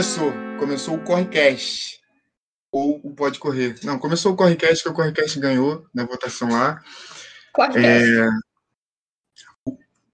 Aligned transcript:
Começou. 0.00 0.32
Começou 0.58 0.94
o 0.94 1.00
Correcast. 1.00 2.00
Ou 2.72 3.02
o 3.04 3.10
Pode 3.10 3.38
Correr. 3.38 3.74
Não, 3.84 3.98
começou 3.98 4.32
o 4.32 4.34
Correcast, 4.34 4.82
que 4.82 4.88
o 4.88 4.94
Correcast 4.94 5.38
ganhou 5.38 5.84
na 5.92 6.06
votação 6.06 6.48
lá. 6.48 6.80
Correcast. 7.52 8.32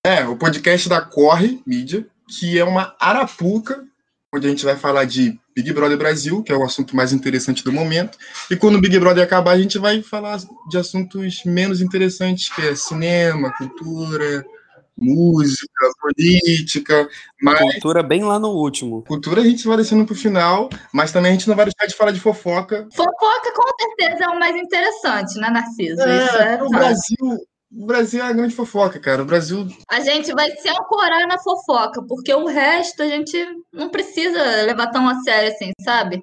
É, 0.02 0.22
é, 0.22 0.26
o 0.26 0.36
podcast 0.36 0.88
da 0.88 1.00
Corre 1.00 1.62
Mídia, 1.64 2.04
que 2.29 2.58
é 2.58 2.64
uma 2.64 2.96
arapuca, 2.98 3.84
onde 4.34 4.48
a 4.48 4.50
gente 4.50 4.64
vai 4.64 4.75
falar 4.75 5.04
de 5.04 5.38
Big 5.54 5.72
Brother 5.72 5.96
Brasil, 5.96 6.43
que 6.43 6.50
é 6.50 6.57
o 6.57 6.64
assunto 6.64 6.96
mais 6.96 7.12
interessante 7.12 7.62
do 7.62 7.71
momento. 7.71 8.18
E 8.50 8.57
quando 8.57 8.79
o 8.79 8.80
Big 8.80 8.98
Brother 8.98 9.22
acabar, 9.22 9.53
a 9.53 9.61
gente 9.61 9.79
vai 9.79 10.03
falar 10.03 10.40
de 10.68 10.76
assuntos 10.76 11.44
menos 11.44 11.80
interessantes, 11.80 12.53
que 12.53 12.61
é 12.61 12.75
cinema, 12.75 13.53
cultura, 13.57 14.44
música, 14.96 15.91
política, 16.00 17.09
mas 17.43 17.59
Cultura 17.73 18.03
bem 18.03 18.25
lá 18.25 18.39
no 18.39 18.49
último. 18.50 19.03
cultura 19.03 19.41
a 19.41 19.45
gente 19.45 19.67
vai 19.67 19.77
descendo 19.77 20.07
pro 20.07 20.14
final, 20.14 20.69
mas 20.93 21.13
também 21.13 21.31
a 21.31 21.35
gente 21.35 21.49
não 21.49 21.57
vai 21.57 21.67
deixar 21.67 21.86
de 21.86 21.95
falar 21.95 22.13
de 22.13 22.21
fofoca. 22.21 22.89
Fofoca 22.95 23.53
com 23.55 23.77
certeza 23.81 24.25
é 24.25 24.29
o 24.29 24.39
mais 24.39 24.57
interessante, 24.57 25.39
né, 25.39 25.50
Narciso? 25.50 26.00
Isso 26.00 26.36
É, 26.39 26.55
é 26.59 26.63
o. 26.63 26.69
Brasil, 26.71 27.17
o 27.72 27.86
Brasil 27.86 28.22
é 28.22 28.27
a 28.29 28.32
grande 28.32 28.55
fofoca, 28.55 28.99
cara. 28.99 29.22
O 29.22 29.27
Brasil 29.27 29.67
A 29.91 30.00
gente 30.00 30.32
vai 30.32 30.50
se 30.53 30.69
ancorar 30.69 31.27
na 31.29 31.39
fofoca, 31.39 32.03
porque 32.08 32.33
o 32.33 32.47
resto 32.47 33.03
a 33.03 33.06
gente 33.08 33.36
não 33.72 33.91
precisa 33.91 34.39
levar 34.62 34.86
tão 34.89 35.08
a 35.08 35.17
sério 35.22 35.50
assim, 35.53 35.72
sabe? 35.83 36.22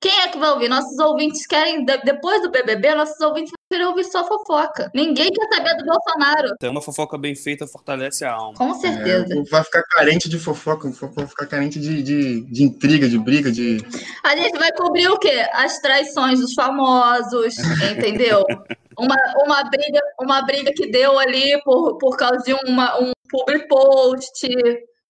Quem 0.00 0.20
é 0.22 0.28
que 0.28 0.36
vai 0.38 0.50
ouvir? 0.50 0.68
Nossos 0.68 0.98
ouvintes 0.98 1.46
querem, 1.46 1.84
de- 1.84 1.98
depois 1.98 2.42
do 2.42 2.50
BBB, 2.50 2.92
nossos 2.94 3.20
ouvintes 3.20 3.52
querer 3.72 3.86
ouvir 3.86 4.04
só 4.04 4.26
fofoca. 4.26 4.90
Ninguém 4.94 5.30
quer 5.30 5.48
saber 5.48 5.74
do 5.76 5.84
Bolsonaro, 5.86 6.56
Tem 6.60 6.68
uma 6.68 6.82
fofoca 6.82 7.16
bem 7.16 7.34
feita 7.34 7.66
fortalece 7.66 8.22
a 8.24 8.32
alma. 8.32 8.58
com 8.58 8.74
certeza. 8.74 9.32
é, 9.32 9.42
vai 9.50 9.64
ficar 9.64 9.82
carente 9.84 10.28
de 10.28 10.38
fofoca 10.38 10.90
vai 11.14 11.26
ficar 11.26 11.46
carente 11.46 11.80
de, 11.80 12.02
de, 12.02 12.40
de 12.42 12.62
intriga, 12.62 13.08
de 13.08 13.18
briga, 13.18 13.50
de. 13.50 13.78
A 14.24 14.36
gente 14.36 14.58
vai 14.58 14.70
cobrir 14.72 15.08
o 15.08 15.18
quê? 15.18 15.46
As 15.52 15.78
traições 15.78 16.40
dos 16.40 16.52
famosos, 16.54 17.56
entendeu? 17.90 18.44
Uma, 18.98 19.16
uma, 19.42 19.64
briga, 19.64 20.00
uma 20.20 20.42
briga 20.42 20.70
que 20.76 20.90
deu 20.90 21.18
ali 21.18 21.58
por, 21.64 21.96
por 21.96 22.14
causa 22.14 22.36
de 22.44 22.52
uma, 22.52 23.00
um 23.00 23.10
public 23.30 23.66
post. 23.66 24.46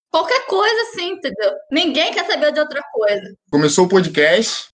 Qualquer 0.08 0.46
coisa 0.46 0.82
assim, 0.82 1.14
entendeu? 1.14 1.50
Ninguém 1.70 2.12
quer 2.12 2.24
saber 2.24 2.52
de 2.52 2.60
outra 2.60 2.80
coisa. 2.92 3.34
Começou 3.50 3.86
o 3.86 3.88
podcast 3.88 4.68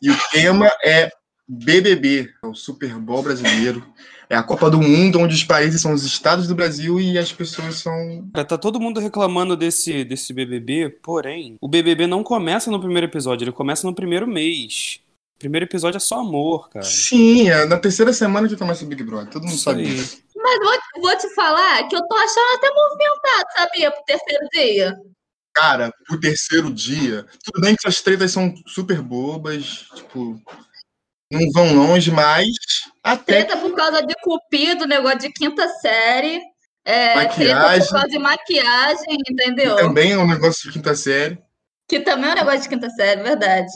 e 0.00 0.10
o 0.12 0.16
tema 0.30 0.70
é 0.84 1.10
BBB, 1.48 2.34
é 2.42 2.46
o 2.46 2.54
Super 2.54 2.94
Bowl 2.96 3.22
brasileiro. 3.22 3.86
É 4.28 4.34
a 4.34 4.42
Copa 4.42 4.68
do 4.68 4.80
Mundo, 4.80 5.20
onde 5.20 5.34
os 5.34 5.44
países 5.44 5.80
são 5.80 5.92
os 5.92 6.04
estados 6.04 6.48
do 6.48 6.54
Brasil 6.54 7.00
e 7.00 7.16
as 7.16 7.32
pessoas 7.32 7.76
são. 7.76 8.28
Tá 8.32 8.58
todo 8.58 8.80
mundo 8.80 8.98
reclamando 8.98 9.56
desse, 9.56 10.04
desse 10.04 10.32
BBB, 10.32 10.90
porém, 11.00 11.56
o 11.60 11.68
BBB 11.68 12.08
não 12.08 12.24
começa 12.24 12.70
no 12.70 12.80
primeiro 12.80 13.06
episódio, 13.06 13.44
ele 13.44 13.52
começa 13.52 13.86
no 13.86 13.94
primeiro 13.94 14.26
mês. 14.26 15.00
O 15.36 15.38
primeiro 15.38 15.66
episódio 15.66 15.98
é 15.98 16.00
só 16.00 16.20
amor, 16.20 16.68
cara. 16.70 16.84
Sim, 16.84 17.50
é 17.50 17.66
na 17.66 17.78
terceira 17.78 18.12
semana 18.12 18.48
que 18.48 18.56
começa 18.56 18.84
o 18.84 18.88
Big 18.88 19.04
Brother. 19.04 19.30
Todo 19.30 19.42
mundo 19.42 19.54
Isso 19.54 19.64
sabe 19.64 19.84
disso. 19.84 20.18
Mas 20.34 20.58
vou, 20.58 21.02
vou 21.02 21.18
te 21.18 21.28
falar 21.34 21.86
que 21.86 21.94
eu 21.94 22.08
tô 22.08 22.16
achando 22.16 22.54
até 22.56 22.68
movimentado, 22.70 23.46
sabia? 23.56 23.90
Pro 23.92 24.04
terceiro 24.04 24.48
dia. 24.52 24.96
Cara, 25.54 25.92
o 26.10 26.18
terceiro 26.18 26.72
dia, 26.72 27.24
tudo 27.44 27.60
bem 27.62 27.76
que 27.76 27.86
essas 27.86 28.02
tretas 28.02 28.32
são 28.32 28.54
super 28.66 29.00
bobas, 29.00 29.86
tipo, 29.94 30.40
não 31.32 31.50
vão 31.52 31.74
longe, 31.74 32.10
mas 32.10 32.46
até 33.02 33.44
Treta 33.44 33.56
por 33.56 33.74
causa 33.74 34.00
de 34.04 34.14
cupido, 34.22 34.86
negócio 34.86 35.18
de 35.20 35.32
quinta 35.32 35.68
série. 35.80 36.40
É, 36.84 37.14
treta 37.26 37.54
Maquiagem. 37.54 37.80
por 37.88 37.92
causa 37.94 38.08
de 38.08 38.18
maquiagem, 38.18 39.16
entendeu? 39.28 39.76
também 39.76 40.12
é 40.12 40.18
um 40.18 40.26
negócio 40.26 40.62
de 40.64 40.72
quinta 40.72 40.94
série. 40.94 41.36
Que 41.88 41.98
também 42.00 42.30
é 42.30 42.32
um 42.32 42.36
negócio 42.36 42.60
de 42.62 42.68
quinta 42.68 42.88
série, 42.90 43.22
verdade. 43.22 43.66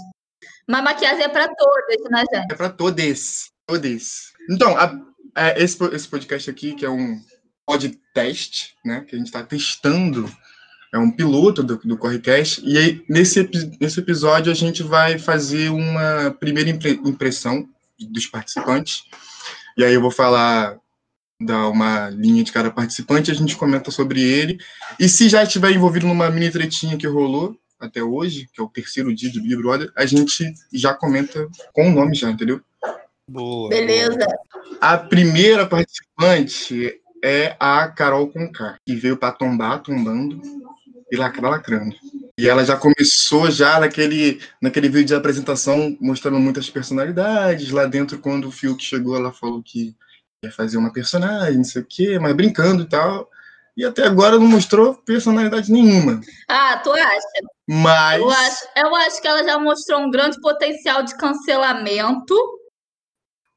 Mas 0.69 0.85
maquiagem 0.85 1.25
é 1.25 1.29
pra 1.29 1.49
todas, 1.49 2.11
né, 2.11 2.25
gente? 2.33 2.53
É 2.53 2.55
para 2.55 2.71
todos. 2.71 3.51
Todos. 3.67 4.33
Então, 4.49 4.77
a- 4.77 4.97
é, 5.37 5.61
esse, 5.63 5.77
esse 5.93 6.07
podcast 6.09 6.49
aqui, 6.51 6.75
que 6.75 6.85
é 6.85 6.91
um 6.91 7.21
podcast, 7.67 8.75
né? 8.85 9.05
Que 9.09 9.15
a 9.15 9.19
gente 9.19 9.27
está 9.29 9.43
testando, 9.43 10.31
é 10.93 10.99
um 10.99 11.11
piloto 11.11 11.63
do, 11.63 11.77
do 11.77 11.97
Correcast. 11.97 12.63
E 12.65 12.77
aí, 12.77 13.05
nesse, 13.09 13.49
nesse 13.81 14.01
episódio, 14.01 14.51
a 14.51 14.55
gente 14.55 14.83
vai 14.83 15.19
fazer 15.19 15.71
uma 15.71 16.31
primeira 16.39 16.71
impre- 16.71 17.01
impressão 17.05 17.69
dos 17.99 18.27
participantes. 18.27 19.05
E 19.77 19.85
aí 19.85 19.95
eu 19.95 20.01
vou 20.01 20.11
falar, 20.11 20.77
dar 21.41 21.69
uma 21.69 22.11
linha 22.11 22.43
de 22.43 22.53
cada 22.53 22.71
participante, 22.71 23.31
a 23.31 23.35
gente 23.35 23.57
comenta 23.57 23.91
sobre 23.91 24.21
ele. 24.23 24.59
E 24.99 25.09
se 25.09 25.29
já 25.29 25.43
estiver 25.43 25.71
envolvido 25.71 26.07
numa 26.07 26.31
mini 26.31 26.51
tretinha 26.51 26.97
que 26.97 27.07
rolou 27.07 27.57
até 27.79 28.03
hoje, 28.03 28.49
que 28.53 28.61
é 28.61 28.65
o 28.65 28.69
terceiro 28.69 29.15
dia 29.15 29.33
do 29.33 29.41
Big 29.41 29.57
Brother, 29.57 29.91
a 29.97 30.05
gente 30.05 30.53
já 30.73 30.93
comenta 30.93 31.49
com 31.73 31.89
o 31.89 31.93
nome 31.93 32.15
já, 32.15 32.31
entendeu? 32.31 32.61
Boa. 33.27 33.71
Beleza. 33.71 34.27
A 34.81 34.99
primeira 34.99 35.67
participante 35.67 37.01
é 37.23 37.57
a 37.61 37.89
Carol 37.89 38.29
Conká, 38.29 38.77
que 38.85 38.95
veio 38.97 39.17
para 39.17 39.33
tombar, 39.33 39.83
tombando 39.83 40.43
e 41.11 41.17
lacrar, 41.17 41.51
lacrando. 41.51 41.95
E 42.39 42.49
ela 42.49 42.65
já 42.65 42.77
começou 42.77 43.51
já 43.51 43.79
naquele, 43.81 44.41
naquele 44.61 44.89
vídeo 44.89 45.07
de 45.07 45.15
apresentação 45.15 45.97
mostrando 46.01 46.39
muitas 46.39 46.71
personalidades. 46.71 47.71
Lá 47.71 47.87
dentro, 47.87 48.19
quando 48.19 48.49
o 48.49 48.53
Fiuk 48.53 48.83
chegou, 48.83 49.17
ela 49.17 49.33
falou 49.33 49.63
que 49.63 49.95
ia 50.43 50.51
fazer 50.51 50.79
uma 50.79 50.93
personagem, 50.93 51.57
não 51.57 51.65
sei 51.65 51.83
o 51.83 51.87
quê, 51.87 52.19
mas 52.19 52.35
brincando 52.35 52.83
e 52.83 52.89
tal. 52.89 53.29
E 53.77 53.85
até 53.85 54.05
agora 54.05 54.39
não 54.39 54.47
mostrou 54.47 54.95
personalidade 54.95 55.71
nenhuma. 55.71 56.21
Ah, 56.49 56.79
tu 56.79 56.93
acha? 56.93 57.21
Mas 57.69 58.21
Eu 58.21 58.31
acho, 58.31 58.69
eu 58.77 58.97
acho 58.97 59.21
que 59.23 59.29
ela 59.29 59.45
já 59.45 59.59
mostrou 59.59 60.01
um 60.01 60.11
grande 60.11 60.41
potencial 60.41 61.03
de 61.03 61.17
cancelamento 61.17 62.35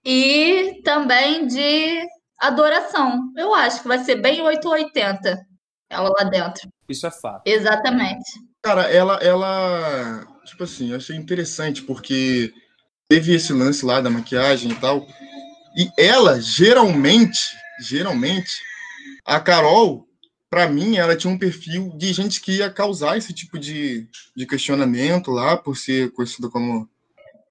e 0.05 0.81
também 0.83 1.47
de 1.47 2.05
adoração. 2.37 3.31
Eu 3.35 3.53
acho 3.55 3.81
que 3.81 3.87
vai 3.87 3.99
ser 3.99 4.15
bem 4.15 4.41
880 4.41 5.53
ela 5.89 6.09
lá 6.09 6.23
dentro. 6.25 6.67
Isso 6.87 7.07
é 7.07 7.11
fato. 7.11 7.43
Exatamente. 7.45 8.29
Cara, 8.61 8.83
ela, 8.83 9.15
ela, 9.15 10.27
tipo 10.45 10.63
assim, 10.63 10.91
eu 10.91 10.97
achei 10.97 11.15
interessante 11.15 11.81
porque 11.81 12.53
teve 13.09 13.33
esse 13.33 13.53
lance 13.53 13.85
lá 13.85 14.01
da 14.01 14.09
maquiagem 14.09 14.71
e 14.71 14.75
tal. 14.75 15.05
E 15.75 15.89
ela, 15.97 16.39
geralmente, 16.39 17.39
geralmente, 17.81 18.61
a 19.25 19.39
Carol, 19.39 20.07
pra 20.49 20.67
mim, 20.67 20.97
ela 20.97 21.15
tinha 21.15 21.31
um 21.31 21.37
perfil 21.37 21.89
de 21.97 22.13
gente 22.13 22.39
que 22.39 22.57
ia 22.57 22.69
causar 22.69 23.17
esse 23.17 23.33
tipo 23.33 23.57
de, 23.57 24.07
de 24.35 24.45
questionamento 24.45 25.31
lá, 25.31 25.57
por 25.57 25.75
ser 25.75 26.11
conhecida 26.11 26.49
como 26.49 26.87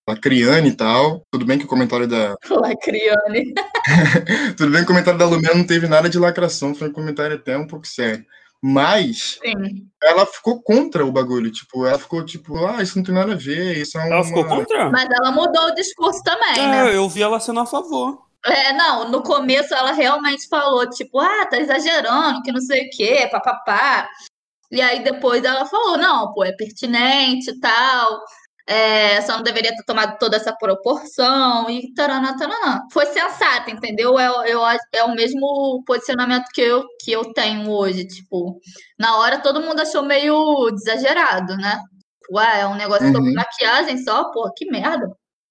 lacriane 0.08 0.68
e 0.68 0.76
tal. 0.76 1.26
Tudo 1.30 1.44
bem 1.44 1.58
que 1.58 1.64
o 1.64 1.68
comentário 1.68 2.06
da. 2.06 2.36
Lacriane. 2.48 3.54
Tudo 4.56 4.70
bem 4.70 4.80
que 4.80 4.84
o 4.84 4.94
comentário 4.94 5.18
da 5.18 5.26
Lumena 5.26 5.54
não 5.54 5.66
teve 5.66 5.88
nada 5.88 6.08
de 6.08 6.18
lacração, 6.18 6.74
foi 6.74 6.88
um 6.88 6.92
comentário 6.92 7.36
até 7.36 7.56
um 7.56 7.66
pouco 7.66 7.86
sério. 7.86 8.24
Mas 8.64 9.40
Sim. 9.44 9.88
ela 10.00 10.24
ficou 10.24 10.62
contra 10.62 11.04
o 11.04 11.10
bagulho, 11.10 11.50
tipo, 11.50 11.84
ela 11.84 11.98
ficou 11.98 12.24
tipo, 12.24 12.64
ah, 12.64 12.80
isso 12.80 12.96
não 12.96 13.04
tem 13.04 13.12
nada 13.12 13.32
a 13.32 13.36
ver, 13.36 13.76
isso 13.78 13.98
é 13.98 14.04
uma... 14.04 14.14
Ela 14.14 14.24
ficou 14.24 14.44
contra? 14.44 14.88
Mas 14.88 15.08
ela 15.10 15.32
mudou 15.32 15.64
o 15.64 15.74
discurso 15.74 16.22
também, 16.22 16.68
né? 16.68 16.92
É, 16.92 16.96
eu 16.96 17.08
vi 17.08 17.22
ela 17.22 17.40
sendo 17.40 17.58
a 17.58 17.66
favor. 17.66 18.22
É, 18.44 18.72
não, 18.72 19.08
no 19.08 19.22
começo 19.22 19.74
ela 19.74 19.92
realmente 19.92 20.48
falou, 20.48 20.88
tipo, 20.90 21.18
ah, 21.18 21.46
tá 21.46 21.58
exagerando, 21.58 22.42
que 22.42 22.52
não 22.52 22.60
sei 22.60 22.86
o 22.86 22.90
quê, 22.90 23.28
papapá. 23.30 24.08
E 24.70 24.80
aí 24.80 25.02
depois 25.02 25.44
ela 25.44 25.66
falou, 25.66 25.98
não, 25.98 26.32
pô, 26.32 26.44
é 26.44 26.52
pertinente 26.52 27.50
e 27.50 27.60
tal. 27.60 28.20
É, 28.72 29.20
só 29.22 29.36
não 29.36 29.42
deveria 29.42 29.70
ter 29.76 29.84
tomado 29.84 30.16
toda 30.18 30.36
essa 30.36 30.54
proporção 30.56 31.68
e 31.68 31.92
taranã, 31.94 32.34
taranã. 32.36 32.80
Foi 32.92 33.04
sensata, 33.06 33.70
entendeu? 33.70 34.18
É, 34.18 34.28
eu, 34.50 34.62
é 34.94 35.04
o 35.04 35.14
mesmo 35.14 35.82
posicionamento 35.86 36.44
que 36.54 36.60
eu, 36.62 36.82
que 37.04 37.12
eu 37.12 37.32
tenho 37.34 37.70
hoje. 37.70 38.06
Tipo, 38.06 38.58
na 38.98 39.16
hora 39.18 39.40
todo 39.42 39.60
mundo 39.60 39.80
achou 39.80 40.02
meio 40.02 40.68
exagerado, 40.74 41.56
né? 41.56 41.78
Ué, 42.32 42.60
é 42.60 42.66
um 42.66 42.74
negócio 42.76 43.06
sobre 43.12 43.28
Uhum. 43.30 43.34
maquiagem 43.34 43.98
só, 43.98 44.30
pô, 44.32 44.50
que 44.56 44.64
merda. 44.70 45.06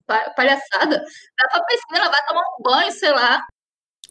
Pa- 0.07 0.31
Palhaçada. 0.35 0.97
Vai 1.39 1.49
pra 1.51 1.63
piscina, 1.65 2.09
vai 2.09 2.25
tomar 2.27 2.41
um 2.41 2.63
banho, 2.63 2.91
sei 2.91 3.11
lá. 3.11 3.41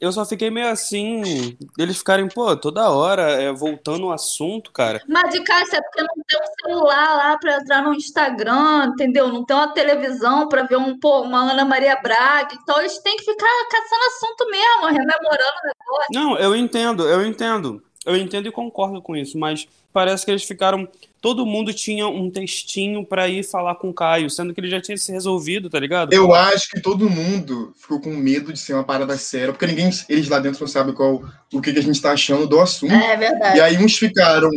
Eu 0.00 0.10
só 0.12 0.24
fiquei 0.24 0.50
meio 0.50 0.68
assim, 0.68 1.58
eles 1.78 1.98
ficarem, 1.98 2.26
pô, 2.26 2.56
toda 2.56 2.88
hora 2.88 3.22
é, 3.32 3.52
voltando 3.52 4.06
o 4.06 4.12
assunto, 4.12 4.72
cara. 4.72 5.02
Mas 5.06 5.30
de 5.30 5.44
caixa 5.44 5.76
é 5.76 5.82
porque 5.82 6.00
não 6.00 6.24
tem 6.26 6.40
um 6.40 6.68
celular 6.68 7.16
lá 7.16 7.38
pra 7.38 7.56
entrar 7.58 7.82
no 7.82 7.92
Instagram, 7.92 8.86
entendeu? 8.86 9.28
Não 9.28 9.44
tem 9.44 9.54
uma 9.54 9.74
televisão 9.74 10.48
pra 10.48 10.62
ver 10.62 10.78
um, 10.78 10.98
pô, 10.98 11.20
uma 11.20 11.50
Ana 11.50 11.66
Maria 11.66 11.96
Braga. 11.96 12.56
Então 12.62 12.78
eles 12.78 12.98
têm 13.00 13.16
que 13.16 13.24
ficar 13.24 13.46
caçando 13.70 14.04
assunto 14.06 14.50
mesmo, 14.50 14.86
rememorando 14.86 15.58
o 15.62 15.66
negócio. 15.66 16.08
Não, 16.14 16.38
eu 16.38 16.56
entendo, 16.56 17.06
eu 17.06 17.24
entendo. 17.26 17.82
Eu 18.06 18.16
entendo 18.16 18.48
e 18.48 18.52
concordo 18.52 19.02
com 19.02 19.14
isso, 19.14 19.38
mas 19.38 19.68
parece 19.92 20.24
que 20.24 20.30
eles 20.30 20.44
ficaram. 20.44 20.88
Todo 21.20 21.44
mundo 21.44 21.72
tinha 21.74 22.08
um 22.08 22.30
textinho 22.30 23.04
pra 23.04 23.28
ir 23.28 23.44
falar 23.44 23.74
com 23.74 23.90
o 23.90 23.94
Caio, 23.94 24.30
sendo 24.30 24.54
que 24.54 24.60
ele 24.60 24.70
já 24.70 24.80
tinha 24.80 24.96
se 24.96 25.12
resolvido, 25.12 25.68
tá 25.68 25.78
ligado? 25.78 26.12
Eu 26.14 26.34
acho 26.34 26.70
que 26.70 26.80
todo 26.80 27.10
mundo 27.10 27.74
ficou 27.76 28.00
com 28.00 28.10
medo 28.10 28.52
de 28.52 28.58
ser 28.58 28.72
uma 28.72 28.84
parada 28.84 29.18
séria, 29.18 29.52
porque 29.52 29.66
ninguém, 29.66 29.90
eles 30.08 30.28
lá 30.28 30.38
dentro 30.38 30.60
não 30.60 30.68
sabem 30.68 30.94
qual, 30.94 31.22
o 31.52 31.60
que, 31.60 31.74
que 31.74 31.78
a 31.78 31.82
gente 31.82 32.00
tá 32.00 32.12
achando 32.12 32.46
do 32.46 32.58
assunto. 32.58 32.94
É 32.94 33.14
E 33.14 33.16
verdade. 33.18 33.60
aí 33.60 33.76
uns 33.76 33.98
ficaram 33.98 34.50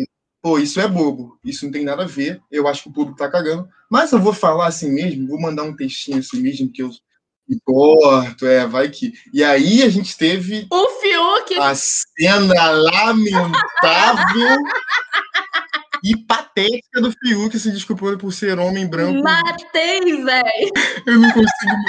pô, 0.43 0.59
isso 0.59 0.81
é 0.81 0.87
bobo, 0.89 1.39
isso 1.43 1.63
não 1.63 1.71
tem 1.71 1.85
nada 1.85 2.03
a 2.03 2.07
ver, 2.07 2.41
eu 2.51 2.67
acho 2.67 2.83
que 2.83 2.89
o 2.89 2.91
público 2.91 3.17
tá 3.17 3.29
cagando, 3.29 3.65
mas 3.89 4.11
eu 4.11 4.19
vou 4.19 4.33
falar 4.33 4.67
assim 4.67 4.91
mesmo, 4.91 5.25
vou 5.25 5.39
mandar 5.39 5.63
um 5.63 5.73
textinho 5.73 6.17
assim 6.17 6.41
mesmo, 6.41 6.69
que 6.69 6.83
eu 6.83 6.89
importo, 7.49 8.45
é, 8.45 8.65
vai 8.65 8.89
que. 8.89 9.13
E 9.33 9.43
aí 9.43 9.83
a 9.83 9.89
gente 9.89 10.17
teve 10.17 10.67
O 10.71 10.89
Fiuk. 11.01 11.59
a 11.59 11.73
cena 11.75 12.69
lamentável 12.71 14.57
e 16.03 16.17
patética 16.17 17.01
do 17.01 17.11
Fiuk 17.11 17.57
se 17.57 17.71
desculpando 17.71 18.17
por 18.17 18.31
ser 18.33 18.59
homem 18.59 18.87
branco. 18.87 19.23
Matei, 19.23 19.99
velho. 20.23 20.71
Eu 21.05 21.19
não 21.19 21.31
consigo. 21.31 21.83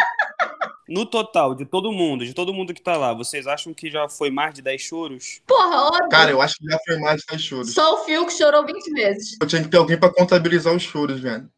No 0.87 1.07
total, 1.07 1.55
de 1.55 1.65
todo 1.65 1.91
mundo, 1.91 2.27
de 2.27 2.35
todo 2.35 2.53
mundo 2.53 2.75
que 2.75 2.83
tá 2.83 2.97
lá, 2.97 3.15
vocês 3.15 3.47
acham 3.47 3.73
que 3.73 3.91
já 3.91 4.07
foi 4.07 4.31
mais 4.31 4.55
de 4.55 4.61
10 4.61 4.83
choros? 4.83 5.41
Porra, 5.47 5.87
óbvio. 5.87 6.09
Cara, 6.11 6.31
eu 6.31 6.43
acho 6.43 6.57
que 6.57 6.67
já 6.71 6.79
foi 6.87 6.99
mais 6.99 7.21
de 7.23 7.27
10 7.31 7.43
choros. 7.43 7.73
Só 7.75 7.95
o 7.95 8.05
Fiuk 8.05 8.31
chorou 8.31 8.67
20 8.67 8.91
vezes. 8.93 9.37
Eu 9.41 9.47
tinha 9.47 9.63
que 9.63 9.69
ter 9.69 9.79
alguém 9.79 9.99
pra 9.99 10.13
contabilizar 10.13 10.75
os 10.75 10.83
choros, 10.83 11.21
velho. 11.21 11.49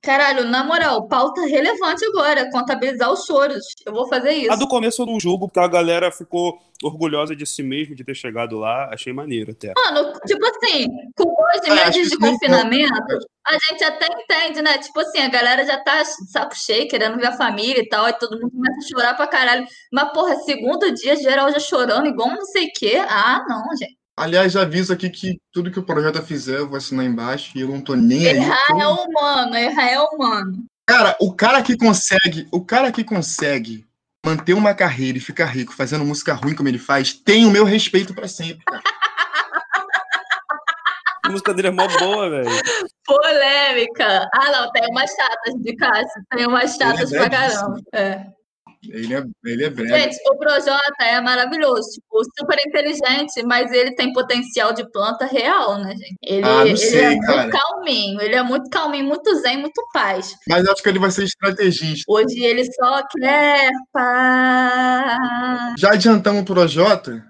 Caralho, 0.00 0.44
na 0.44 0.62
moral, 0.62 1.08
pauta 1.08 1.40
relevante 1.42 2.04
agora, 2.04 2.48
contabilizar 2.52 3.12
os 3.12 3.24
choros. 3.24 3.64
Eu 3.84 3.92
vou 3.92 4.08
fazer 4.08 4.32
isso. 4.32 4.52
A 4.52 4.56
do 4.56 4.68
começo 4.68 5.02
eu 5.02 5.06
não 5.06 5.18
julgo, 5.18 5.48
porque 5.48 5.58
a 5.58 5.66
galera 5.66 6.12
ficou 6.12 6.56
orgulhosa 6.84 7.34
de 7.34 7.44
si 7.44 7.64
mesmo, 7.64 7.96
de 7.96 8.04
ter 8.04 8.14
chegado 8.14 8.58
lá. 8.58 8.88
Achei 8.92 9.12
maneiro 9.12 9.50
até. 9.50 9.72
Mano, 9.76 10.12
tipo 10.24 10.46
assim, 10.46 10.86
com 11.16 11.24
dois 11.24 11.78
É, 11.78 11.82
acho 11.82 11.98
meses 11.98 12.12
que 12.12 12.16
de 12.16 12.22
nem 12.22 12.32
confinamento, 12.32 13.18
a 13.44 13.52
gente 13.52 13.82
até 13.82 14.06
entende, 14.06 14.62
né? 14.62 14.78
Tipo 14.78 15.00
assim, 15.00 15.18
a 15.18 15.28
galera 15.28 15.66
já 15.66 15.82
tá 15.82 16.00
de 16.00 16.30
saco 16.30 16.54
cheio, 16.54 16.88
querendo 16.88 17.18
ver 17.18 17.26
a 17.26 17.36
família 17.36 17.80
e 17.80 17.88
tal, 17.88 18.04
aí 18.04 18.12
todo 18.12 18.40
mundo 18.40 18.52
começa 18.52 18.78
a 18.78 18.88
chorar 18.88 19.14
pra 19.14 19.26
caralho. 19.26 19.66
Mas, 19.92 20.12
porra, 20.12 20.36
segundo 20.36 20.94
dia, 20.94 21.16
geral 21.16 21.50
já 21.50 21.58
chorando, 21.58 22.06
igual 22.06 22.28
não 22.28 22.44
sei 22.44 22.66
o 22.66 22.72
quê. 22.72 23.02
Ah, 23.08 23.44
não, 23.48 23.64
gente. 23.76 23.98
Aliás, 24.18 24.52
já 24.52 24.62
aviso 24.62 24.92
aqui 24.92 25.08
que 25.08 25.40
tudo 25.52 25.70
que 25.70 25.78
o 25.78 25.82
projeto 25.84 26.20
fizer, 26.22 26.58
eu 26.58 26.68
vou 26.68 26.76
assinar 26.76 27.04
embaixo 27.06 27.52
e 27.56 27.60
eu 27.60 27.68
não 27.68 27.80
tô 27.80 27.94
nem 27.94 28.26
aí. 28.26 28.36
Errar 28.36 28.66
Tô- 28.68 28.80
é 28.80 28.86
humano, 28.88 29.56
errar 29.56 29.88
é 29.90 30.00
humano. 30.00 30.64
Cara, 30.88 31.16
o 31.20 31.32
cara 31.34 31.62
que 31.62 31.76
consegue, 31.76 32.48
o 32.50 32.64
cara 32.64 32.90
que 32.90 33.04
consegue 33.04 33.86
manter 34.24 34.54
uma 34.54 34.74
carreira 34.74 35.18
e 35.18 35.20
ficar 35.20 35.46
rico 35.46 35.72
fazendo 35.72 36.04
música 36.04 36.34
ruim 36.34 36.54
como 36.54 36.68
ele 36.68 36.78
faz, 36.78 37.12
tem 37.12 37.46
o 37.46 37.50
meu 37.50 37.64
respeito 37.64 38.12
pra 38.14 38.26
sempre, 38.26 38.64
cara. 38.64 38.82
A 41.24 41.30
música 41.30 41.52
dele 41.52 41.68
é 41.68 41.70
mó 41.70 41.86
boa, 41.98 42.30
velho. 42.30 42.50
Polêmica. 43.04 44.26
Ah, 44.34 44.50
não, 44.50 44.72
tem 44.72 44.82
umas 44.90 45.10
chatas 45.10 45.54
de 45.62 45.76
Cássio. 45.76 46.22
Tem 46.34 46.46
umas 46.46 46.74
chatas 46.74 47.12
é 47.12 47.18
pra 47.18 47.28
caramba. 47.30 47.80
É. 47.92 48.26
Ele 48.90 49.14
é, 49.14 49.22
ele 49.44 49.64
é 49.64 49.70
breve. 49.70 49.98
Gente, 49.98 50.16
o 50.30 50.36
Projota 50.38 51.04
é 51.04 51.20
maravilhoso, 51.20 51.88
tipo, 51.92 52.22
super 52.38 52.58
inteligente, 52.66 53.42
mas 53.44 53.70
ele 53.72 53.94
tem 53.94 54.12
potencial 54.12 54.72
de 54.72 54.88
planta 54.90 55.26
real, 55.26 55.78
né, 55.82 55.90
gente? 55.90 56.16
Ele, 56.22 56.46
Ah, 56.46 56.66
ele 56.66 56.76
sei, 56.76 57.00
é 57.04 57.18
cara. 57.20 57.42
muito 57.42 57.58
calminho, 57.58 58.20
ele 58.20 58.34
é 58.34 58.42
muito 58.42 58.70
calminho, 58.70 59.04
muito 59.06 59.34
zen, 59.36 59.58
muito 59.58 59.82
paz. 59.92 60.34
Mas 60.48 60.66
acho 60.68 60.82
que 60.82 60.88
ele 60.88 60.98
vai 60.98 61.10
ser 61.10 61.24
estrategista. 61.24 62.04
Hoje 62.08 62.40
ele 62.40 62.64
só 62.72 63.02
quer 63.18 63.70
paz. 63.92 65.74
Já 65.78 65.90
adiantamos 65.92 66.42
o 66.42 66.44
Projota, 66.44 67.24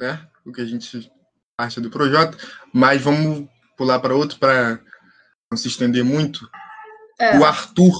né? 0.00 0.20
O 0.44 0.52
que 0.52 0.60
a 0.60 0.64
gente 0.66 1.10
acha 1.58 1.80
do 1.80 1.90
Projota, 1.90 2.36
mas 2.72 3.00
vamos 3.02 3.48
pular 3.76 3.98
para 4.00 4.14
outro 4.14 4.38
para 4.38 4.78
não 5.50 5.56
se 5.56 5.68
estender 5.68 6.04
muito. 6.04 6.48
É. 7.18 7.38
O 7.38 7.44
Arthur. 7.44 7.92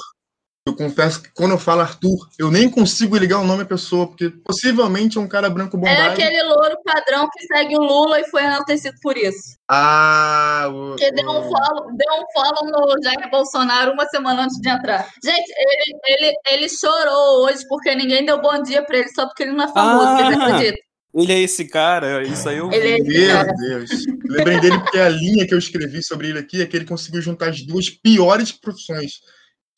Eu 0.66 0.74
confesso 0.74 1.22
que 1.22 1.28
quando 1.32 1.52
eu 1.52 1.58
falo 1.58 1.82
Arthur, 1.82 2.28
eu 2.36 2.50
nem 2.50 2.68
consigo 2.68 3.16
ligar 3.16 3.38
o 3.38 3.44
nome 3.44 3.62
à 3.62 3.66
pessoa, 3.66 4.08
porque 4.08 4.30
possivelmente 4.30 5.16
é 5.16 5.20
um 5.20 5.28
cara 5.28 5.48
branco 5.48 5.76
É 5.76 5.80
bombado. 5.80 6.08
aquele 6.10 6.42
louro 6.42 6.76
padrão 6.84 7.28
que 7.32 7.46
segue 7.46 7.76
o 7.76 7.82
Lula 7.82 8.18
e 8.20 8.28
foi 8.28 8.42
enaltecido 8.42 8.96
por 9.00 9.16
isso. 9.16 9.56
Ah, 9.68 10.68
o, 10.68 10.96
Que 10.96 11.12
deu 11.12 11.30
um 11.30 11.42
follow, 11.42 11.86
deu 11.96 12.14
um 12.14 12.24
follow 12.32 12.64
no 12.72 13.00
Jair 13.00 13.30
Bolsonaro 13.30 13.92
uma 13.92 14.06
semana 14.06 14.42
antes 14.42 14.60
de 14.60 14.68
entrar. 14.68 15.08
Gente, 15.24 15.52
ele, 15.56 15.98
ele, 16.08 16.36
ele 16.50 16.68
chorou 16.68 17.44
hoje 17.46 17.60
porque 17.68 17.94
ninguém 17.94 18.26
deu 18.26 18.42
bom 18.42 18.60
dia 18.60 18.84
pra 18.84 18.98
ele 18.98 19.08
só 19.10 19.24
porque 19.26 19.44
ele 19.44 19.52
não 19.52 19.64
é 19.64 19.68
famoso, 19.72 20.04
Ah! 20.04 20.16
vocês 20.16 20.40
acreditam? 20.40 20.86
Ele 21.14 21.32
é 21.32 21.40
esse 21.40 21.64
cara, 21.66 22.22
isso 22.26 22.46
aí 22.46 22.58
eu 22.58 22.70
Ele 22.72 23.24
é. 23.24 23.44
Meu 23.44 23.56
Deus. 23.56 23.90
Lembrei 24.28 24.60
dele 24.60 24.78
porque 24.80 24.98
a 24.98 25.08
linha 25.08 25.46
que 25.46 25.54
eu 25.54 25.58
escrevi 25.58 26.02
sobre 26.02 26.28
ele 26.28 26.38
aqui 26.40 26.60
é 26.60 26.66
que 26.66 26.76
ele 26.76 26.84
conseguiu 26.84 27.22
juntar 27.22 27.48
as 27.50 27.64
duas 27.64 27.88
piores 27.88 28.50
profissões. 28.52 29.12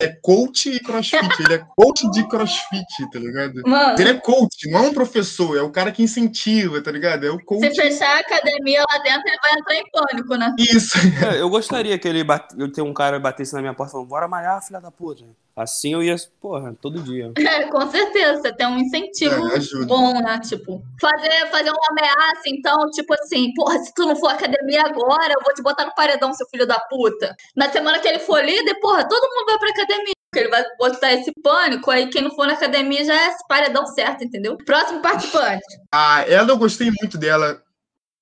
É 0.01 0.07
coach 0.07 0.69
e 0.69 0.79
crossfit. 0.79 1.43
Ele 1.43 1.55
é 1.55 1.65
coach 1.75 2.09
de 2.11 2.25
crossfit, 2.29 3.11
tá 3.11 3.19
ligado? 3.19 3.61
Mano, 3.65 3.99
Ele 3.99 4.09
é 4.11 4.13
coach, 4.13 4.69
não 4.69 4.79
é 4.79 4.81
um 4.83 4.93
professor, 4.93 5.57
é 5.57 5.61
o 5.61 5.69
cara 5.69 5.91
que 5.91 6.01
incentiva, 6.01 6.81
tá 6.81 6.89
ligado? 6.89 7.25
É 7.25 7.29
o 7.29 7.37
se 7.37 7.43
coach. 7.43 7.75
fechar 7.75 8.15
a 8.15 8.19
academia 8.19 8.81
lá 8.89 8.97
dentro, 8.99 9.27
ele 9.27 9.37
vai 9.41 9.59
entrar 9.59 9.75
em 9.75 9.91
pânico, 9.91 10.35
né? 10.35 10.55
Isso. 10.57 10.97
É, 11.29 11.41
eu 11.41 11.49
gostaria 11.49 11.99
que 11.99 12.07
ele 12.07 12.23
bate... 12.23 12.55
eu 12.57 12.71
ter 12.71 12.81
um 12.81 12.93
cara 12.93 13.19
batesse 13.19 13.53
na 13.53 13.59
minha 13.59 13.73
porta 13.73 13.91
falando, 13.91 14.07
bora 14.07 14.27
malhar, 14.27 14.63
filha 14.63 14.79
da 14.79 14.89
puta. 14.89 15.25
Assim 15.59 15.91
eu 15.93 16.01
ia, 16.01 16.15
porra, 16.39 16.73
todo 16.81 17.03
dia. 17.03 17.33
É, 17.49 17.65
com 17.65 17.89
certeza, 17.89 18.41
você 18.41 18.53
tem 18.53 18.65
um 18.67 18.77
incentivo 18.77 19.35
É, 19.47 19.85
bom, 19.85 20.13
né? 20.13 20.39
Tipo, 20.39 20.81
fazer, 21.01 21.49
fazer 21.51 21.69
uma 21.69 21.87
ameaça, 21.89 22.43
então, 22.47 22.89
tipo 22.91 23.13
assim, 23.15 23.51
porra, 23.55 23.77
se 23.79 23.93
tu 23.93 24.05
não 24.05 24.15
for 24.15 24.29
à 24.29 24.33
academia 24.33 24.83
agora, 24.85 25.33
eu 25.33 25.43
vou 25.43 25.53
te 25.53 25.61
botar 25.61 25.85
no 25.85 25.93
paredão, 25.95 26.33
seu 26.33 26.47
filho 26.47 26.65
da 26.65 26.79
puta. 26.79 27.35
Na 27.55 27.69
semana 27.69 27.99
que 27.99 28.07
ele 28.07 28.19
for 28.19 28.41
líder, 28.41 28.79
porra, 28.79 29.05
todo 29.05 29.29
mundo 29.29 29.45
vai 29.47 29.59
pra 29.59 29.69
academia. 29.69 30.13
Porque 30.31 30.45
ele 30.45 30.49
vai 30.49 30.63
botar 30.77 31.11
esse 31.11 31.31
pânico, 31.43 31.91
aí 31.91 32.07
quem 32.09 32.21
não 32.21 32.31
for 32.31 32.47
na 32.47 32.53
academia 32.53 33.03
já 33.03 33.13
é 33.13 33.27
esse 33.29 33.45
paredão 33.47 33.85
certo, 33.87 34.23
entendeu? 34.23 34.55
Próximo 34.65 35.01
participante. 35.01 35.65
Ah, 35.91 36.23
ela 36.27 36.49
eu 36.49 36.57
gostei 36.57 36.91
muito 37.01 37.17
dela 37.17 37.61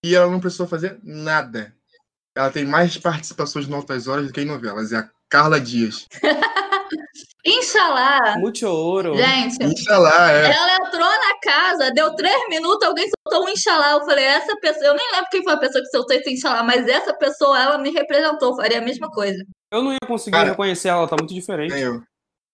e 0.03 0.15
ela 0.15 0.31
não 0.31 0.39
precisou 0.39 0.67
fazer 0.67 0.97
nada. 1.03 1.75
Ela 2.35 2.49
tem 2.49 2.65
mais 2.65 2.97
participações 2.97 3.67
no 3.67 3.75
Altas 3.75 4.07
Horas 4.07 4.27
do 4.27 4.33
que 4.33 4.41
em 4.41 4.45
novelas. 4.45 4.93
É 4.93 4.97
a 4.97 5.09
Carla 5.29 5.59
Dias. 5.59 6.07
Inxalá. 7.47 8.37
Muito 8.37 8.67
ouro. 8.67 9.15
Gente, 9.15 9.63
Inxalá, 9.63 10.31
é. 10.31 10.51
ela 10.51 10.75
entrou 10.85 10.99
na 10.99 11.39
casa, 11.41 11.91
deu 11.91 12.13
três 12.15 12.49
minutos, 12.49 12.85
alguém 12.85 13.09
soltou 13.25 13.47
um 13.47 13.49
Inxalá. 13.49 13.93
Eu 13.93 14.05
falei, 14.05 14.25
essa 14.25 14.55
pessoa, 14.57 14.87
eu 14.87 14.95
nem 14.95 15.11
lembro 15.13 15.29
quem 15.31 15.43
foi 15.43 15.53
a 15.53 15.57
pessoa 15.57 15.81
que 15.81 15.89
soltou 15.89 16.15
esse 16.15 16.29
Inxalá, 16.29 16.61
mas 16.61 16.85
essa 16.87 17.13
pessoa, 17.13 17.57
ela 17.57 17.77
me 17.77 17.89
representou, 17.91 18.55
faria 18.55 18.79
a 18.79 18.81
mesma 18.81 19.09
coisa. 19.09 19.43
Eu 19.71 19.81
não 19.81 19.93
ia 19.93 19.99
conseguir 20.05 20.35
Cara, 20.35 20.49
reconhecer 20.49 20.89
ela, 20.89 21.07
tá 21.07 21.15
muito 21.17 21.33
diferente. 21.33 21.73
Nem 21.73 21.83
eu. 21.83 22.01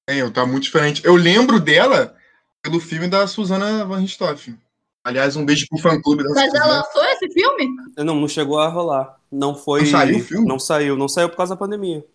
Nem 0.07 0.19
eu, 0.19 0.31
tá 0.31 0.45
muito 0.45 0.63
diferente. 0.63 1.03
Eu 1.03 1.15
lembro 1.15 1.59
dela 1.59 2.15
pelo 2.61 2.79
filme 2.79 3.07
da 3.07 3.25
Susana 3.25 3.85
Van 3.85 3.99
Richthofen. 3.99 4.59
Aliás, 5.03 5.35
um 5.35 5.45
beijo 5.45 5.65
pro 5.69 5.79
fã-clube 5.79 6.23
da 6.23 6.29
Mas 6.29 6.51
Susana. 6.51 6.65
ela 6.65 6.77
lançou 6.77 7.03
esse 7.05 7.29
filme? 7.31 7.69
Não, 7.97 8.15
não 8.15 8.27
chegou 8.27 8.59
a 8.59 8.67
rolar. 8.67 9.17
Não 9.31 9.55
foi. 9.55 9.81
Não 9.81 9.87
saiu 9.87 10.17
o 10.17 10.21
filme? 10.21 10.47
Não 10.47 10.59
saiu, 10.59 10.95
não 10.95 11.09
saiu 11.09 11.29
por 11.29 11.37
causa 11.37 11.55
da 11.55 11.59
pandemia. 11.59 12.05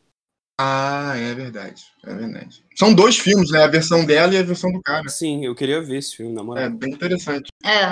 Ah, 0.61 1.13
é 1.17 1.33
verdade. 1.35 1.85
É 2.05 2.13
verdade. 2.13 2.65
São 2.77 2.93
dois 2.93 3.17
filmes, 3.17 3.51
né? 3.53 3.63
A 3.63 3.69
versão 3.69 4.05
dela 4.05 4.35
e 4.35 4.39
a 4.39 4.43
versão 4.43 4.73
do 4.73 4.83
cara. 4.83 5.09
Sim, 5.09 5.45
eu 5.45 5.55
queria 5.55 5.81
ver 5.81 5.99
esse 5.99 6.17
filme, 6.17 6.33
na 6.35 6.43
moral. 6.43 6.65
É 6.65 6.69
bem 6.69 6.91
interessante. 6.93 7.49
É. 7.65 7.83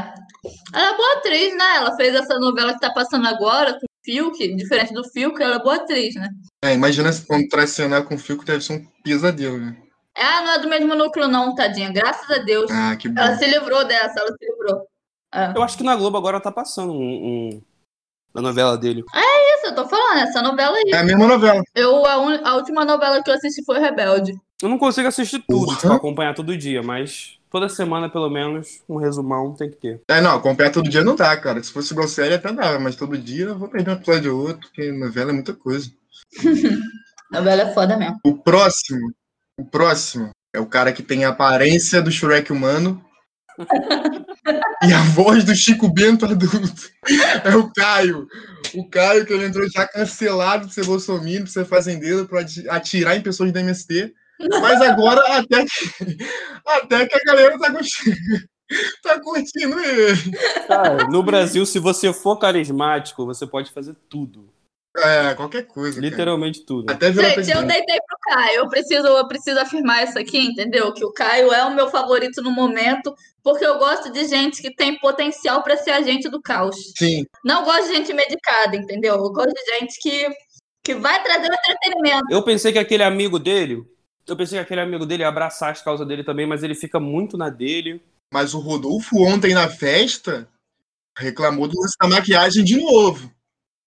Ela 0.75 0.95
é 0.95 0.97
boa 0.97 1.13
atriz, 1.19 1.57
né? 1.57 1.77
Ela 1.77 1.95
fez 1.95 2.13
essa 2.13 2.39
novela 2.41 2.75
que 2.75 2.81
tá 2.81 2.93
passando 2.93 3.27
agora 3.29 3.75
com 3.75 3.87
o 3.87 3.89
Fiuk, 4.05 4.57
diferente 4.57 4.93
do 4.93 5.09
Fiuk, 5.11 5.41
ela 5.41 5.57
é 5.57 5.63
boa 5.63 5.77
atriz, 5.77 6.15
né? 6.17 6.29
É, 6.65 6.75
imagina 6.75 7.13
se 7.13 7.25
contracenar 7.25 8.03
com 8.05 8.17
o 8.17 8.19
Fico 8.19 8.45
deve 8.45 8.65
ser 8.65 8.73
um 8.73 8.85
pesadelo, 9.05 9.59
né? 9.59 9.77
Ela 10.17 10.43
não 10.43 10.53
é 10.55 10.59
do 10.59 10.69
mesmo 10.69 10.95
núcleo, 10.97 11.29
não, 11.29 11.55
tadinha. 11.55 11.93
Graças 11.93 12.29
a 12.31 12.39
Deus. 12.39 12.69
Ah, 12.71 12.97
que 12.97 13.09
bom. 13.09 13.21
Ela 13.21 13.37
se 13.37 13.47
livrou 13.47 13.85
dessa, 13.87 14.19
ela 14.19 14.29
se 14.37 14.45
livrou. 14.45 14.83
É. 15.33 15.53
Eu 15.55 15.63
acho 15.63 15.77
que 15.77 15.85
na 15.85 15.95
Globo 15.95 16.17
agora 16.17 16.41
tá 16.41 16.51
passando 16.51 16.93
um, 16.93 16.97
um- 16.99 17.63
a 18.37 18.43
novela 18.43 18.77
dele. 18.79 19.03
Isso, 19.15 19.67
eu 19.67 19.75
tô 19.75 19.89
falando, 19.89 20.19
essa 20.19 20.43
novela 20.43 20.77
aí. 20.77 20.91
É 20.93 20.99
a 20.99 21.03
mesma 21.05 21.27
novela. 21.27 21.63
Eu, 21.75 22.05
a, 22.07 22.19
un- 22.19 22.45
a 22.45 22.55
última 22.57 22.85
novela 22.85 23.23
que 23.23 23.31
eu 23.31 23.35
assisti 23.35 23.65
foi 23.65 23.79
Rebelde. 23.79 24.35
Eu 24.63 24.69
não 24.69 24.79
consigo 24.79 25.09
assistir 25.09 25.43
tudo, 25.47 25.67
Porra. 25.67 25.77
tipo, 25.79 25.93
acompanhar 25.93 26.35
todo 26.35 26.57
dia, 26.57 26.83
mas 26.83 27.39
toda 27.51 27.69
semana, 27.69 28.09
pelo 28.09 28.31
menos, 28.31 28.81
um 28.89 28.97
resumão 28.97 29.55
tem 29.55 29.69
que 29.71 29.77
ter. 29.77 30.01
É, 30.09 30.21
não, 30.21 30.37
acompanhar 30.37 30.71
todo 30.73 30.89
dia 30.89 31.05
não 31.05 31.15
dá, 31.17 31.37
cara. 31.37 31.63
Se 31.63 31.73
fosse 31.73 31.93
igual 31.93 32.09
série 32.09 32.35
até 32.35 32.53
dava, 32.53 32.79
mas 32.79 32.97
todo 32.97 33.19
dia 33.19 33.47
eu 33.47 33.59
vou 33.59 33.69
perder 33.69 33.91
um 33.91 33.95
episódio 33.95 34.35
ou 34.37 34.43
outro, 34.49 34.61
porque 34.69 34.91
novela 34.93 35.31
é 35.31 35.35
muita 35.35 35.53
coisa. 35.55 35.91
Novela 37.31 37.63
é 37.63 37.75
foda 37.75 37.97
mesmo. 37.97 38.19
O 38.25 38.39
próximo, 38.39 39.13
o 39.59 39.65
próximo 39.65 40.31
é 40.55 40.61
o 40.61 40.67
cara 40.67 40.93
que 40.93 41.03
tem 41.03 41.25
a 41.25 41.31
aparência 41.31 42.01
do 42.01 42.11
Shrek 42.11 42.53
humano 42.53 43.05
e 44.83 44.93
a 44.93 45.03
voz 45.15 45.45
do 45.45 45.55
Chico 45.55 45.93
Bento 45.93 46.25
adulto. 46.25 46.91
É 47.45 47.55
o 47.57 47.73
Caio. 47.73 48.27
O 48.75 48.89
Caio 48.89 49.25
que 49.27 49.33
ele 49.33 49.47
entrou 49.47 49.69
já 49.69 49.87
cancelado 49.87 50.67
de 50.67 50.75
ser 50.75 50.85
bolsominion, 50.85 51.45
de 51.45 51.51
ser 51.51 51.65
fazendeiro, 51.65 52.27
para 52.27 52.45
atirar 52.71 53.17
em 53.17 53.23
pessoas 53.23 53.53
da 53.53 53.61
MST. 53.61 54.13
Mas 54.39 54.81
agora 54.83 55.21
até 55.39 55.65
que, 55.65 56.17
até 56.67 57.07
que 57.07 57.17
a 57.17 57.25
galera 57.25 57.59
tá 57.59 57.73
curtindo, 57.73 58.17
tá 59.03 59.21
curtindo 59.21 59.79
ele. 59.81 60.37
Cara, 60.69 61.09
no 61.09 61.23
Brasil, 61.23 61.65
se 61.65 61.79
você 61.79 62.13
for 62.13 62.37
carismático, 62.37 63.25
você 63.25 63.47
pode 63.47 63.73
fazer 63.73 63.97
tudo. 64.09 64.56
É, 64.99 65.35
qualquer 65.35 65.67
coisa. 65.67 65.97
cara. 65.97 66.11
Literalmente 66.11 66.65
tudo. 66.65 66.91
Até 66.91 67.11
virar 67.11 67.31
Gente, 67.31 67.51
eu 67.51 67.65
deitei 67.65 67.99
pro 68.07 68.19
Caio. 68.23 68.57
Eu 68.57 68.69
preciso, 68.69 69.07
eu 69.07 69.29
preciso 69.29 69.59
afirmar 69.61 70.05
isso 70.05 70.19
aqui, 70.19 70.39
entendeu? 70.39 70.93
Que 70.93 71.05
o 71.05 71.13
Caio 71.13 71.53
é 71.53 71.65
o 71.65 71.75
meu 71.75 71.89
favorito 71.89 72.43
no 72.43 72.51
momento, 72.51 73.15
porque 73.43 73.65
eu 73.65 73.79
gosto 73.79 74.11
de 74.11 74.27
gente 74.27 74.63
que 74.63 74.75
tem 74.75 74.99
potencial 74.99 75.63
para 75.63 75.77
ser 75.77 75.91
agente 75.91 76.29
do 76.29 76.41
caos. 76.41 76.77
Sim, 76.97 77.25
Não 77.45 77.65
gosto 77.65 77.89
de 77.89 77.95
gente 77.95 78.13
medicada, 78.13 78.77
entendeu? 78.77 79.15
Eu 79.15 79.31
gosto 79.31 79.53
de 79.53 79.79
gente 79.79 79.99
que, 80.01 80.29
que 80.83 80.95
vai 80.95 81.23
trazer 81.23 81.49
o 81.49 81.55
entretenimento. 81.55 82.25
Eu 82.31 82.43
pensei 82.43 82.73
que 82.73 82.79
aquele 82.79 83.03
amigo 83.03 83.39
dele. 83.39 83.85
Eu 84.27 84.37
pensei 84.37 84.59
que 84.59 84.63
aquele 84.65 84.81
amigo 84.81 85.07
dele 85.07 85.23
ia 85.23 85.29
abraçar 85.29 85.71
as 85.71 85.83
causas 85.83 86.07
dele 86.07 86.25
também, 86.25 86.47
mas 86.47 86.63
ele 86.63 86.75
fica 86.75 86.99
muito 86.99 87.37
na 87.37 87.49
dele. 87.49 88.03
mas 88.33 88.55
o 88.55 88.59
Rodolfo 88.59 89.23
ontem 89.23 89.55
na 89.55 89.69
festa 89.69 90.49
reclamou 91.17 91.69
do 91.69 91.81
lance 91.81 91.97
da 92.01 92.09
maquiagem 92.09 92.65
de 92.65 92.77
novo. 92.77 93.31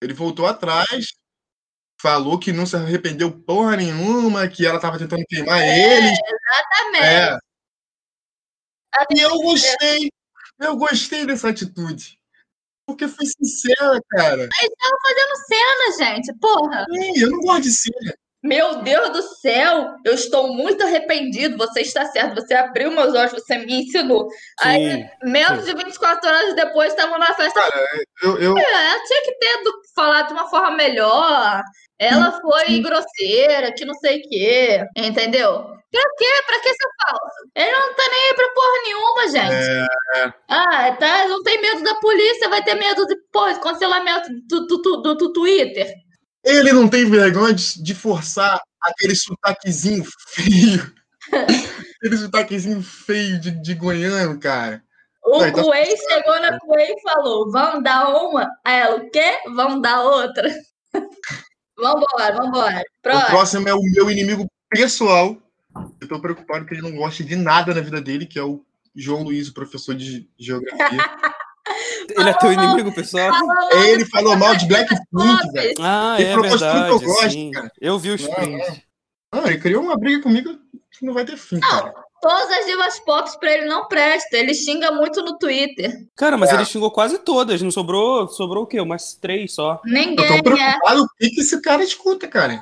Ele 0.02 0.14
voltou 0.14 0.46
atrás, 0.46 1.14
falou 2.02 2.40
que 2.40 2.54
não 2.54 2.66
se 2.66 2.76
arrependeu 2.76 3.32
porra 3.32 3.76
nenhuma, 3.76 4.48
que 4.48 4.66
ela 4.66 4.80
tava 4.80 4.98
tentando 4.98 5.26
queimar 5.28 5.62
eles. 5.62 6.18
Exatamente. 6.18 7.06
É. 7.06 7.38
E 9.16 9.20
eu 9.20 9.36
gostei. 9.42 10.10
Eu 10.60 10.76
gostei 10.76 11.26
dessa 11.26 11.50
atitude. 11.50 12.18
Porque 12.86 13.08
foi 13.08 13.26
sincera, 13.26 14.02
cara. 14.10 14.50
Fazendo 15.04 15.36
cena, 15.48 15.98
gente. 15.98 16.34
Porra. 16.40 16.86
Sim, 16.92 17.20
eu 17.20 17.30
não 17.30 17.40
gosto 17.40 17.64
de 17.64 17.72
cena. 17.72 18.16
Meu 18.42 18.82
Deus 18.84 19.10
do 19.10 19.22
céu, 19.22 19.96
eu 20.06 20.14
estou 20.14 20.54
muito 20.54 20.82
arrependido. 20.84 21.58
Você 21.58 21.82
está 21.82 22.06
certo, 22.06 22.36
você 22.36 22.54
abriu 22.54 22.90
meus 22.90 23.14
olhos, 23.14 23.34
você 23.34 23.58
me 23.58 23.82
ensinou. 23.82 24.28
Aí, 24.62 24.92
Sim. 24.92 25.10
menos 25.30 25.66
de 25.66 25.74
24 25.76 26.30
horas 26.30 26.56
depois, 26.56 26.90
estavam 26.94 27.20
na 27.20 27.34
festa. 27.34 27.60
Eu, 28.24 28.38
eu, 28.40 28.58
É, 28.58 29.00
tinha 29.08 29.22
que 29.24 29.34
ter 29.40 29.64
do- 29.64 29.82
falado 29.94 30.28
de 30.28 30.34
uma 30.34 30.50
forma 30.50 30.72
melhor. 30.72 31.62
Ela 32.00 32.40
foi 32.40 32.80
grosseira, 32.80 33.74
que 33.74 33.84
não 33.84 33.94
sei 33.96 34.20
o 34.20 34.30
quê. 34.30 34.86
Entendeu? 34.96 35.66
Pra 35.92 36.02
quê? 36.18 36.44
Pra 36.46 36.60
que 36.62 36.70
ser 36.70 36.90
falso? 37.02 37.36
Ele 37.56 37.72
não 37.72 37.94
tá 37.96 38.04
nem 38.10 38.30
aí 38.30 38.34
pra 38.36 38.54
porra 38.54 38.82
nenhuma, 38.84 39.28
gente. 39.28 39.90
é, 40.16 40.34
Ah, 40.48 40.92
tá? 40.98 41.28
Não 41.28 41.44
tem 41.44 41.60
medo 41.60 41.84
da 41.84 41.96
polícia, 41.96 42.48
vai 42.48 42.64
ter 42.64 42.76
medo 42.76 43.06
de, 43.06 43.16
de 43.16 43.60
cancelamento 43.60 44.30
do, 44.48 44.66
do, 44.66 44.78
do, 44.82 45.02
do- 45.02 45.16
do 45.16 45.34
Twitter. 45.34 45.92
Ele 46.44 46.72
não 46.74 46.88
tem 46.88 47.10
vergonha 47.10 47.54
de, 47.54 47.82
de 47.82 47.96
forçar 47.96 48.60
aquele 48.82 49.16
sotaquezinho 49.16 50.04
feio. 50.30 50.94
aquele 51.98 52.18
sotaquezinho 52.18 52.82
feio 52.82 53.40
de, 53.40 53.52
de 53.52 53.74
goiano, 53.76 54.40
cara. 54.40 54.84
O 55.24 55.40
Vai, 55.40 55.52
tá 55.52 55.62
chegou 55.62 56.42
na 56.42 56.58
Kuei 56.60 56.92
e 56.92 57.02
falou: 57.02 57.52
vamos 57.52 57.84
dar 57.84 58.10
uma? 58.10 58.50
Aí 58.66 58.80
ela, 58.80 58.96
o 58.98 59.10
quê? 59.12 59.38
Vamos 59.54 59.82
dar 59.82 60.02
outra. 60.02 60.50
vambora, 61.78 62.36
vambora. 62.36 62.80
O 62.80 63.02
Próximo. 63.02 63.30
próximo 63.30 63.70
é 63.70 63.74
o 63.74 63.82
meu 63.82 64.10
inimigo 64.10 64.48
pessoal. 64.70 65.38
Eu 66.02 66.08
tô 66.08 66.20
preocupado 66.20 66.66
que 66.66 66.74
ele 66.74 66.82
não 66.82 66.96
goste 66.96 67.24
de 67.24 67.36
nada 67.36 67.74
na 67.74 67.82
vida 67.82 68.02
dele, 68.02 68.26
que 68.26 68.40
é 68.40 68.44
o 68.44 68.66
João 68.96 69.24
Luiz, 69.24 69.50
o 69.50 69.54
professor 69.54 69.94
de 69.94 70.28
geografia. 70.38 71.00
Ele 72.10 72.30
é 72.30 72.34
teu 72.34 72.52
inimigo, 72.54 72.94
pessoal? 72.94 73.32
ele 73.86 74.06
falou 74.06 74.36
mal 74.36 74.56
de 74.56 74.66
Blackpink, 74.68 75.52
velho. 75.54 75.74
Ah, 75.80 76.16
Ele 76.20 76.30
é 76.30 76.38
verdade. 76.40 76.90
eu 76.90 77.00
gosto, 77.00 77.30
sim. 77.32 77.52
cara. 77.52 77.72
Eu 77.80 78.00
vi 78.00 78.12
os 78.12 78.22
Não, 78.22 78.34
prints. 78.34 78.82
Ah, 79.32 79.42
ele 79.46 79.60
criou 79.60 79.84
uma 79.84 79.98
briga 79.98 80.24
comigo 80.24 80.50
que 80.92 81.06
não 81.06 81.14
vai 81.14 81.24
ter 81.26 81.38
fim, 81.38 81.60
cara. 81.60 81.94
Todas 82.22 82.50
as 82.52 82.66
divas 82.66 83.00
pop 83.00 83.30
pra 83.40 83.54
ele 83.54 83.66
não 83.66 83.88
presta. 83.88 84.36
Ele 84.36 84.54
xinga 84.54 84.92
muito 84.92 85.22
no 85.24 85.38
Twitter. 85.38 86.06
Cara, 86.18 86.36
mas 86.36 86.50
É. 86.50 86.56
ele 86.56 86.66
xingou 86.66 86.92
quase 86.92 87.18
todas. 87.20 87.62
Não 87.62 87.72
sobrou. 87.72 88.28
Sobrou 88.28 88.64
o 88.64 88.68
quê? 88.68 88.82
Umas 88.82 89.14
três 89.14 89.54
só. 89.54 89.74
Eu 89.74 89.78
tô 89.78 89.88
Ninguém 89.88 90.38
é. 90.38 90.42
preocupado 90.42 91.04
o 91.04 91.08
que, 91.18 91.40
esse 91.40 91.62
cara 91.62 91.82
escuta, 91.82 92.28
cara. 92.28 92.62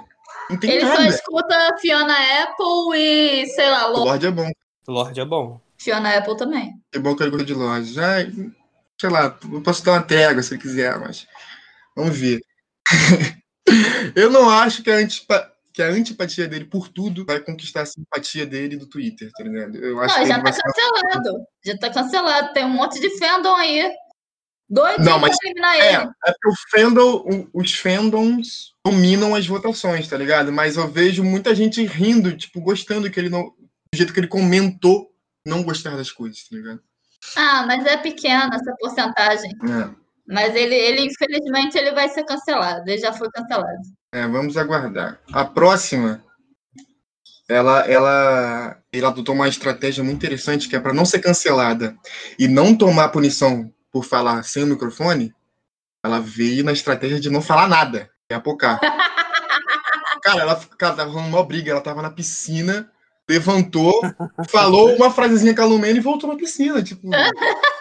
Não 0.50 0.60
tem 0.60 0.70
Ele 0.72 0.82
só 0.82 0.88
nada. 0.90 1.08
escuta 1.08 1.76
Fiona 1.82 2.14
Apple 2.44 2.96
e, 3.00 3.48
sei 3.48 3.70
lá, 3.70 3.88
O 3.90 3.94
Lo- 3.98 4.04
Lorde 4.06 4.28
é 4.28 4.32
bom. 4.32 4.52
Lorde 4.88 5.20
é 5.22 5.26
bom. 5.26 5.60
Fiona 5.76 6.18
Apple 6.18 6.38
também. 6.38 6.74
É 6.94 7.00
bom 7.00 7.16
que 7.16 7.24
ele 7.24 7.32
gosta 7.32 7.46
de 7.46 7.54
Lorde. 7.56 7.94
Já, 7.94 8.18
sei 9.00 9.10
lá, 9.10 9.38
eu 9.51 9.62
posso 9.62 9.84
dar 9.84 9.94
uma 9.94 10.04
trégua 10.04 10.42
se 10.44 10.54
ele 10.54 10.62
quiser, 10.62 10.98
mas 11.00 11.27
vamos 11.96 12.18
ver. 12.18 12.42
eu 14.16 14.30
não 14.30 14.50
acho 14.50 14.82
que 14.84 14.89
a, 14.92 14.96
antipa- 14.96 15.51
que 15.74 15.82
a 15.82 15.88
antipatia 15.88 16.48
dele 16.48 16.66
por 16.66 16.88
tudo 16.89 17.25
vai 17.25 17.39
conquistar 17.39 17.82
a 17.82 17.86
simpatia 17.86 18.46
dele 18.46 18.77
do 18.77 18.88
Twitter, 18.88 19.30
tá 19.38 19.44
ligado? 19.44 19.77
Eu 19.77 20.00
acho 20.01 20.16
Não, 20.16 20.24
que 20.24 20.30
já 20.30 20.42
tá 20.42 20.51
cancelado. 20.51 21.46
Já 21.66 21.77
tá 21.77 21.89
cancelado. 21.94 22.54
Tem 22.54 22.66
um 22.66 22.70
monte 22.70 23.00
de 23.00 23.18
fandom 23.18 23.56
aí. 23.56 23.92
Doido 24.70 25.00
Não, 25.04 25.20
pra 25.20 25.30
mas- 25.30 25.38
eliminar 25.44 25.75
É, 25.77 25.94
ele. 25.96 26.10
é 26.25 26.32
porque 26.34 26.50
o 26.50 26.54
fandom, 26.72 27.48
os 27.54 27.74
fandoms 27.74 28.74
dominam 28.86 29.34
as 29.34 29.48
votações, 29.48 30.08
tá 30.10 30.18
ligado? 30.18 30.51
Mas 30.51 30.75
eu 30.75 30.88
vejo 30.89 31.24
muita 31.24 31.56
gente 31.56 31.86
rindo, 31.86 32.36
tipo, 32.36 32.60
gostando 32.60 33.10
que 33.10 33.18
ele 33.20 33.30
não. 33.30 33.44
Do 33.44 33.96
jeito 33.96 34.12
que 34.13 34.20
ele 34.20 34.27
comentou 34.27 35.10
não 35.46 35.63
gostar 35.63 35.96
das 35.96 36.12
coisas, 36.12 36.44
tá 36.50 36.56
ligado? 36.58 36.82
Ah, 37.36 37.65
mas 37.67 37.86
é 37.86 37.98
pequena 37.98 38.50
essa 38.53 38.75
porcentagem. 38.79 39.51
É. 39.63 39.89
Mas 40.27 40.55
ele, 40.55 40.75
ele, 40.75 41.01
infelizmente, 41.01 41.77
ele 41.77 41.93
vai 41.93 42.10
ser 42.10 42.24
cancelado. 42.24 42.89
Ele 42.89 43.00
já 43.00 43.13
foi 43.13 43.29
cancelado. 43.31 43.81
É, 44.13 44.27
vamos 44.27 44.57
aguardar. 44.57 45.19
A 45.31 45.46
próxima, 45.46 46.24
ela, 47.48 47.79
ela, 47.81 48.77
ela 48.91 49.07
adotou 49.10 49.34
uma 49.34 49.48
estratégia 49.48 50.03
muito 50.03 50.17
interessante 50.17 50.67
que 50.67 50.75
é 50.75 50.79
para 50.79 50.93
não 50.93 51.05
ser 51.05 51.19
cancelada 51.19 51.96
e 52.38 52.48
não 52.48 52.75
tomar 52.75 53.10
punição 53.10 53.72
por 53.91 54.03
falar 54.03 54.43
sem 54.43 54.63
o 54.63 54.67
microfone. 54.67 55.34
Ela 56.03 56.19
veio 56.19 56.63
na 56.63 56.72
estratégia 56.72 57.19
de 57.19 57.29
não 57.29 57.41
falar 57.41 57.67
nada, 57.67 58.10
é 58.29 58.36
a 58.36 58.39
Pocá. 58.39 58.79
Cara, 60.22 60.41
ela 60.41 60.60
cara, 60.77 60.96
tava 60.96 61.12
rolando 61.12 61.29
uma 61.29 61.46
briga, 61.46 61.72
ela 61.72 61.81
tava 61.81 62.01
na 62.01 62.10
piscina, 62.10 62.91
levantou, 63.29 64.01
falou 64.50 64.96
uma 64.96 65.12
frasezinha 65.12 65.53
calumena 65.53 65.98
e 65.98 66.01
voltou 66.01 66.29
na 66.29 66.36
piscina, 66.38 66.81
tipo, 66.84 67.07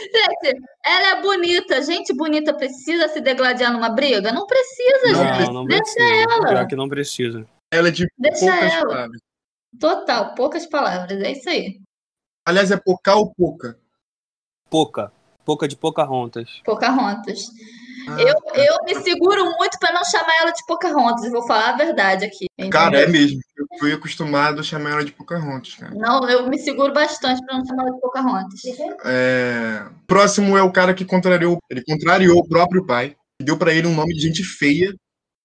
Gente, 0.00 0.60
ela 0.84 1.18
é 1.18 1.22
bonita. 1.22 1.82
Gente 1.82 2.12
bonita 2.14 2.52
precisa 2.54 3.08
se 3.08 3.20
degladiar 3.20 3.72
numa 3.72 3.88
briga? 3.88 4.30
Não 4.32 4.46
precisa, 4.46 5.12
Não 5.12 5.24
gente. 5.38 5.52
Não, 5.52 5.64
Deixa 5.64 5.82
precisa. 5.82 6.14
ela. 6.22 6.48
Pior 6.48 6.66
que 6.66 6.76
não 6.76 6.88
precisa. 6.88 7.46
ela 7.72 7.88
é 7.88 7.90
de 7.90 8.06
Deixa 8.18 8.40
poucas 8.46 8.72
ela. 8.74 8.86
palavras. 8.88 9.20
Total, 9.80 10.34
poucas 10.34 10.66
palavras. 10.66 11.20
É 11.22 11.32
isso 11.32 11.48
aí. 11.48 11.80
Aliás, 12.46 12.70
é 12.70 12.76
Pocá 12.76 13.14
ou 13.14 13.32
Poca? 13.34 13.78
Pouca. 14.70 15.12
Pouca 15.44 15.66
de 15.66 15.76
Pocahontas. 15.76 16.60
Pocahontas. 16.64 17.46
Ah, 17.48 17.77
Eu, 18.16 18.34
eu 18.54 18.84
me 18.84 18.94
seguro 19.02 19.44
muito 19.56 19.78
pra 19.78 19.92
não 19.92 20.04
chamar 20.04 20.36
ela 20.42 20.50
de 20.50 20.64
Pocahontas. 20.66 21.30
Vou 21.30 21.46
falar 21.46 21.70
a 21.70 21.76
verdade 21.76 22.24
aqui. 22.24 22.46
Cara, 22.70 22.98
é 22.98 23.02
entendeu? 23.02 23.20
mesmo. 23.20 23.40
Eu 23.56 23.66
fui 23.78 23.92
acostumado 23.92 24.60
a 24.60 24.62
chamar 24.62 24.92
ela 24.92 25.04
de 25.04 25.12
Pocahontas, 25.12 25.74
cara. 25.74 25.94
Não, 25.94 26.28
eu 26.28 26.48
me 26.48 26.58
seguro 26.58 26.92
bastante 26.92 27.44
pra 27.44 27.58
não 27.58 27.66
chamar 27.66 27.82
ela 27.82 27.94
de 27.94 28.00
Pocahontas. 28.00 28.60
É, 29.04 29.86
Próximo 30.06 30.56
é 30.56 30.62
o 30.62 30.72
cara 30.72 30.94
que 30.94 31.04
contrariou, 31.04 31.58
ele 31.68 31.82
contrariou 31.84 32.38
o 32.38 32.48
próprio 32.48 32.86
pai, 32.86 33.16
deu 33.40 33.58
pra 33.58 33.72
ele 33.72 33.86
um 33.86 33.94
nome 33.94 34.14
de 34.14 34.20
gente 34.20 34.42
feia. 34.42 34.94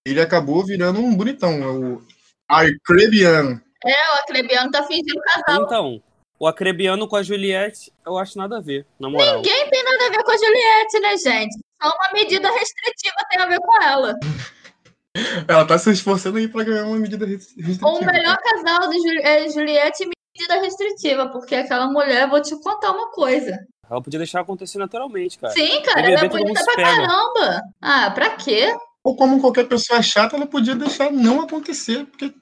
Ele 0.06 0.22
acabou 0.22 0.66
virando 0.66 1.00
um 1.00 1.16
bonitão, 1.16 1.64
é 1.64 1.68
o 1.68 2.02
Arcrebiano. 2.50 3.62
O 3.86 4.20
Acrebiano 4.20 4.72
tá 4.72 4.84
fingindo 4.84 5.20
casal. 5.22 5.64
Então, 5.64 6.04
o 6.40 6.48
Acrebiano 6.48 7.08
com 7.08 7.16
a 7.16 7.24
Juliette, 7.24 7.92
eu 8.06 8.18
acho 8.18 8.38
nada 8.38 8.58
a 8.58 8.62
ver, 8.62 8.86
na 9.00 9.10
moral. 9.10 9.38
Ninguém 9.38 9.70
tem 9.70 9.84
nada 9.84 10.08
a 10.08 10.10
ver 10.10 10.24
com 10.24 10.32
a 10.32 10.38
Juliette, 10.38 11.00
né, 11.00 11.18
gente? 11.18 11.60
Só 11.84 11.90
uma 11.90 12.14
medida 12.14 12.50
restritiva 12.50 13.16
tem 13.30 13.42
a 13.42 13.46
ver 13.46 13.60
com 13.60 13.84
ela. 13.84 14.16
Ela 15.48 15.66
tá 15.66 15.78
se 15.78 15.92
esforçando 15.92 16.38
aí 16.38 16.48
pra 16.48 16.64
ganhar 16.64 16.86
uma 16.86 16.98
medida 16.98 17.26
res- 17.26 17.54
restritiva. 17.58 17.88
O 17.90 18.06
melhor 18.06 18.38
casal 18.38 18.90
de 18.90 18.98
Juli- 18.98 19.22
é 19.22 19.50
Juliette 19.50 20.04
e 20.04 20.10
medida 20.38 20.62
restritiva, 20.62 21.30
porque 21.30 21.56
aquela 21.56 21.88
mulher, 21.88 22.28
vou 22.30 22.42
te 22.42 22.56
contar 22.62 22.92
uma 22.92 23.12
coisa. 23.12 23.60
Ela 23.90 24.02
podia 24.02 24.18
deixar 24.18 24.40
acontecer 24.40 24.78
naturalmente, 24.80 25.38
cara. 25.38 25.54
Sim, 25.54 25.82
cara, 25.84 26.00
ela 26.10 26.22
é 26.26 26.30
bonita 26.30 26.64
pra 26.64 26.76
caramba. 26.76 27.62
Ah, 27.82 28.10
pra 28.12 28.30
quê? 28.32 28.76
Ou 29.04 29.16
como 29.16 29.40
qualquer 29.42 29.68
pessoa 29.68 30.02
chata, 30.02 30.36
ela 30.38 30.48
podia 30.48 30.74
deixar 30.76 31.12
não 31.12 31.42
acontecer, 31.42 32.06
porque 32.06 32.34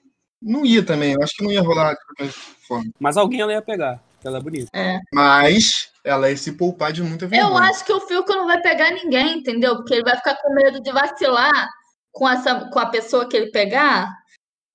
não 0.41 0.63
ia 0.63 0.86
também. 0.86 1.13
Eu 1.13 1.24
acho 1.24 1.33
que 1.36 1.43
não 1.43 1.51
ia 1.51 1.62
rolar 1.62 1.93
de 1.93 2.00
qualquer 2.05 2.31
forma. 2.67 2.86
Mas 3.00 3.17
alguém 3.17 3.41
ela 3.41 3.51
ia 3.51 3.62
pegar, 3.62 4.00
ela 4.28 4.38
é 4.38 4.42
bonita. 4.42 4.70
Mas 5.13 5.90
ela 6.04 6.30
ia 6.30 6.38
se 6.38 6.54
poupar 6.54 6.92
de 6.92 7.01
muita 7.04 7.25
Eu 7.25 7.30
vergonha. 7.30 7.70
acho 7.70 7.86
que 7.86 7.94
o 7.94 8.00
Fico 8.01 8.32
não 8.34 8.46
vai 8.48 8.62
pegar 8.62 8.92
ninguém, 8.92 9.38
entendeu? 9.40 9.75
Porque 9.78 9.94
ele 9.96 10.04
vai 10.04 10.16
ficar 10.18 10.36
com 10.36 10.54
medo 10.54 10.82
de 10.82 10.92
vacilar 10.92 11.68
com, 12.12 12.28
essa, 12.28 12.70
com 12.70 12.80
a 12.80 12.86
pessoa 12.88 13.28
que 13.28 13.36
ele 13.38 13.51
pegar, 13.51 14.10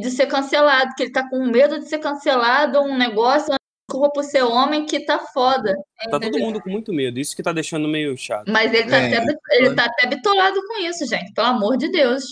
de 0.00 0.10
ser 0.10 0.26
cancelado, 0.26 0.94
que 0.96 1.04
ele 1.04 1.12
tá 1.12 1.28
com 1.28 1.44
medo 1.46 1.78
de 1.78 1.88
ser 1.88 1.98
cancelado, 1.98 2.80
um 2.80 2.96
negócio, 2.96 3.54
desculpa 3.88 4.12
por 4.14 4.24
ser 4.24 4.42
homem, 4.42 4.84
que 4.86 5.00
tá 5.04 5.18
foda. 5.18 5.74
Tá 6.10 6.18
todo 6.20 6.38
mundo 6.38 6.60
com 6.60 6.70
muito 6.70 6.92
medo, 6.92 7.18
isso 7.18 7.34
que 7.34 7.42
tá 7.42 7.52
deixando 7.52 7.88
meio 7.88 8.16
chato. 8.16 8.50
Mas 8.50 8.72
ele 8.74 8.88
tá, 8.90 8.96
É, 8.98 9.16
até, 9.16 9.36
ele 9.52 9.74
tá 9.74 9.84
até 9.86 10.06
bitolado 10.06 10.60
com 10.66 10.78
isso, 10.80 11.06
gente, 11.06 11.32
pelo 11.32 11.46
amor 11.48 11.76
de 11.76 11.90
Deus. 11.90 12.24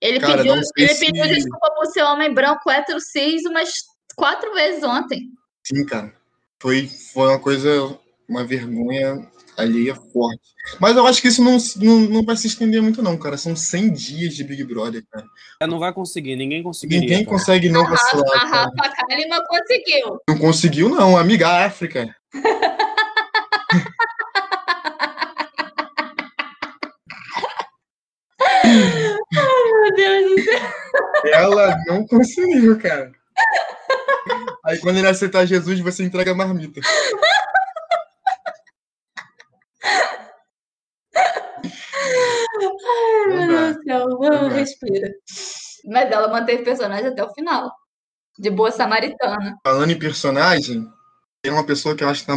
Ele, 0.00 0.18
Cara, 0.18 0.38
pediu, 0.38 0.54
ele 0.54 0.94
se- 0.94 1.06
pediu 1.06 1.26
desculpa 1.26 1.70
por 1.74 1.86
ser 1.86 2.02
homem 2.04 2.32
branco, 2.32 2.70
hétero, 2.70 2.98
cis, 3.00 3.44
umas 3.44 3.70
quatro 4.16 4.52
vezes 4.54 4.82
ontem. 4.82 5.28
Sim, 5.66 5.84
cara. 5.84 6.14
Foi, 6.60 6.86
foi 6.86 7.28
uma 7.28 7.38
coisa 7.38 7.98
uma 8.28 8.44
vergonha 8.44 9.26
alheia 9.56 9.94
forte. 9.94 10.40
Mas 10.78 10.96
eu 10.96 11.06
acho 11.06 11.20
que 11.20 11.28
isso 11.28 11.42
não, 11.42 11.56
não, 11.76 12.00
não 12.00 12.22
vai 12.22 12.36
se 12.36 12.46
estender 12.46 12.80
muito, 12.80 13.02
não, 13.02 13.16
cara. 13.16 13.36
São 13.36 13.56
100 13.56 13.92
dias 13.92 14.34
de 14.34 14.44
Big 14.44 14.62
Brother, 14.64 15.02
cara. 15.10 15.26
É, 15.60 15.66
não 15.66 15.78
vai 15.78 15.92
conseguir, 15.92 16.36
ninguém 16.36 16.62
conseguiria. 16.62 17.00
Ninguém 17.00 17.24
cara. 17.24 17.36
consegue 17.36 17.68
não 17.68 17.86
A 17.86 17.90
vacilar. 17.90 18.42
Rafa, 18.42 18.56
a. 18.56 18.84
Rafa 18.86 19.06
Kalimann 19.08 19.44
conseguiu. 19.48 20.20
Não 20.28 20.38
conseguiu, 20.38 20.88
não. 20.88 21.16
Amiga 21.16 21.64
África. 21.64 22.14
Meu 29.32 29.94
Deus 29.96 30.30
do 30.30 30.42
céu. 30.42 30.60
Ela 31.32 31.76
não 31.86 32.06
conseguiu, 32.06 32.78
cara. 32.78 33.12
Aí 34.70 34.78
quando 34.78 34.98
ele 34.98 35.08
aceitar 35.08 35.44
Jesus, 35.46 35.80
você 35.80 36.04
entrega 36.04 36.30
a 36.30 36.34
marmita. 36.34 36.80
Ai, 42.86 43.26
meu 43.26 43.48
Deus 43.48 43.76
do 43.76 43.82
céu. 43.82 44.18
Dá. 44.20 44.48
respira. 44.50 45.10
Mas 45.86 46.12
ela 46.12 46.28
manteve 46.28 46.62
personagem 46.62 47.08
até 47.08 47.24
o 47.24 47.34
final. 47.34 47.74
De 48.38 48.48
boa 48.48 48.70
samaritana. 48.70 49.58
Falando 49.64 49.90
em 49.90 49.98
personagem, 49.98 50.88
tem 51.42 51.52
uma 51.52 51.66
pessoa 51.66 51.96
que 51.96 52.04
eu 52.04 52.08
acho 52.08 52.20
que 52.20 52.28
tá, 52.28 52.36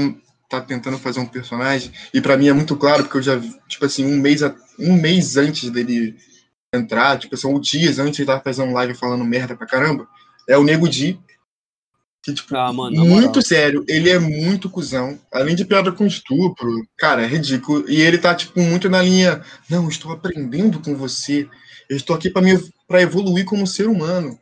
tá 0.50 0.62
tentando 0.62 0.98
fazer 0.98 1.20
um 1.20 1.28
personagem, 1.28 1.92
e 2.12 2.20
pra 2.20 2.36
mim 2.36 2.48
é 2.48 2.54
muito 2.54 2.76
claro, 2.76 3.04
porque 3.04 3.18
eu 3.18 3.22
já 3.22 3.40
tipo 3.68 3.86
assim, 3.86 4.06
um 4.06 4.18
mês, 4.18 4.42
um 4.80 4.94
mês 4.94 5.38
antes 5.38 5.70
dele 5.70 6.18
entrar, 6.74 7.20
tipo 7.20 7.36
assim, 7.36 7.48
ou 7.48 7.60
dias 7.60 8.00
antes 8.00 8.20
ele 8.20 8.26
tava 8.26 8.42
fazendo 8.42 8.74
live 8.74 8.96
falando 8.96 9.24
merda 9.24 9.56
pra 9.56 9.68
caramba, 9.68 10.08
é 10.50 10.58
o 10.58 10.64
Nego 10.64 10.90
Di. 10.90 11.22
Que, 12.24 12.34
tipo, 12.34 12.56
Ah, 12.56 12.72
mano, 12.72 12.96
muito 13.04 13.28
moral. 13.28 13.42
sério, 13.42 13.84
ele 13.88 14.10
é 14.10 14.18
muito 14.18 14.70
cuzão. 14.70 15.20
Além 15.32 15.56
de 15.56 15.66
piada 15.66 15.92
com 15.92 16.06
estupro, 16.06 16.70
cara, 16.98 17.24
é 17.24 17.28
ridículo. 17.28 17.90
E 17.90 18.00
ele 18.02 18.18
tá, 18.18 18.34
tipo, 18.34 18.62
muito 18.62 18.90
na 18.90 19.02
linha, 19.02 19.42
não, 19.70 19.90
estou 19.90 20.12
aprendendo 20.12 20.80
com 20.80 20.96
você. 20.96 21.48
Eu 21.90 21.98
estou 21.98 22.16
aqui 22.16 22.30
para 22.30 23.02
evoluir 23.02 23.44
como 23.44 23.68
ser 23.68 23.88
humano. 23.88 24.40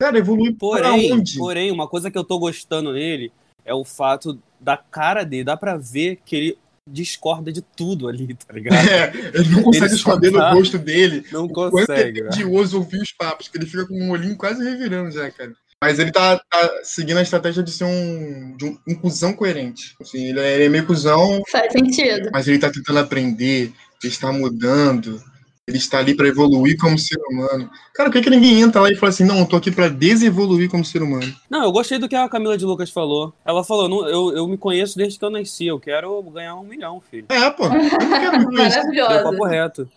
Cara, 0.00 0.18
evoluir 0.18 0.50
pra 0.52 0.58
Porém, 0.58 1.12
onde? 1.12 1.38
porém, 1.38 1.70
uma 1.70 1.86
coisa 1.88 2.10
que 2.10 2.18
eu 2.18 2.24
tô 2.24 2.38
gostando 2.40 2.92
nele 2.92 3.32
é 3.64 3.72
o 3.72 3.84
fato 3.84 4.38
da 4.60 4.76
cara 4.76 5.24
dele. 5.24 5.44
Dá 5.44 5.56
pra 5.56 5.76
ver 5.76 6.18
que 6.24 6.34
ele 6.36 6.58
discorda 6.90 7.52
de 7.52 7.62
tudo 7.62 8.08
ali, 8.08 8.34
tá 8.34 8.52
ligado? 8.52 8.74
É, 8.90 9.12
ele 9.38 9.48
não 9.50 9.62
consegue 9.62 9.86
Ele 9.86 9.94
esconder 9.94 10.32
tá- 10.32 10.50
no 10.50 10.58
rosto 10.58 10.76
dele. 10.78 11.24
Não 11.32 11.46
o 11.46 11.50
é 11.50 11.70
consegue, 11.70 12.20
velho. 12.22 12.30
tedioso 12.30 12.78
ouvir 12.78 13.00
os 13.00 13.12
papos, 13.12 13.46
que 13.48 13.56
ele 13.56 13.66
fica 13.66 13.86
com 13.86 13.94
um 13.94 14.10
olhinho 14.10 14.36
quase 14.36 14.62
revirando 14.62 15.10
já, 15.12 15.30
cara. 15.30 15.52
Mas 15.86 16.00
ele 16.00 16.10
tá, 16.10 16.36
tá 16.50 16.80
seguindo 16.82 17.18
a 17.18 17.22
estratégia 17.22 17.62
de 17.62 17.70
ser 17.70 17.84
um, 17.84 18.56
de 18.56 18.64
um, 18.64 18.78
um 18.88 18.94
cuzão 18.96 19.32
coerente. 19.32 19.94
Assim, 20.00 20.30
ele, 20.30 20.40
é, 20.40 20.54
ele 20.54 20.64
é 20.64 20.68
meio 20.68 20.84
cuzão, 20.84 21.40
Faz 21.48 21.70
sentido. 21.70 22.28
mas 22.32 22.48
ele 22.48 22.58
tá 22.58 22.68
tentando 22.72 22.98
aprender, 22.98 23.72
ele 24.02 24.12
está 24.12 24.32
mudando, 24.32 25.22
ele 25.64 25.78
está 25.78 25.98
ali 25.98 26.12
pra 26.16 26.26
evoluir 26.26 26.76
como 26.76 26.98
ser 26.98 27.20
humano. 27.30 27.70
Cara, 27.94 28.10
por 28.10 28.16
que, 28.16 28.22
que 28.22 28.30
ninguém 28.30 28.60
entra 28.62 28.80
lá 28.80 28.90
e 28.90 28.96
fala 28.96 29.10
assim, 29.10 29.24
não, 29.24 29.38
eu 29.38 29.46
tô 29.46 29.54
aqui 29.54 29.70
pra 29.70 29.86
desevoluir 29.86 30.68
como 30.68 30.84
ser 30.84 31.04
humano? 31.04 31.32
Não, 31.48 31.62
eu 31.62 31.70
gostei 31.70 31.98
do 32.00 32.08
que 32.08 32.16
a 32.16 32.28
Camila 32.28 32.58
de 32.58 32.64
Lucas 32.64 32.90
falou. 32.90 33.32
Ela 33.44 33.62
falou, 33.62 33.88
não, 33.88 34.08
eu, 34.08 34.36
eu 34.36 34.48
me 34.48 34.58
conheço 34.58 34.98
desde 34.98 35.20
que 35.20 35.24
eu 35.24 35.30
nasci, 35.30 35.68
eu 35.68 35.78
quero 35.78 36.20
ganhar 36.24 36.56
um 36.56 36.64
milhão, 36.64 37.00
filho. 37.08 37.26
É, 37.28 37.48
pô. 37.50 37.66
Eu 37.66 37.70
não 37.70 38.20
quero 38.20 38.38
me 38.40 38.46
conhecer. 38.46 38.82
Deu 38.90 39.22
papo 39.22 39.44
reto. 39.44 39.88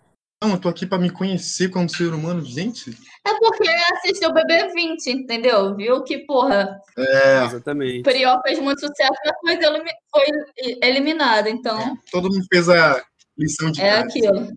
Não, 0.41 0.51
eu 0.51 0.58
tô 0.60 0.69
aqui 0.69 0.86
pra 0.86 0.98
me 0.98 1.10
conhecer 1.10 1.67
como 1.69 1.89
ser 1.89 2.13
humano. 2.13 2.43
Gente, 2.46 2.91
É 3.27 3.34
porque 3.38 3.67
assistiu 3.93 4.29
o 4.29 4.34
BB20, 4.34 5.08
entendeu? 5.08 5.75
Viu 5.75 6.01
que, 6.03 6.19
porra, 6.19 6.79
é, 6.98 7.43
Exatamente. 7.43 8.03
Priol 8.03 8.39
fez 8.43 8.58
muito 8.60 8.79
sucesso, 8.79 9.12
mas 9.43 9.58
foi, 9.58 9.65
elimi- 9.65 9.91
foi 10.10 10.77
eliminado. 10.81 11.48
Então, 11.48 11.98
todo 12.10 12.31
mundo 12.31 12.46
fez 12.51 12.69
a 12.69 13.03
lição 13.38 13.69
de 13.69 13.81
é 13.81 13.89
casa. 13.91 14.05
aquilo. 14.05 14.53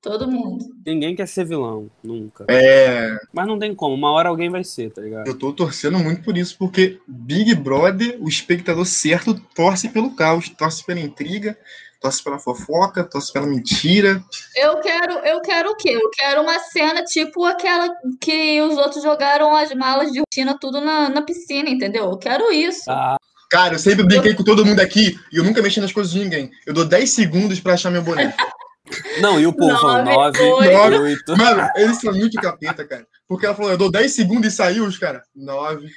Todo 0.00 0.30
mundo. 0.30 0.64
Ninguém 0.86 1.14
quer 1.14 1.26
ser 1.26 1.44
vilão, 1.44 1.90
nunca. 2.02 2.46
É, 2.48 3.14
Mas 3.32 3.46
não 3.48 3.58
tem 3.58 3.74
como, 3.74 3.94
uma 3.94 4.12
hora 4.12 4.28
alguém 4.28 4.48
vai 4.48 4.62
ser, 4.64 4.90
tá 4.92 5.02
ligado? 5.02 5.26
eu 5.26 5.36
tô 5.36 5.52
torcendo 5.52 5.98
muito 5.98 6.22
por 6.22 6.38
isso, 6.38 6.56
porque 6.56 7.00
Big 7.06 7.52
Brother, 7.56 8.16
o 8.20 8.28
espectador 8.28 8.86
certo, 8.86 9.34
torce 9.54 9.88
pelo 9.88 10.14
caos, 10.14 10.48
torce 10.48 10.86
pela 10.86 11.00
intriga, 11.00 11.58
torce 12.00 12.22
pela 12.22 12.38
fofoca, 12.38 13.04
torce 13.04 13.32
pela 13.32 13.46
mentira. 13.46 14.22
Eu 14.54 14.80
quero, 14.80 15.12
eu 15.24 15.40
quero 15.40 15.70
o 15.70 15.76
quê? 15.76 15.90
Eu 15.90 16.10
quero 16.10 16.42
uma 16.42 16.58
cena 16.58 17.02
tipo 17.04 17.44
aquela 17.44 17.88
que 18.20 18.60
os 18.62 18.76
outros 18.76 19.02
jogaram 19.02 19.54
as 19.56 19.72
malas 19.74 20.12
de 20.12 20.20
rotina 20.20 20.56
tudo 20.58 20.80
na, 20.80 21.08
na 21.08 21.22
piscina, 21.22 21.68
entendeu? 21.68 22.04
Eu 22.04 22.18
quero 22.18 22.52
isso. 22.52 22.90
Ah, 22.90 23.16
Cara, 23.50 23.74
eu 23.74 23.78
sempre 23.78 24.04
brinquei 24.04 24.34
com 24.34 24.44
todo 24.44 24.64
mundo 24.64 24.80
aqui 24.80 25.18
e 25.32 25.38
eu 25.38 25.44
nunca 25.44 25.62
mexi 25.62 25.80
nas 25.80 25.92
coisas 25.92 26.12
de 26.12 26.18
ninguém. 26.18 26.50
Eu 26.66 26.74
dou 26.74 26.84
10 26.84 27.10
segundos 27.10 27.58
pra 27.58 27.74
achar 27.74 27.90
meu 27.90 28.02
boné. 28.02 28.34
não, 29.20 29.40
e 29.40 29.46
o 29.46 29.54
povo 29.54 29.74
falou 29.78 30.04
Nove, 30.04 30.38
9, 30.38 30.98
oito. 30.98 31.32
8. 31.32 31.36
Mano, 31.36 31.68
eles 31.76 31.98
são 31.98 32.12
muito 32.12 32.38
capeta, 32.40 32.86
cara. 32.86 33.06
Porque 33.26 33.46
ela 33.46 33.54
falou, 33.54 33.70
eu 33.70 33.78
dou 33.78 33.90
10 33.90 34.14
segundos 34.14 34.52
e 34.52 34.56
saiu, 34.56 34.84
os 34.84 34.98
caras. 34.98 35.22
9. 35.34 35.88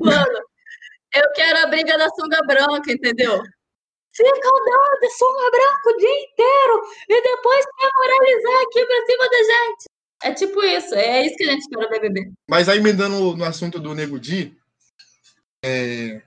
Mano, 0.00 0.38
eu 1.14 1.32
quero 1.34 1.58
a 1.58 1.66
briga 1.66 1.96
da 1.98 2.08
sunga 2.10 2.40
branca, 2.46 2.92
entendeu? 2.92 3.42
Fica 4.12 4.28
andando 4.28 5.00
de 5.00 5.10
sunga 5.10 5.50
branca 5.50 5.90
o 5.90 5.96
dia 5.96 6.22
inteiro 6.22 6.82
e 7.08 7.22
depois 7.22 7.64
quer 7.78 7.90
moralizar 7.94 8.62
aqui 8.62 8.84
pra 8.84 9.06
cima 9.06 9.30
da 9.30 9.38
gente. 9.38 9.84
É 10.22 10.34
tipo 10.34 10.62
isso, 10.62 10.94
é 10.94 11.26
isso 11.26 11.36
que 11.36 11.44
a 11.44 11.52
gente 11.52 11.60
espera 11.60 11.86
do 11.86 11.90
BBB. 11.90 12.32
Mas 12.48 12.68
aí, 12.68 12.78
emendando 12.78 13.36
no 13.36 13.44
assunto 13.44 13.78
do 13.78 13.94
Nego 13.94 14.18
Di, 14.18 14.54
é... 15.64 16.20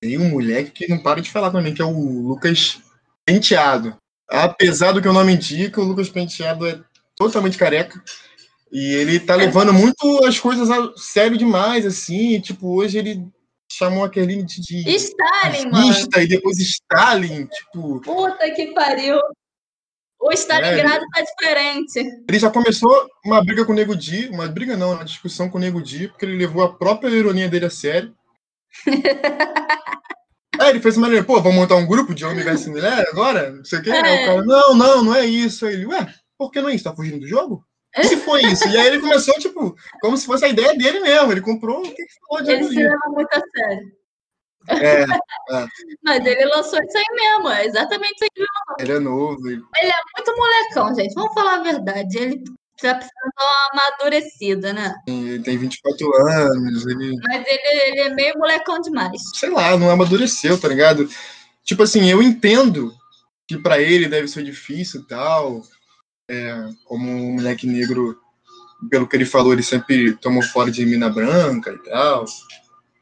tem 0.00 0.18
um 0.18 0.30
moleque 0.30 0.70
que 0.70 0.88
não 0.88 1.02
para 1.02 1.20
de 1.20 1.30
falar 1.30 1.50
também, 1.50 1.74
que 1.74 1.82
é 1.82 1.84
o 1.84 2.28
Lucas 2.28 2.80
Penteado. 3.24 3.96
Apesar 4.28 4.92
do 4.92 5.02
que 5.02 5.08
o 5.08 5.12
nome 5.12 5.32
indica, 5.32 5.80
o 5.80 5.84
Lucas 5.84 6.08
Penteado 6.08 6.66
é 6.66 6.80
totalmente 7.16 7.58
careca. 7.58 8.02
E 8.72 8.94
ele 8.94 9.18
tá 9.18 9.34
levando 9.34 9.72
muito 9.72 10.24
as 10.24 10.38
coisas 10.38 10.70
a 10.70 10.96
sério 10.96 11.36
demais, 11.36 11.84
assim. 11.84 12.40
Tipo, 12.40 12.76
hoje 12.76 12.98
ele 12.98 13.28
chamou 13.70 14.04
a 14.04 14.10
Kerline 14.10 14.44
de, 14.44 14.60
de 14.84 14.90
Stalin, 14.96 15.70
mano. 15.70 15.92
e 16.18 16.26
depois 16.26 16.58
Stalin. 16.58 17.46
Tipo, 17.46 18.00
Puta 18.00 18.50
que 18.50 18.68
pariu. 18.74 19.18
O 20.22 20.32
Stalingrado 20.32 21.04
tá 21.14 21.22
diferente. 21.22 21.98
ele 22.28 22.38
já 22.38 22.50
começou 22.50 23.08
uma 23.24 23.42
briga 23.42 23.64
com 23.64 23.72
o 23.72 23.74
Nego 23.74 23.96
Di, 23.96 24.28
uma 24.28 24.46
briga 24.48 24.76
não, 24.76 24.92
uma 24.92 25.04
discussão 25.04 25.48
com 25.48 25.56
o 25.56 25.60
Nego 25.60 25.80
Di, 25.82 26.08
porque 26.08 26.26
ele 26.26 26.36
levou 26.36 26.62
a 26.62 26.74
própria 26.76 27.08
ironia 27.08 27.48
dele 27.48 27.64
a 27.64 27.70
sério. 27.70 28.14
Aí 30.60 30.68
ele 30.70 30.80
fez 30.80 30.96
uma 30.98 31.06
maneira, 31.06 31.24
pô, 31.24 31.40
vamos 31.40 31.56
montar 31.56 31.76
um 31.76 31.86
grupo 31.86 32.14
de 32.14 32.24
homem 32.26 32.44
versus 32.44 32.66
mulher 32.66 33.06
agora? 33.10 33.50
Não 33.50 33.64
sei 33.64 33.78
o 33.78 33.82
quê. 33.82 33.90
Aí 33.90 33.96
É. 33.96 34.22
o 34.24 34.26
cara, 34.26 34.42
não, 34.44 34.74
não, 34.74 35.04
não 35.04 35.14
é 35.14 35.24
isso. 35.24 35.64
Aí 35.64 35.72
ele, 35.72 35.86
ué, 35.86 36.12
por 36.36 36.50
que 36.50 36.60
não 36.60 36.68
é 36.68 36.74
isso? 36.74 36.84
Tá 36.84 36.94
fugindo 36.94 37.20
do 37.20 37.26
jogo? 37.26 37.64
E 37.96 38.04
se 38.04 38.16
foi 38.18 38.42
isso? 38.42 38.68
E 38.68 38.76
aí 38.76 38.86
ele 38.86 39.00
começou, 39.00 39.34
tipo, 39.34 39.74
como 40.00 40.16
se 40.16 40.26
fosse 40.26 40.44
a 40.44 40.48
ideia 40.48 40.76
dele 40.76 41.00
mesmo. 41.00 41.32
Ele 41.32 41.40
comprou 41.40 41.80
o 41.80 41.94
que 41.94 42.04
falou 42.28 42.44
de 42.44 42.52
Ele 42.52 42.68
se 42.68 42.74
leva 42.74 43.08
muito 43.08 43.34
a 43.34 43.40
sério. 43.40 44.00
É, 44.68 45.06
Mas 46.04 46.24
ele 46.24 46.44
lançou 46.44 46.78
isso 46.82 46.98
aí 46.98 47.04
mesmo, 47.14 47.48
é 47.48 47.66
exatamente 47.66 48.14
isso 48.14 48.24
aí. 48.24 48.84
ele 48.84 48.92
é 48.92 48.98
novo. 48.98 49.48
Ele... 49.48 49.62
Muito 50.16 50.36
molecão, 50.36 50.94
gente. 50.94 51.14
Vamos 51.14 51.32
falar 51.32 51.54
a 51.54 51.62
verdade. 51.62 52.18
Ele 52.18 52.44
tá 52.80 52.94
precisando 52.94 53.32
dar 53.36 53.44
uma 53.44 53.84
amadurecida, 53.84 54.72
né? 54.72 54.94
ele 55.06 55.42
tem 55.42 55.58
24 55.58 56.16
anos, 56.28 56.86
ele, 56.86 57.16
Mas 57.28 57.44
ele, 57.46 57.80
ele 57.86 58.00
é 58.00 58.08
meio 58.10 58.38
molecão 58.38 58.80
demais. 58.80 59.20
sei 59.34 59.50
lá, 59.50 59.76
não 59.76 59.90
amadureceu, 59.90 60.58
tá 60.58 60.68
ligado? 60.68 61.08
Tipo 61.64 61.82
assim, 61.82 62.10
eu 62.10 62.22
entendo 62.22 62.92
que 63.46 63.58
pra 63.58 63.80
ele 63.80 64.08
deve 64.08 64.28
ser 64.28 64.44
difícil 64.44 65.00
e 65.00 65.06
tal. 65.06 65.62
É, 66.32 66.68
como 66.84 67.10
um 67.10 67.32
moleque 67.34 67.66
negro, 67.66 68.16
pelo 68.88 69.06
que 69.08 69.16
ele 69.16 69.24
falou, 69.24 69.52
ele 69.52 69.64
sempre 69.64 70.12
tomou 70.16 70.42
fora 70.42 70.70
de 70.70 70.86
mina 70.86 71.10
branca 71.10 71.72
e 71.72 71.78
tal. 71.90 72.24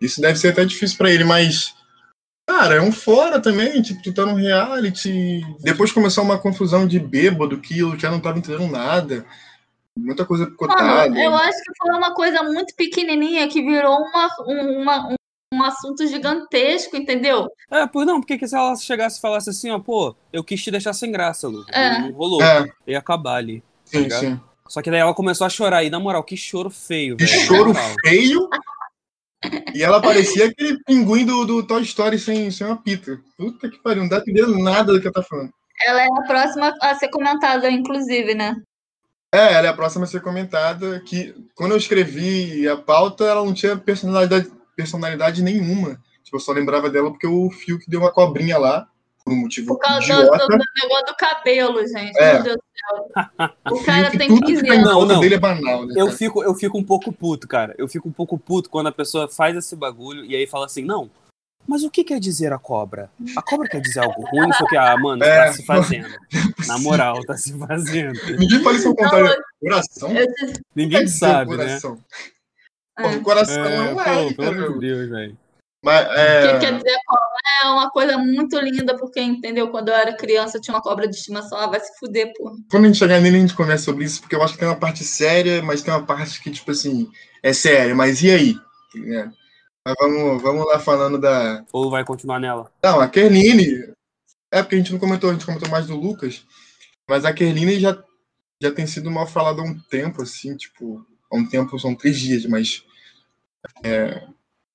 Isso 0.01 0.19
deve 0.21 0.39
ser 0.39 0.49
até 0.49 0.65
difícil 0.65 0.97
pra 0.97 1.11
ele, 1.11 1.25
mas. 1.25 1.75
Cara, 2.47 2.77
é 2.77 2.81
um 2.81 2.91
fora 2.91 3.39
também, 3.39 3.83
tipo, 3.83 4.01
tu 4.03 4.15
tá 4.15 4.25
no 4.25 4.35
reality. 4.35 5.43
Depois 5.61 5.93
começou 5.93 6.25
uma 6.25 6.39
confusão 6.39 6.87
de 6.87 6.99
bêbado 6.99 7.61
que 7.61 7.79
eu 7.81 7.99
já 7.99 8.11
não 8.11 8.21
tava 8.21 8.39
entendendo 8.39 8.73
nada. 8.73 9.27
Muita 9.95 10.25
coisa 10.25 10.47
picotada. 10.47 10.83
Mano, 10.83 11.19
eu 11.21 11.35
acho 11.35 11.59
que 11.59 11.73
foi 11.77 11.95
uma 11.95 12.15
coisa 12.15 12.43
muito 12.45 12.75
pequenininha 12.75 13.47
que 13.49 13.61
virou 13.61 13.99
uma, 13.99 14.29
um, 14.47 14.81
uma- 14.83 15.15
um, 15.59 15.65
assunto 15.65 16.07
gigantesco, 16.07 16.97
entendeu? 16.97 17.47
É, 17.71 17.87
por 17.87 18.05
não, 18.07 18.21
porque 18.21 18.39
que 18.39 18.47
se 18.49 18.55
ela 18.57 18.75
chegasse 18.77 19.19
e 19.19 19.21
falasse 19.21 19.51
assim, 19.51 19.71
ó, 19.71 19.79
pô, 19.79 20.15
eu 20.33 20.43
quis 20.45 20.63
te 20.63 20.71
deixar 20.71 20.93
sem 20.93 21.11
graça, 21.13 21.49
Lucas. 21.49 21.75
É. 21.77 21.99
Não 22.01 22.13
rolou. 22.13 22.43
É, 22.43 22.67
Ia 22.87 22.99
acabar 22.99 23.37
ali. 23.37 23.63
sim, 23.85 24.01
ligado? 24.03 24.21
sim. 24.21 24.41
Só 24.69 24.83
que 24.83 24.91
daí 24.91 25.01
ela 25.01 25.15
começou 25.15 25.47
a 25.47 25.51
chorar. 25.51 25.83
E 25.83 25.89
na 25.91 25.99
moral, 25.99 26.23
que 26.23 26.37
choro 26.37 26.69
feio, 26.69 27.17
Que 27.17 27.25
velho. 27.25 27.41
choro 27.47 27.73
Na 27.73 27.81
moral. 27.81 27.97
feio. 28.05 28.49
E 29.75 29.83
ela 29.83 30.01
parecia 30.03 30.47
aquele 30.47 30.79
pinguim 30.85 31.25
do, 31.25 31.45
do 31.45 31.63
Toy 31.67 31.83
Story 31.83 32.19
sem, 32.19 32.51
sem 32.51 32.67
uma 32.67 32.77
pita. 32.77 33.19
Puta 33.37 33.71
que 33.71 33.79
pariu, 33.79 34.03
não 34.03 34.09
dá 34.09 34.21
pra 34.21 34.31
entender 34.31 34.47
nada 34.63 34.93
do 34.93 35.01
que 35.01 35.07
ela 35.07 35.15
tá 35.15 35.23
falando. 35.23 35.51
Ela 35.87 36.03
é 36.03 36.07
a 36.07 36.23
próxima 36.27 36.75
a 36.83 36.95
ser 36.97 37.09
comentada, 37.09 37.71
inclusive, 37.71 38.35
né? 38.35 38.57
É, 39.33 39.55
ela 39.55 39.69
é 39.69 39.71
a 39.71 39.75
próxima 39.75 40.05
a 40.05 40.09
ser 40.09 40.21
comentada. 40.21 41.01
Que 41.01 41.35
quando 41.55 41.71
eu 41.73 41.77
escrevi 41.79 42.69
a 42.69 42.77
pauta, 42.77 43.25
ela 43.25 43.45
não 43.45 43.55
tinha 43.55 43.77
personalidade, 43.77 44.51
personalidade 44.79 45.43
nenhuma. 45.43 46.01
Tipo, 46.23 46.37
eu 46.37 46.41
só 46.41 46.53
lembrava 46.53 46.89
dela 46.89 47.11
porque 47.11 47.27
o 47.27 47.51
Fio 47.51 47.81
que 47.81 47.91
deu 47.91 48.01
uma 48.01 48.13
cobrinha 48.13 48.57
lá, 48.59 48.87
por 49.25 49.33
um 49.33 49.37
motivo 49.37 49.67
Por 49.75 49.79
causa 49.81 49.99
do, 49.99 50.05
idiota. 50.05 50.47
do 50.47 50.59
negócio 50.83 51.07
do 51.07 51.17
cabelo, 51.17 51.87
gente. 51.87 52.17
É. 52.17 52.35
Meu 52.35 52.43
Deus 52.45 52.57
do 52.57 52.63
céu. 52.63 53.51
O 53.73 53.77
Fio 53.77 53.87
cara 53.87 54.11
que 54.11 54.19
tem 54.19 54.29
tudo 54.29 54.41
que 54.47 54.53
15 54.53 54.63
tá 54.63 54.69
em 54.75 54.79
anos. 54.79 54.93
Não, 54.93 55.05
não. 55.05 55.21
dele 55.21 55.35
é 55.35 55.39
banal, 55.39 55.85
né? 55.85 55.95
Eu 55.97 56.07
cara? 56.07 56.17
fico, 56.17 56.45
eu 56.45 56.55
fico 56.55 56.79
um 56.79 56.85
pouco 56.85 57.13
puto, 57.13 57.49
cara. 57.49 57.75
Eu 57.77 57.89
fico 57.89 58.09
um 58.09 58.13
pouco 58.13 58.39
puto 58.39 58.71
quando 58.71 58.87
a 58.87 58.93
pessoa 58.93 59.29
faz 59.29 59.57
esse 59.57 59.75
bagulho 59.75 60.25
e 60.25 60.37
aí 60.37 60.47
fala 60.47 60.67
assim, 60.67 60.85
não. 60.85 61.11
Mas 61.67 61.83
o 61.83 61.91
que 61.91 62.03
quer 62.03 62.19
dizer 62.21 62.51
a 62.53 62.59
cobra? 62.59 63.11
A 63.37 63.43
cobra 63.43 63.69
quer 63.69 63.81
dizer 63.81 64.01
algo 64.01 64.23
ruim? 64.31 64.49
O 64.49 64.67
que. 64.67 64.77
Ah, 64.77 64.97
mano, 64.97 65.23
É. 65.23 65.47
tá 65.47 65.53
se 65.53 65.67
fazendo. 65.67 66.09
Na 66.67 66.79
moral, 66.79 67.21
tá 67.27 67.37
se 67.37 67.53
fazendo. 67.59 68.19
Ninguém 68.39 68.63
fala 68.63 68.77
isso 68.77 68.89
ao 68.89 68.95
contrário. 68.97 69.37
Coração? 69.61 70.11
Ninguém 70.75 71.05
dizer 71.05 71.19
sabe, 71.19 71.57
né? 71.59 71.79
Coração. 73.23 73.65
é. 73.65 73.95
Coração 73.95 74.13
É, 74.13 74.25
é, 74.25 74.29
pô, 74.29 74.35
pelo 74.35 74.51
cara. 74.51 74.67
amor 74.67 74.73
de 74.75 74.87
Deus, 74.87 75.11
velho. 75.11 75.39
Mas, 75.85 76.09
que 76.09 76.19
é, 76.19 76.59
quer 76.59 76.77
dizer 76.77 76.99
cobra 77.07 77.29
é 77.63 77.69
uma 77.69 77.91
coisa 77.91 78.19
muito 78.19 78.59
linda, 78.59 78.97
porque, 78.97 79.21
entendeu? 79.21 79.71
Quando 79.71 79.89
eu 79.89 79.95
era 79.95 80.17
criança, 80.17 80.57
eu 80.57 80.61
tinha 80.61 80.75
uma 80.75 80.83
cobra 80.83 81.09
de 81.09 81.17
estimação. 81.17 81.59
Ah, 81.59 81.67
vai 81.67 81.81
se 81.81 81.97
fuder, 81.99 82.33
porra. 82.37 82.57
quando 82.71 82.85
a 82.85 82.87
gente 82.89 82.99
chegar 82.99 83.21
nele, 83.21 83.37
a 83.37 83.41
gente 83.41 83.55
conversa 83.55 83.85
sobre 83.85 84.05
isso, 84.05 84.21
porque 84.21 84.35
eu 84.35 84.43
acho 84.43 84.55
que 84.55 84.59
tem 84.59 84.69
uma 84.69 84.77
parte 84.77 85.05
séria, 85.05 85.63
mas 85.63 85.83
tem 85.83 85.93
uma 85.93 86.05
parte 86.05 86.41
que, 86.43 86.51
tipo 86.51 86.71
assim, 86.71 87.11
é 87.43 87.53
séria. 87.53 87.95
Mas 87.95 88.23
e 88.23 88.31
aí? 88.31 88.57
Né? 88.95 89.33
Mas 89.85 89.95
vamos, 89.99 90.43
vamos 90.43 90.67
lá 90.67 90.79
falando 90.79 91.19
da. 91.19 91.65
Ou 91.73 91.91
vai 91.91 92.05
continuar 92.05 92.41
nela? 92.41 92.71
Não, 92.83 93.01
a 93.01 93.09
Kerline. 93.09 93.93
É 94.51 94.63
porque 94.63 94.77
a 94.77 94.79
gente 94.79 94.93
não 94.93 94.99
comentou, 94.99 95.31
a 95.31 95.33
gente 95.33 95.47
comentou 95.47 95.69
mais 95.69 95.87
do 95.87 95.97
Lucas. 95.97 96.45
Mas 97.09 97.25
a 97.25 97.33
Kerline 97.33 97.79
já, 97.79 97.97
já 98.63 98.71
tem 98.71 98.87
sido 98.87 99.11
mal 99.11 99.27
falada 99.27 99.61
há 99.61 99.65
um 99.65 99.79
tempo, 99.79 100.23
assim, 100.23 100.57
tipo. 100.57 101.05
Há 101.31 101.37
um 101.37 101.47
tempo, 101.47 101.79
são 101.79 101.95
três 101.95 102.19
dias, 102.19 102.47
mas. 102.47 102.83
É, 103.83 104.23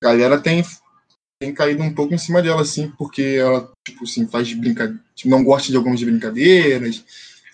a 0.02 0.06
galera 0.06 0.38
tem, 0.40 0.64
tem 1.38 1.52
caído 1.54 1.82
um 1.82 1.94
pouco 1.94 2.14
em 2.14 2.18
cima 2.18 2.42
dela, 2.42 2.62
assim, 2.62 2.92
porque 2.98 3.22
ela, 3.38 3.72
tipo 3.84 4.04
assim, 4.04 4.26
faz 4.28 4.52
brincadeira. 4.52 5.00
não 5.24 5.42
gosta 5.42 5.70
de 5.70 5.76
algumas 5.76 6.02
brincadeiras. 6.02 7.04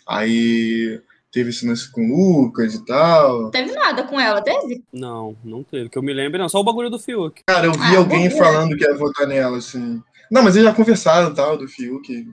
Aí 0.07 1.01
teve 1.33 1.51
esse 1.51 1.65
lance 1.67 1.89
com 1.91 2.11
o 2.11 2.43
Lucas 2.43 2.75
e 2.75 2.85
tal. 2.85 3.43
Não 3.43 3.51
teve 3.51 3.73
nada 3.73 4.03
com 4.03 4.19
ela, 4.19 4.43
teve? 4.43 4.83
Não, 4.93 5.37
não 5.45 5.63
teve. 5.63 5.89
Que 5.89 5.97
eu 5.97 6.03
me 6.03 6.13
lembre, 6.13 6.39
não. 6.41 6.49
Só 6.49 6.59
o 6.61 6.65
bagulho 6.65 6.91
do 6.91 6.99
Fiuk. 6.99 7.43
Cara, 7.47 7.67
eu 7.67 7.73
vi 7.73 7.79
Ah, 7.81 7.99
alguém 7.99 8.29
bobeira. 8.29 8.37
falando 8.37 8.77
que 8.77 8.85
ia 8.85 8.97
votar 8.97 9.27
nela, 9.29 9.59
assim. 9.59 10.03
Não, 10.31 10.43
mas 10.43 10.57
eles 10.57 10.69
já 10.69 10.75
conversaram 10.75 11.33
tal, 11.33 11.57
do 11.57 11.69
Fiuk. 11.69 12.29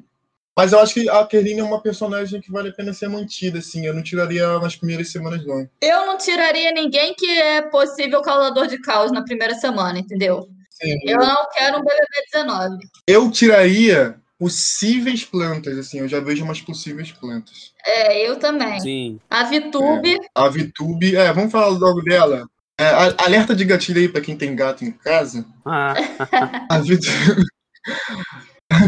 Mas 0.58 0.72
eu 0.74 0.80
acho 0.80 0.96
que 0.96 1.08
a 1.08 1.24
Kerline 1.26 1.60
é 1.60 1.63
uma 1.63 1.80
personagem 1.82 2.41
que 2.41 2.52
vale 2.52 2.70
a 2.70 2.74
pena 2.74 2.91
ser 2.91 3.08
mantida, 3.08 3.60
assim. 3.60 3.86
Eu 3.86 3.93
não 3.93 4.02
tiraria 4.02 4.41
ela 4.41 4.60
nas 4.60 4.76
primeiras 4.76 5.12
semanas, 5.12 5.46
não. 5.46 5.70
Eu 5.80 6.06
não 6.08 6.17
tiraria 6.17 6.72
ninguém 6.72 7.13
que 7.15 7.30
é 7.30 7.62
possível 7.62 8.22
causador 8.24 8.65
de 8.65 8.80
caos 8.82 9.12
na 9.12 9.24
primeira 9.24 9.54
semana, 9.54 10.00
entendeu? 10.00 10.48
Sim, 10.72 10.98
Eu 11.04 11.17
não 11.20 11.48
quero 11.54 11.78
um 11.78 11.84
BBB 11.84 12.08
19. 12.34 12.78
Eu 13.08 13.30
tiraria 13.32 14.15
possíveis 14.39 15.24
plantas, 15.24 15.78
assim. 15.78 16.00
Eu 16.00 16.08
já 16.08 16.20
vejo 16.20 16.43
umas 16.43 16.60
possíveis 16.62 17.12
plantas. 17.12 17.72
É, 17.86 18.28
eu 18.28 18.38
também. 18.38 18.80
Sim. 18.80 19.20
A 19.30 19.43
Vitube, 19.43 20.17
A 20.36 20.50
Vitube, 20.50 21.15
é, 21.15 21.32
vamos 21.34 21.52
falar 21.52 21.67
logo 21.67 22.02
dela. 22.02 22.48
É, 22.80 22.86
a- 22.86 23.15
alerta 23.26 23.56
de 23.56 23.63
gatilho 23.65 24.00
aí 24.00 24.10
pra 24.10 24.22
quem 24.22 24.36
tem 24.38 24.56
gato 24.56 24.84
em 24.86 24.91
casa. 24.91 25.46
Ah, 25.65 25.93
A 26.70 26.80
Vitube. 26.80 27.43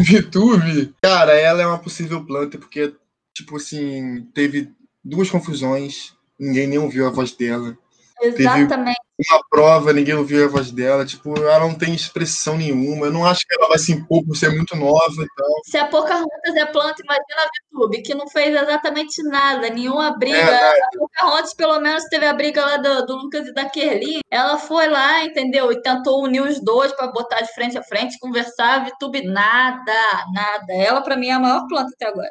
A 0.00 0.02
Vitube, 0.02 0.94
cara, 1.02 1.32
ela 1.34 1.62
é 1.62 1.66
uma 1.66 1.78
possível 1.78 2.24
planta, 2.24 2.56
porque, 2.56 2.94
tipo 3.34 3.56
assim, 3.56 4.26
teve 4.34 4.72
duas 5.04 5.30
confusões, 5.30 6.14
ninguém 6.38 6.66
nem 6.66 6.78
ouviu 6.78 7.06
a 7.06 7.10
voz 7.10 7.32
dela. 7.32 7.76
exatamente. 8.22 8.99
Uma 9.28 9.44
prova, 9.50 9.92
ninguém 9.92 10.14
ouviu 10.14 10.44
a 10.44 10.48
voz 10.48 10.70
dela. 10.70 11.04
Tipo, 11.04 11.36
ela 11.38 11.60
não 11.60 11.74
tem 11.74 11.94
expressão 11.94 12.56
nenhuma. 12.56 13.06
Eu 13.06 13.12
não 13.12 13.26
acho 13.26 13.46
que 13.46 13.54
ela 13.54 13.68
vai 13.68 13.78
se 13.78 13.92
impor 13.92 14.24
por 14.24 14.34
ser 14.34 14.50
muito 14.50 14.74
nova 14.76 15.22
e 15.22 15.26
tal. 15.36 15.60
Se 15.64 15.76
a 15.76 15.86
Pocahontas 15.86 16.56
é 16.56 16.64
planta, 16.66 17.02
imagina 17.02 17.42
a 17.42 17.50
Vitube, 17.52 18.02
que 18.02 18.14
não 18.14 18.28
fez 18.28 18.54
exatamente 18.54 19.22
nada, 19.24 19.68
nenhuma 19.68 20.16
briga. 20.16 20.36
É, 20.36 20.70
a 20.70 20.88
Pocahontas, 20.98 21.54
pelo 21.54 21.78
menos, 21.80 22.04
teve 22.04 22.26
a 22.26 22.32
briga 22.32 22.64
lá 22.64 22.76
do, 22.78 23.06
do 23.06 23.16
Lucas 23.16 23.46
e 23.46 23.52
da 23.52 23.68
Kerlin. 23.68 24.20
Ela 24.30 24.58
foi 24.58 24.88
lá, 24.88 25.24
entendeu? 25.24 25.70
E 25.70 25.82
tentou 25.82 26.24
unir 26.24 26.42
os 26.42 26.60
dois 26.60 26.92
para 26.92 27.08
botar 27.08 27.40
de 27.40 27.52
frente 27.52 27.76
a 27.76 27.82
frente, 27.82 28.18
conversar. 28.18 28.80
A 28.80 28.84
Vitube, 28.84 29.22
nada, 29.26 29.92
nada. 30.32 30.72
Ela, 30.72 31.02
para 31.02 31.16
mim, 31.16 31.28
é 31.28 31.32
a 31.32 31.40
maior 31.40 31.66
planta 31.68 31.92
até 31.94 32.06
agora. 32.06 32.30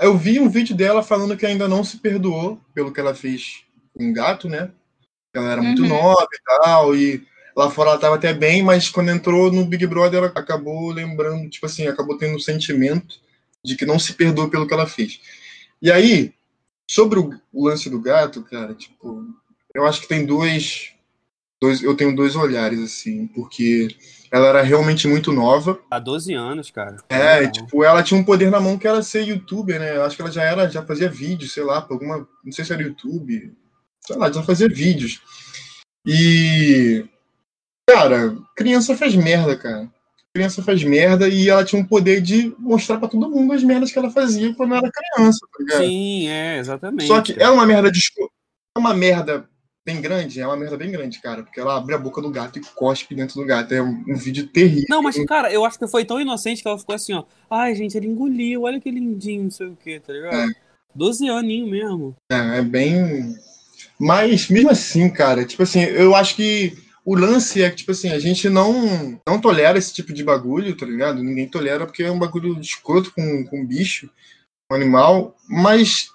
Eu 0.00 0.16
vi 0.16 0.40
um 0.40 0.48
vídeo 0.48 0.74
dela 0.74 1.02
falando 1.02 1.36
que 1.36 1.46
ainda 1.46 1.68
não 1.68 1.84
se 1.84 1.98
perdoou 1.98 2.58
pelo 2.74 2.92
que 2.92 3.00
ela 3.00 3.14
fez 3.14 3.64
com 3.96 4.10
o 4.10 4.12
gato, 4.12 4.48
né? 4.48 4.70
Ela 5.34 5.52
era 5.52 5.62
muito 5.62 5.82
Uhum. 5.82 5.88
nova 5.88 6.28
e 6.32 6.42
tal, 6.62 6.96
e 6.96 7.26
lá 7.56 7.70
fora 7.70 7.90
ela 7.90 7.98
tava 7.98 8.14
até 8.16 8.32
bem, 8.32 8.62
mas 8.62 8.88
quando 8.88 9.10
entrou 9.10 9.50
no 9.52 9.64
Big 9.64 9.86
Brother, 9.86 10.18
ela 10.20 10.28
acabou 10.28 10.90
lembrando, 10.90 11.48
tipo 11.50 11.66
assim, 11.66 11.86
acabou 11.86 12.16
tendo 12.16 12.36
um 12.36 12.40
sentimento 12.40 13.16
de 13.64 13.76
que 13.76 13.86
não 13.86 13.98
se 13.98 14.12
perdoou 14.14 14.48
pelo 14.48 14.66
que 14.66 14.74
ela 14.74 14.86
fez. 14.86 15.20
E 15.82 15.90
aí, 15.90 16.32
sobre 16.88 17.18
o, 17.18 17.30
lance 17.52 17.88
do 17.90 18.00
gato, 18.00 18.42
cara, 18.42 18.74
tipo, 18.74 19.26
eu 19.74 19.84
acho 19.86 20.02
que 20.02 20.08
tem 20.08 20.24
dois, 20.24 20.92
dois. 21.60 21.82
Eu 21.82 21.96
tenho 21.96 22.14
dois 22.14 22.36
olhares, 22.36 22.80
assim, 22.80 23.26
porque 23.28 23.88
ela 24.30 24.48
era 24.48 24.62
realmente 24.62 25.08
muito 25.08 25.32
nova. 25.32 25.80
há 25.90 25.98
12 25.98 26.32
anos, 26.34 26.70
cara. 26.70 26.96
É, 27.08 27.42
e, 27.42 27.44
Não. 27.46 27.52
tipo, 27.52 27.84
ela 27.84 28.02
tinha 28.02 28.20
um 28.20 28.24
poder 28.24 28.50
na 28.50 28.60
mão 28.60 28.76
que 28.78 28.86
era 28.86 29.02
ser 29.02 29.22
youtuber, 29.26 29.80
né? 29.80 29.98
Acho 30.02 30.16
que 30.16 30.22
ela 30.22 30.30
já 30.30 30.42
era, 30.42 30.68
já 30.68 30.84
fazia 30.84 31.08
vídeo, 31.08 31.48
sei 31.48 31.64
lá, 31.64 31.80
pra 31.80 31.94
alguma. 31.94 32.28
Não 32.44 32.52
sei 32.52 32.64
se 32.64 32.72
era 32.72 32.82
YouTube. 32.82 33.52
Sei 34.06 34.16
lá, 34.16 34.30
já 34.30 34.42
fazia 34.42 34.68
vídeos. 34.68 35.20
E. 36.06 37.04
Cara, 37.88 38.36
criança 38.56 38.96
faz 38.96 39.14
merda, 39.14 39.56
cara. 39.56 39.88
Criança 40.34 40.62
faz 40.62 40.82
merda 40.82 41.28
e 41.28 41.48
ela 41.48 41.64
tinha 41.64 41.80
um 41.80 41.86
poder 41.86 42.20
de 42.20 42.52
mostrar 42.58 42.98
pra 42.98 43.08
todo 43.08 43.30
mundo 43.30 43.52
as 43.52 43.62
merdas 43.62 43.92
que 43.92 43.98
ela 43.98 44.10
fazia 44.10 44.52
quando 44.54 44.74
era 44.74 44.90
criança, 44.90 45.46
tá 45.52 45.62
ligado? 45.62 45.84
Sim, 45.84 46.28
é, 46.28 46.58
exatamente. 46.58 47.06
Só 47.06 47.20
que 47.22 47.40
é 47.40 47.48
uma 47.48 47.64
merda 47.64 47.90
de 47.90 48.00
É 48.76 48.78
uma 48.78 48.92
merda 48.92 49.48
bem 49.86 50.00
grande, 50.00 50.40
é 50.40 50.46
uma 50.46 50.56
merda 50.56 50.76
bem 50.76 50.90
grande, 50.90 51.20
cara. 51.20 51.44
Porque 51.44 51.60
ela 51.60 51.76
abre 51.76 51.94
a 51.94 51.98
boca 51.98 52.20
do 52.20 52.30
gato 52.30 52.58
e 52.58 52.62
cospe 52.74 53.14
dentro 53.14 53.40
do 53.40 53.46
gato. 53.46 53.72
É 53.72 53.82
um, 53.82 54.02
um 54.08 54.16
vídeo 54.16 54.48
terrível. 54.48 54.86
Não, 54.88 55.02
mas, 55.02 55.22
cara, 55.24 55.52
eu 55.52 55.64
acho 55.64 55.78
que 55.78 55.86
foi 55.86 56.04
tão 56.04 56.20
inocente 56.20 56.62
que 56.62 56.68
ela 56.68 56.78
ficou 56.78 56.94
assim, 56.94 57.12
ó. 57.12 57.24
Ai, 57.48 57.74
gente, 57.74 57.96
ele 57.96 58.08
engoliu, 58.08 58.62
olha 58.62 58.80
que 58.80 58.90
lindinho, 58.90 59.44
não 59.44 59.50
sei 59.50 59.68
o 59.68 59.76
que, 59.76 60.00
tá 60.00 60.12
ligado? 60.12 60.52
12 60.94 61.28
aninho 61.28 61.68
mesmo. 61.68 62.16
É, 62.30 62.58
é 62.58 62.62
bem. 62.62 63.36
Mas 64.04 64.48
mesmo 64.50 64.70
assim, 64.70 65.08
cara, 65.08 65.46
tipo 65.46 65.62
assim, 65.62 65.80
eu 65.80 66.14
acho 66.14 66.36
que 66.36 66.76
o 67.04 67.14
lance 67.14 67.62
é 67.62 67.70
que, 67.70 67.76
tipo 67.76 67.92
assim, 67.92 68.10
a 68.10 68.18
gente 68.18 68.50
não, 68.50 69.18
não 69.26 69.40
tolera 69.40 69.78
esse 69.78 69.94
tipo 69.94 70.12
de 70.12 70.22
bagulho, 70.22 70.76
tá 70.76 70.84
ligado? 70.84 71.22
Ninguém 71.22 71.48
tolera 71.48 71.86
porque 71.86 72.02
é 72.02 72.10
um 72.10 72.18
bagulho 72.18 72.60
escroto 72.60 73.10
com, 73.14 73.44
com 73.46 73.66
bicho, 73.66 74.10
com 74.68 74.76
animal, 74.76 75.34
mas, 75.48 76.08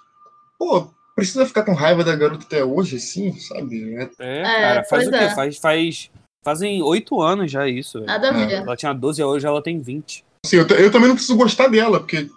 pô, 0.56 0.88
precisa 1.16 1.44
ficar 1.44 1.64
com 1.64 1.74
raiva 1.74 2.04
da 2.04 2.14
garota 2.14 2.44
até 2.44 2.64
hoje, 2.64 2.96
assim, 2.96 3.32
sabe? 3.40 3.94
É, 3.96 4.10
É, 4.20 4.38
É, 4.40 4.42
cara, 4.44 4.84
faz 4.84 5.08
o 5.08 5.10
quê? 5.10 5.16
é. 5.16 5.30
Faz, 5.34 5.56
faz. 5.58 6.10
Fazem 6.44 6.80
8 6.82 7.20
anos 7.20 7.50
já 7.50 7.68
isso. 7.68 8.00
Nada 8.02 8.30
a 8.30 8.40
É. 8.40 8.46
ver. 8.46 8.52
Ela 8.62 8.76
tinha 8.76 8.92
12 8.92 9.22
hoje, 9.22 9.46
ela 9.46 9.60
tem 9.62 9.80
20. 9.80 10.24
assim, 10.46 10.56
eu, 10.56 10.66
eu 10.68 10.90
também 10.92 11.08
não 11.08 11.16
preciso 11.16 11.36
gostar 11.36 11.66
dela, 11.66 11.98
porque, 11.98 12.30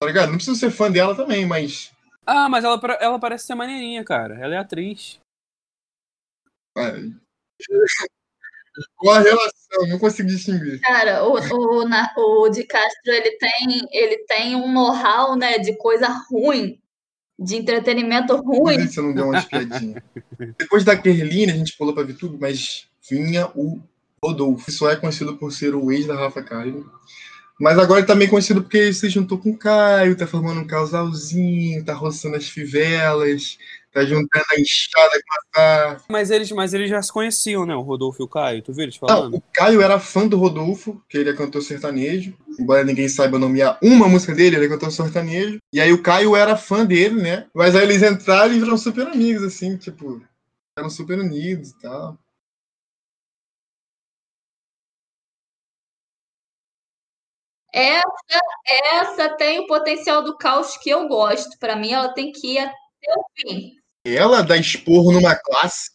tá 0.00 0.06
ligado? 0.06 0.28
Não 0.30 0.36
preciso 0.36 0.58
ser 0.58 0.70
fã 0.70 0.90
dela 0.90 1.14
também, 1.14 1.46
mas. 1.46 1.90
Ah, 2.30 2.46
mas 2.46 2.62
ela, 2.62 2.78
ela 3.00 3.18
parece 3.18 3.46
ser 3.46 3.54
maneirinha, 3.54 4.04
cara. 4.04 4.34
Ela 4.38 4.54
é 4.54 4.58
atriz. 4.58 5.18
Qual 8.96 9.16
a 9.16 9.20
relação? 9.20 9.88
Não 9.88 9.98
consigo 9.98 10.28
distinguir. 10.28 10.78
Cara, 10.80 11.24
o, 11.24 11.32
o, 11.34 11.88
Na- 11.88 12.12
o 12.16 12.48
Di 12.50 12.64
Castro, 12.64 13.12
ele 13.12 13.32
tem, 13.38 13.88
ele 13.90 14.18
tem 14.26 14.54
um 14.54 14.70
know-how, 14.72 15.36
né, 15.36 15.58
de 15.58 15.74
coisa 15.76 16.06
ruim, 16.30 16.78
de 17.38 17.56
entretenimento 17.56 18.36
ruim. 18.36 18.76
Eu 18.94 19.02
não 19.02 19.14
deu 19.14 19.24
uma 19.24 19.38
espiadinha. 19.38 20.02
Depois 20.58 20.84
da 20.84 20.96
Kerline, 20.96 21.50
a 21.52 21.56
gente 21.56 21.76
pulou 21.78 21.94
pra 21.94 22.04
Vitube, 22.04 22.38
mas 22.38 22.86
vinha 23.08 23.48
o 23.56 23.80
Rodolfo. 24.22 24.70
Só 24.70 24.90
é 24.90 24.96
conhecido 24.96 25.36
por 25.38 25.50
ser 25.50 25.74
o 25.74 25.90
ex 25.90 26.06
da 26.06 26.14
Rafa 26.14 26.42
Caio. 26.42 26.88
Mas 27.58 27.78
agora 27.78 28.00
ele 28.00 28.06
tá 28.06 28.14
meio 28.14 28.30
conhecido 28.30 28.62
porque 28.62 28.76
ele 28.76 28.92
se 28.94 29.08
juntou 29.08 29.38
com 29.38 29.50
o 29.50 29.58
Caio, 29.58 30.16
tá 30.16 30.26
formando 30.26 30.60
um 30.60 30.66
casalzinho, 30.66 31.84
tá 31.84 31.92
roçando 31.92 32.36
as 32.36 32.48
fivelas, 32.48 33.58
tá 33.92 34.04
juntando 34.04 34.44
a 34.52 34.60
enxada 34.60 35.20
com 35.20 35.60
a 35.60 35.64
Rafa. 35.86 36.04
Mas 36.08 36.30
eles, 36.30 36.50
mas 36.52 36.72
eles 36.72 36.88
já 36.88 37.02
se 37.02 37.12
conheciam, 37.12 37.66
né? 37.66 37.74
O 37.74 37.80
Rodolfo 37.80 38.22
e 38.22 38.24
o 38.24 38.28
Caio. 38.28 38.62
Tu 38.62 38.72
viu 38.72 38.84
eles 38.84 38.98
Não, 39.00 39.08
falando? 39.08 39.36
o 39.36 39.42
Caio 39.52 39.82
era 39.82 39.98
fã 39.98 40.26
do 40.26 40.36
Rodolfo, 40.36 41.02
que 41.08 41.18
ele 41.18 41.30
é 41.30 41.34
cantor 41.34 41.62
sertanejo. 41.62 42.32
Embora 42.58 42.84
ninguém 42.84 43.08
saiba 43.08 43.38
nomear 43.38 43.78
uma 43.82 44.08
música 44.08 44.34
dele, 44.34 44.56
ele 44.56 44.66
é 44.66 44.68
cantor 44.68 44.92
sertanejo. 44.92 45.58
E 45.72 45.80
aí 45.80 45.92
o 45.92 46.02
Caio 46.02 46.36
era 46.36 46.56
fã 46.56 46.84
dele, 46.86 47.20
né? 47.20 47.46
Mas 47.54 47.74
aí 47.74 47.82
eles 47.82 48.02
entraram 48.02 48.54
e 48.54 48.60
viram 48.60 48.78
super 48.78 49.06
amigos, 49.08 49.42
assim, 49.42 49.76
tipo, 49.76 50.22
eram 50.78 50.88
super 50.90 51.18
unidos 51.18 51.70
e 51.70 51.78
tal. 51.80 52.16
Essa, 57.72 58.40
essa 58.66 59.28
tem 59.36 59.60
o 59.60 59.66
potencial 59.66 60.22
do 60.22 60.36
caos 60.36 60.76
que 60.76 60.90
eu 60.90 61.06
gosto. 61.08 61.58
Pra 61.58 61.76
mim, 61.76 61.92
ela 61.92 62.12
tem 62.12 62.32
que 62.32 62.54
ir 62.54 62.58
até 62.58 62.74
o 63.16 63.24
fim. 63.36 63.72
Ela 64.04 64.42
dá 64.42 64.56
esporro 64.56 65.12
numa 65.12 65.36
classe. 65.36 65.90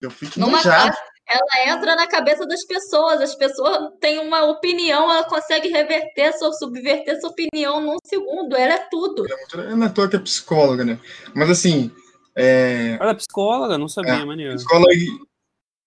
Eu 0.00 0.10
fico 0.10 0.38
Numa 0.38 0.60
classe, 0.60 0.98
ela 1.26 1.74
entra 1.74 1.96
na 1.96 2.06
cabeça 2.06 2.46
das 2.46 2.64
pessoas. 2.64 3.20
As 3.20 3.34
pessoas 3.34 3.90
têm 4.00 4.18
uma 4.18 4.44
opinião, 4.44 5.10
ela 5.10 5.24
consegue 5.24 5.68
reverter, 5.68 6.32
sua, 6.34 6.52
subverter 6.52 7.18
sua 7.20 7.30
opinião 7.30 7.80
num 7.80 7.96
segundo. 8.04 8.54
Ela 8.54 8.74
é 8.74 8.88
tudo. 8.90 9.24
É 9.26 9.74
não 9.74 9.86
é 9.86 9.88
toa 9.88 10.08
que 10.08 10.16
é 10.16 10.18
psicóloga, 10.18 10.84
né? 10.84 10.98
Mas 11.34 11.50
assim. 11.50 11.90
É... 12.36 12.98
Ela 13.00 13.12
é 13.12 13.14
psicóloga? 13.14 13.78
Não 13.78 13.88
sabia, 13.88 14.14
é, 14.14 14.24
maneiro. 14.24 14.56
Psicóloga 14.56 14.92
e, 14.92 15.08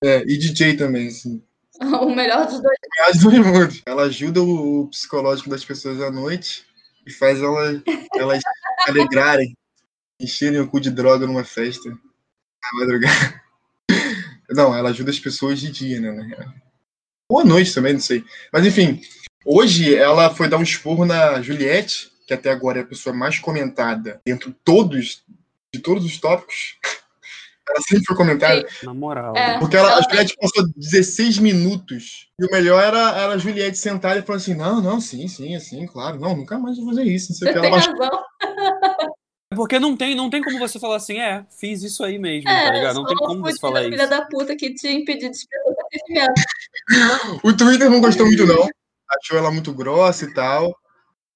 é, 0.04 0.22
e 0.22 0.38
DJ 0.38 0.76
também, 0.76 1.08
assim. 1.08 1.44
o 2.02 2.10
melhor 2.13 2.46
dos 2.46 2.62
dois. 2.62 2.78
O 2.78 3.00
melhor 3.00 3.13
dos 3.13 3.24
dois 3.24 3.40
mundos. 3.40 3.82
Ela 3.86 4.04
ajuda 4.04 4.42
o 4.42 4.88
psicológico 4.88 5.50
das 5.50 5.63
pessoas 5.63 6.02
à 6.02 6.12
noite 6.12 6.66
e 7.06 7.12
faz 7.12 7.40
ela, 7.42 7.82
elas 8.16 8.42
alegrarem, 8.88 9.56
encherem 10.20 10.60
o 10.60 10.68
cu 10.68 10.80
de 10.80 10.92
droga 10.92 11.26
numa 11.26 11.44
festa 11.44 11.90
na 11.90 12.80
madrugada. 12.80 13.42
Não, 14.50 14.76
ela 14.76 14.90
ajuda 14.90 15.12
as 15.12 15.20
pessoas 15.20 15.60
de 15.60 15.72
dia, 15.72 16.00
né? 16.00 16.54
Boa 17.30 17.44
noite 17.44 17.74
também, 17.74 17.94
não 17.94 18.00
sei. 18.00 18.24
Mas 18.52 18.66
enfim, 18.66 19.02
hoje 19.46 19.94
ela 19.94 20.34
foi 20.34 20.48
dar 20.48 20.58
um 20.58 20.63
esporro 20.63 21.06
na 21.06 21.42
Juliette, 21.42 22.12
que 22.26 22.34
até 22.34 22.50
agora 22.50 22.80
é 22.80 22.82
a 22.82 22.88
pessoa 22.88 23.16
mais 23.16 23.40
comentada 23.40 24.22
dentro 24.26 24.56
todos, 24.63 25.24
de 25.74 25.82
todos 25.82 26.06
os 26.06 26.18
tópicos. 26.18 26.78
Ela 27.69 27.82
sempre 27.82 28.06
foi 28.06 28.15
comentada. 28.15 28.65
Na 28.84 28.93
moral. 28.93 29.36
É, 29.36 29.60
porque 29.60 29.75
ela, 29.75 29.97
a 29.97 30.01
Juliette 30.01 30.38
passou 30.39 30.67
16 30.75 31.39
minutos. 31.39 32.27
E 32.39 32.45
o 32.45 32.51
melhor 32.51 32.82
era, 32.82 33.17
era 33.17 33.34
a 33.34 33.38
Juliette 33.38 33.77
sentar 33.77 34.17
e 34.17 34.21
falar 34.21 34.38
assim: 34.38 34.53
não, 34.53 34.82
não, 34.82 35.01
sim, 35.01 35.27
sim, 35.27 35.56
assim, 35.56 35.86
claro. 35.86 36.19
Não, 36.19 36.36
nunca 36.36 36.58
mais 36.58 36.77
vou 36.77 36.88
fazer 36.88 37.03
isso. 37.03 37.32
Não 37.32 37.38
sei 37.38 37.53
Você 37.53 37.60
tem 37.60 37.67
ela 37.67 37.80
razão. 37.80 38.23
Porque 39.56 39.80
não 39.80 39.95
tem, 39.95 40.13
não 40.13 40.30
tem 40.30 40.43
como 40.43 40.60
você 40.60 40.80
falar 40.80 40.97
assim, 40.97 41.19
é, 41.19 41.45
fiz 41.58 41.82
isso 41.82 42.03
aí 42.03 42.19
mesmo, 42.19 42.49
é, 42.49 42.65
tá 42.65 42.73
ligado? 42.73 42.95
Não 42.95 43.06
tem 43.06 43.15
como 43.15 43.41
você 43.41 43.58
falar 43.58 43.82
isso. 43.82 43.91
filha 43.91 44.08
da 44.08 44.21
puta 44.23 44.56
que 44.56 44.73
te 44.73 44.89
impediu 44.89 45.32
de 45.32 45.38
O 47.43 47.56
Twitter 47.56 47.89
não 47.89 48.01
gostou 48.01 48.25
muito, 48.25 48.45
não. 48.45 48.67
Achou 49.10 49.38
ela 49.38 49.51
muito 49.51 49.73
grossa 49.73 50.25
e 50.25 50.34
tal. 50.34 50.75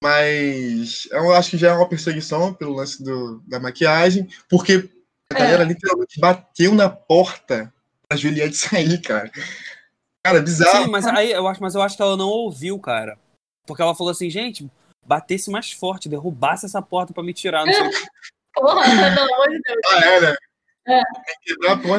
Mas 0.04 1.08
eu 1.12 1.32
acho 1.34 1.52
que 1.52 1.58
já 1.58 1.70
é 1.70 1.74
uma 1.74 1.88
perseguição 1.88 2.54
pelo 2.54 2.76
lance 2.76 3.04
do, 3.04 3.42
da 3.48 3.60
maquiagem, 3.60 4.28
porque 4.50 4.90
a 5.32 5.40
galera 5.40 5.64
é. 5.64 5.66
literalmente 5.66 6.20
bateu 6.20 6.74
na 6.74 6.90
porta 6.90 7.74
pra 8.08 8.18
Juliette 8.18 8.58
sair, 8.58 9.02
cara. 9.02 9.32
Cara, 10.24 10.42
bizarro. 10.42 10.86
Sim, 10.86 10.92
mas 10.92 11.08
aí 11.08 11.32
eu 11.32 11.48
acho, 11.48 11.62
mas 11.62 11.76
eu 11.76 11.82
acho 11.82 11.96
que 11.96 12.02
ela 12.02 12.16
não 12.16 12.28
ouviu, 12.28 12.80
cara. 12.80 13.18
Porque 13.66 13.82
ela 13.82 13.96
falou 13.96 14.12
assim, 14.12 14.30
gente, 14.30 14.70
batesse 15.06 15.50
mais 15.50 15.72
forte, 15.72 16.10
derrubasse 16.10 16.66
essa 16.66 16.82
porta 16.82 17.14
para 17.14 17.24
me 17.24 17.34
tirar. 17.34 17.66
Não 17.66 17.74
sei. 17.74 17.84
Porra, 18.54 18.84
pelo 18.84 19.34
amor 19.34 19.50
de 19.50 19.62
Deus. 19.62 19.80
Ah, 19.92 20.06
é, 20.06 20.22
né? 20.22 20.36
É. 20.88 21.02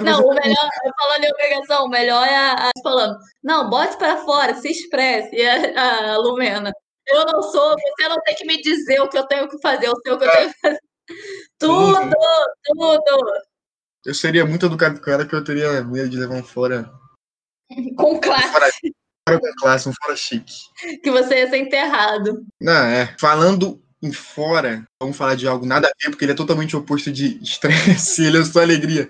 Não, 0.00 0.26
o 0.26 0.34
melhor, 0.34 0.68
eu 0.84 0.92
falando 0.98 1.24
em 1.24 1.30
obrigação, 1.30 1.84
o 1.84 1.88
melhor 1.88 2.26
é 2.26 2.34
a, 2.34 2.54
a 2.54 2.70
falando, 2.82 3.16
não, 3.42 3.70
bote 3.70 3.96
para 3.96 4.18
fora, 4.18 4.54
se 4.54 4.70
expresse, 4.70 5.34
e 5.36 5.46
a, 5.46 6.14
a, 6.14 6.16
Lumena. 6.18 6.72
Eu 7.06 7.24
não 7.26 7.42
sou, 7.42 7.76
você 7.78 8.08
não 8.08 8.20
tem 8.22 8.34
que 8.34 8.44
me 8.44 8.60
dizer 8.60 9.00
o 9.00 9.08
que 9.08 9.16
eu 9.16 9.26
tenho 9.26 9.48
que 9.48 9.60
fazer, 9.60 9.86
eu 9.86 9.94
sei 10.02 10.12
o 10.12 10.18
que 10.18 10.24
eu 10.24 10.30
tenho 10.30 10.52
que 10.52 10.60
fazer. 10.60 10.80
Tudo, 11.58 12.10
tudo. 12.64 13.32
Eu 14.04 14.14
seria 14.14 14.44
muito 14.44 14.66
educado 14.66 15.00
com 15.00 15.10
ela 15.10 15.26
que 15.26 15.34
eu 15.34 15.44
teria 15.44 15.82
medo 15.84 16.08
de 16.08 16.18
levar 16.18 16.34
um 16.34 16.42
fora. 16.42 16.90
Com 17.96 18.20
classe. 18.20 18.52
Fora, 18.52 18.70
fora 19.28 19.40
com 19.40 19.54
classe, 19.60 19.88
um 19.88 19.92
fora 19.94 20.16
chique. 20.16 20.52
Que 21.02 21.10
você 21.10 21.38
ia 21.38 21.48
ser 21.48 21.58
enterrado. 21.58 22.44
Não, 22.60 22.84
é. 22.84 23.14
Falando 23.18 23.82
em 24.02 24.12
fora, 24.12 24.84
vamos 25.00 25.16
falar 25.16 25.36
de 25.36 25.46
algo 25.46 25.64
nada 25.64 25.86
a 25.86 25.90
ver, 25.90 26.10
porque 26.10 26.24
ele 26.24 26.32
é 26.32 26.36
totalmente 26.36 26.76
oposto 26.76 27.10
de 27.10 27.42
estresse, 27.42 28.24
ele 28.26 28.38
é 28.38 28.44
só 28.44 28.60
alegria. 28.60 29.08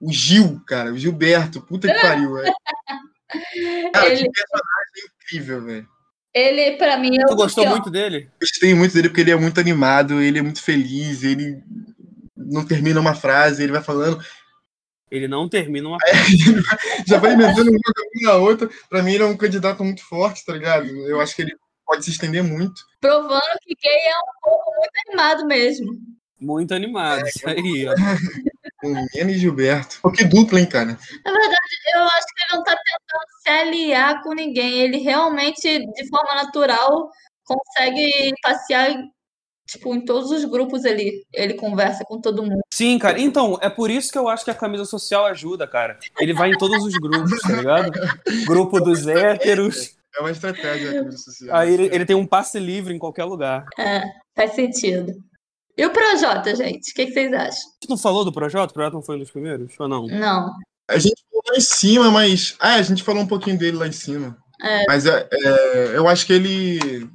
O 0.00 0.12
Gil, 0.12 0.62
cara, 0.64 0.92
o 0.92 0.96
Gilberto, 0.96 1.60
puta 1.60 1.88
que 1.88 1.94
pariu, 2.00 2.34
velho. 2.34 2.54
Cara, 3.92 4.06
ele... 4.06 4.22
que 4.22 4.30
personagem 4.30 5.10
incrível, 5.20 5.64
velho. 5.64 5.88
Ele, 6.34 6.76
pra 6.76 6.96
mim, 6.98 7.18
é 7.18 7.26
Tu 7.26 7.34
gostou 7.34 7.66
muito 7.66 7.90
dele? 7.90 8.30
Gostei 8.40 8.74
muito 8.74 8.94
dele 8.94 9.08
porque 9.08 9.22
ele 9.22 9.30
é 9.30 9.36
muito 9.36 9.58
animado, 9.58 10.20
ele 10.20 10.38
é 10.38 10.42
muito 10.42 10.62
feliz, 10.62 11.22
ele 11.22 11.62
não 12.36 12.64
termina 12.66 13.00
uma 13.00 13.14
frase, 13.14 13.62
ele 13.62 13.72
vai 13.72 13.82
falando. 13.82 14.22
Ele 15.10 15.26
não 15.26 15.48
termina 15.48 15.88
uma 15.88 15.98
frase. 15.98 16.38
É, 16.98 17.04
já 17.06 17.18
vai 17.18 17.32
emendando 17.32 17.70
uma 17.70 17.78
na 18.22 18.34
outra. 18.34 18.68
Pra 18.88 19.02
mim, 19.02 19.14
ele 19.14 19.22
é 19.22 19.26
um 19.26 19.36
candidato 19.36 19.82
muito 19.82 20.04
forte, 20.04 20.44
tá 20.44 20.52
ligado? 20.52 20.86
Eu 21.06 21.20
acho 21.20 21.34
que 21.34 21.42
ele 21.42 21.56
pode 21.86 22.04
se 22.04 22.10
estender 22.10 22.42
muito. 22.42 22.82
Provando 23.00 23.58
que 23.62 23.74
gay 23.74 23.90
é 23.90 24.18
um 24.18 24.40
pouco 24.42 24.70
muito 24.76 24.92
animado 25.06 25.46
mesmo. 25.46 25.98
Muito 26.40 26.74
animado, 26.74 27.26
é, 27.26 27.28
isso 27.28 27.48
aí, 27.48 27.86
ó. 27.88 27.94
O 28.82 28.88
Nene 29.14 29.34
Gilberto. 29.36 29.98
Pô, 30.00 30.10
que 30.10 30.24
dupla, 30.24 30.60
hein, 30.60 30.66
cara? 30.66 30.98
Na 31.24 31.32
verdade, 31.32 31.76
eu 31.94 32.04
acho 32.04 32.26
que 32.26 32.42
ele 32.42 32.56
não 32.56 32.64
tá 32.64 32.76
tentando 32.76 33.42
se 33.42 33.48
aliar 33.48 34.22
com 34.22 34.34
ninguém. 34.34 34.80
Ele 34.80 34.98
realmente, 34.98 35.78
de 35.78 36.08
forma 36.08 36.34
natural, 36.34 37.10
consegue 37.44 38.32
passear 38.42 38.94
tipo, 39.68 39.94
em 39.94 40.04
todos 40.04 40.30
os 40.30 40.44
grupos 40.44 40.84
ali. 40.84 41.24
Ele 41.32 41.54
conversa 41.54 42.04
com 42.04 42.20
todo 42.20 42.42
mundo. 42.42 42.60
Sim, 42.72 42.98
cara. 42.98 43.20
Então, 43.20 43.58
é 43.60 43.68
por 43.68 43.90
isso 43.90 44.10
que 44.10 44.18
eu 44.18 44.28
acho 44.28 44.44
que 44.44 44.50
a 44.50 44.54
camisa 44.54 44.84
social 44.84 45.26
ajuda, 45.26 45.66
cara. 45.66 45.98
Ele 46.18 46.32
vai 46.32 46.50
em 46.50 46.58
todos 46.58 46.84
os 46.84 46.94
grupos, 46.94 47.38
tá 47.40 47.52
ligado? 47.52 47.90
Grupo 48.46 48.80
dos 48.80 49.06
héteros. 49.06 49.96
É 50.16 50.20
uma 50.20 50.30
estratégia 50.30 50.90
a 50.90 50.94
camisa 50.94 51.18
social. 51.18 51.56
Aí 51.56 51.72
ele, 51.72 51.90
ele 51.92 52.06
tem 52.06 52.16
um 52.16 52.26
passe 52.26 52.58
livre 52.58 52.94
em 52.94 52.98
qualquer 52.98 53.24
lugar. 53.24 53.66
É, 53.78 54.02
faz 54.34 54.54
sentido. 54.54 55.12
E 55.78 55.86
o 55.86 55.92
Projota, 55.92 56.56
gente? 56.56 56.90
O 56.90 56.94
que, 56.94 57.06
que, 57.06 57.12
vocês 57.12 57.32
acham? 57.32 57.46
A 57.46 57.46
gente 57.46 57.88
não 57.88 57.96
falou 57.96 58.24
do 58.24 58.32
Projota? 58.32 58.72
O 58.72 58.74
Projota 58.74 58.96
não 58.96 59.02
foi 59.02 59.14
um 59.14 59.20
dos 59.20 59.30
primeiros? 59.30 59.78
Ou 59.78 59.86
não? 59.86 60.08
Não. 60.08 60.52
A 60.90 60.98
gente 60.98 61.22
falou 61.30 61.44
lá 61.48 61.56
em 61.56 61.60
cima, 61.60 62.10
mas. 62.10 62.56
Ah, 62.58 62.74
a 62.74 62.82
gente 62.82 63.04
falou 63.04 63.22
um 63.22 63.26
pouquinho 63.28 63.56
dele 63.56 63.76
lá 63.76 63.86
em 63.86 63.92
cima. 63.92 64.36
É. 64.60 64.84
Mas 64.88 65.06
é, 65.06 65.28
é, 65.30 65.96
eu 65.96 66.08
acho 66.08 66.26
que 66.26 66.32
ele. 66.32 67.08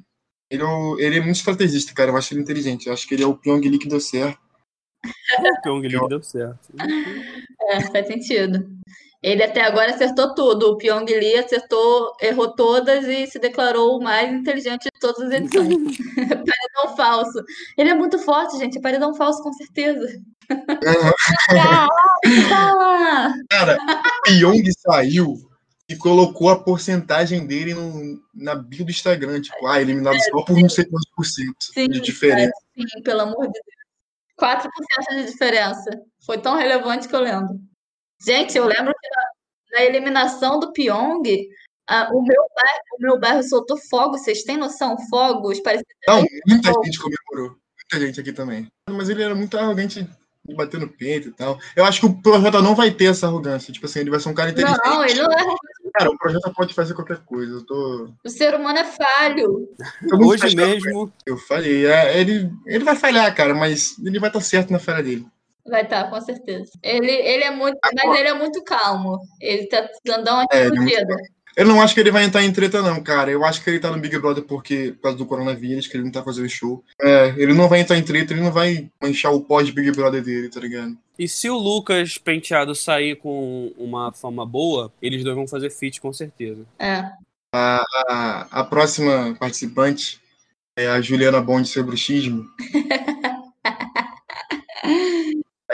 Ele 0.49 0.63
é, 0.63 1.05
ele 1.05 1.17
é 1.17 1.21
muito 1.21 1.35
estrategista, 1.35 1.93
cara. 1.93 2.11
Eu 2.11 2.17
acho 2.17 2.33
ele 2.33 2.41
inteligente. 2.41 2.87
Eu 2.87 2.93
acho 2.93 3.05
que 3.05 3.13
ele 3.15 3.23
é 3.23 3.27
o 3.27 3.35
Pyong 3.35 3.67
Lee 3.67 3.79
que 3.79 3.89
deu 3.89 3.99
certo. 3.99 4.39
o 5.59 5.61
Pyong 5.61 5.81
Lee 5.81 5.99
que 5.99 6.07
deu 6.07 6.23
certo. 6.23 6.73
É, 7.69 7.81
faz 7.91 8.07
sentido. 8.07 8.65
Ele 9.23 9.41
até 9.41 9.61
agora 9.61 9.91
acertou 9.91 10.35
tudo. 10.35 10.71
O 10.71 10.77
Pyong 10.77 11.05
Lee 11.05 11.37
acertou, 11.37 12.13
errou 12.21 12.53
todas 12.53 13.07
e 13.07 13.25
se 13.25 13.39
declarou 13.39 13.97
o 13.97 14.03
mais 14.03 14.29
inteligente 14.29 14.83
de 14.83 14.99
todas 14.99 15.27
as 15.27 15.31
edições. 15.31 15.71
paredão 16.27 16.97
falso. 16.97 17.41
Ele 17.77 17.89
é 17.89 17.93
muito 17.93 18.19
forte, 18.19 18.57
gente. 18.57 18.77
É 18.77 18.81
paredão 18.81 19.15
falso, 19.15 19.41
com 19.41 19.53
certeza. 19.53 20.05
Cara, 23.49 23.77
o 23.77 24.23
Pyong 24.23 24.69
saiu 24.77 25.35
e 25.87 25.95
colocou 25.95 26.49
a 26.49 26.61
porcentagem 26.61 27.47
dele 27.47 27.73
no, 27.73 28.21
na 28.35 28.55
bio 28.55 28.83
do 28.83 28.91
Instagram. 28.91 29.39
Tipo, 29.39 29.67
ah, 29.67 29.81
eliminado 29.81 30.19
só 30.19 30.43
por 30.43 30.59
não 30.59 30.67
sei 30.67 30.83
quantos 30.83 31.09
por 31.15 31.25
cento 31.25 31.63
sim, 31.73 31.87
de 31.87 32.01
diferença. 32.01 32.51
Sim, 32.75 32.83
pelo 33.03 33.21
amor 33.21 33.47
de 33.47 33.53
Deus. 33.53 33.65
4% 34.37 34.67
de 35.11 35.23
diferença. 35.31 35.89
Foi 36.25 36.37
tão 36.37 36.57
relevante 36.57 37.07
que 37.07 37.15
eu 37.15 37.21
lembro. 37.21 37.57
Gente, 38.21 38.57
eu 38.57 38.65
lembro 38.65 38.93
que 38.93 39.09
na, 39.09 39.79
na 39.79 39.85
eliminação 39.85 40.59
do 40.59 40.71
Pyong, 40.71 41.23
o, 42.11 42.21
meu 42.21 42.45
bairro, 42.55 42.83
o 42.97 43.01
meu 43.01 43.19
bairro 43.19 43.43
soltou 43.43 43.77
fogos. 43.77 44.21
Vocês 44.21 44.43
têm 44.43 44.57
noção? 44.57 44.97
Fogos? 45.09 45.59
Parece 45.59 45.83
Não, 46.07 46.23
muita 46.47 46.71
gente 46.83 46.99
comemorou. 46.99 47.57
Muita 47.91 48.07
gente 48.07 48.19
aqui 48.19 48.31
também. 48.31 48.67
Mas 48.89 49.09
ele 49.09 49.23
era 49.23 49.35
muito 49.35 49.57
arrogante 49.57 50.07
de 50.45 50.55
bater 50.55 50.79
no 50.79 50.89
peito 50.89 51.29
e 51.29 51.31
tal. 51.31 51.57
Eu 51.75 51.85
acho 51.85 52.01
que 52.01 52.05
o 52.05 52.21
projeto 52.21 52.61
não 52.61 52.75
vai 52.75 52.91
ter 52.91 53.05
essa 53.05 53.27
arrogância. 53.27 53.73
Tipo 53.73 53.85
assim, 53.85 53.99
ele 53.99 54.09
vai 54.09 54.19
ser 54.19 54.29
um 54.29 54.33
cara 54.33 54.51
inteligente. 54.51 54.79
Não, 54.85 55.05
ele 55.05 55.21
não 55.21 55.31
é 55.31 55.55
Cara, 55.93 56.09
o 56.09 56.17
projeto 56.17 56.51
pode 56.53 56.73
fazer 56.73 56.95
qualquer 56.95 57.19
coisa. 57.19 57.53
Eu 57.53 57.65
tô... 57.65 58.09
O 58.25 58.29
ser 58.29 58.55
humano 58.55 58.79
é 58.79 58.83
falho. 58.83 59.69
Hoje 60.25 60.55
mesmo. 60.55 61.13
Eu 61.23 61.37
falei, 61.37 61.85
é, 61.85 62.19
ele, 62.19 62.51
ele 62.65 62.83
vai 62.83 62.95
falhar, 62.95 63.33
cara, 63.35 63.53
mas 63.53 63.95
ele 64.03 64.19
vai 64.19 64.29
estar 64.29 64.41
certo 64.41 64.71
na 64.71 64.79
falha 64.79 65.03
dele. 65.03 65.25
Vai 65.65 65.83
estar, 65.83 66.03
tá, 66.03 66.09
com 66.09 66.19
certeza. 66.19 66.71
Ele, 66.81 67.11
ele 67.11 67.43
é 67.43 67.51
muito. 67.51 67.77
Agora, 67.81 68.07
mas 68.07 68.19
ele 68.19 68.29
é 68.29 68.33
muito 68.33 68.63
calmo. 68.63 69.19
Ele 69.39 69.65
tá 69.67 69.83
precisando 69.83 70.25
dar 70.25 70.33
uma 70.33 70.47
é. 70.51 70.67
Eu 71.55 71.65
não 71.65 71.81
acho 71.81 71.93
que 71.93 71.99
ele 71.99 72.11
vai 72.11 72.23
entrar 72.23 72.43
em 72.43 72.51
treta, 72.51 72.81
não, 72.81 73.01
cara. 73.01 73.29
Eu 73.29 73.45
acho 73.45 73.63
que 73.63 73.69
ele 73.69 73.79
tá 73.79 73.91
no 73.91 73.99
Big 73.99 74.17
Brother 74.17 74.43
porque, 74.43 74.91
por 74.93 75.03
causa 75.03 75.17
do 75.17 75.25
coronavírus, 75.25 75.87
que 75.87 75.95
ele 75.95 76.03
não 76.03 76.11
tá 76.11 76.23
fazendo 76.23 76.49
show. 76.49 76.83
É, 76.99 77.33
ele 77.37 77.53
não 77.53 77.69
vai 77.69 77.79
entrar 77.79 77.97
em 77.97 78.03
treta, 78.03 78.33
ele 78.33 78.41
não 78.41 78.51
vai 78.51 78.89
manchar 79.01 79.31
o 79.31 79.41
pós-Big 79.41 79.91
Brother 79.91 80.23
dele, 80.23 80.49
tá 80.49 80.59
ligado? 80.59 80.97
E 81.17 81.27
se 81.27 81.49
o 81.49 81.57
Lucas 81.57 82.17
Penteado 82.17 82.73
sair 82.73 83.17
com 83.17 83.71
uma 83.77 84.11
fama 84.11 84.45
boa, 84.45 84.91
eles 84.99 85.23
dois 85.23 85.35
vão 85.35 85.47
fazer 85.47 85.69
feat 85.69 86.01
com 86.01 86.11
certeza. 86.11 86.65
É. 86.79 87.11
A, 87.53 87.83
a, 88.09 88.47
a 88.49 88.63
próxima 88.63 89.35
participante 89.39 90.19
é 90.75 90.87
a 90.87 90.99
Juliana 91.01 91.39
Bond 91.39 91.67
sobre 91.67 91.91
bruxismo. 91.91 92.45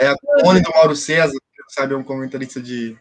É 0.00 0.08
a 0.08 0.16
clone 0.16 0.62
do 0.62 0.70
Mauro 0.70 0.96
César, 0.96 1.38
que 1.38 1.74
sabe, 1.74 1.92
é 1.92 1.96
um 1.96 2.02
comentarista 2.02 2.60
de, 2.60 2.96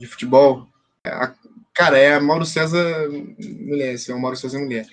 de 0.00 0.06
futebol. 0.06 0.66
É 1.04 1.10
a, 1.10 1.34
cara, 1.74 1.98
é 1.98 2.14
a 2.14 2.20
Mauro 2.20 2.46
César 2.46 3.08
mulher, 3.38 3.94
assim, 3.94 4.12
é 4.12 4.14
o 4.14 4.18
Mauro 4.18 4.36
César 4.36 4.58
mulher. 4.58 4.86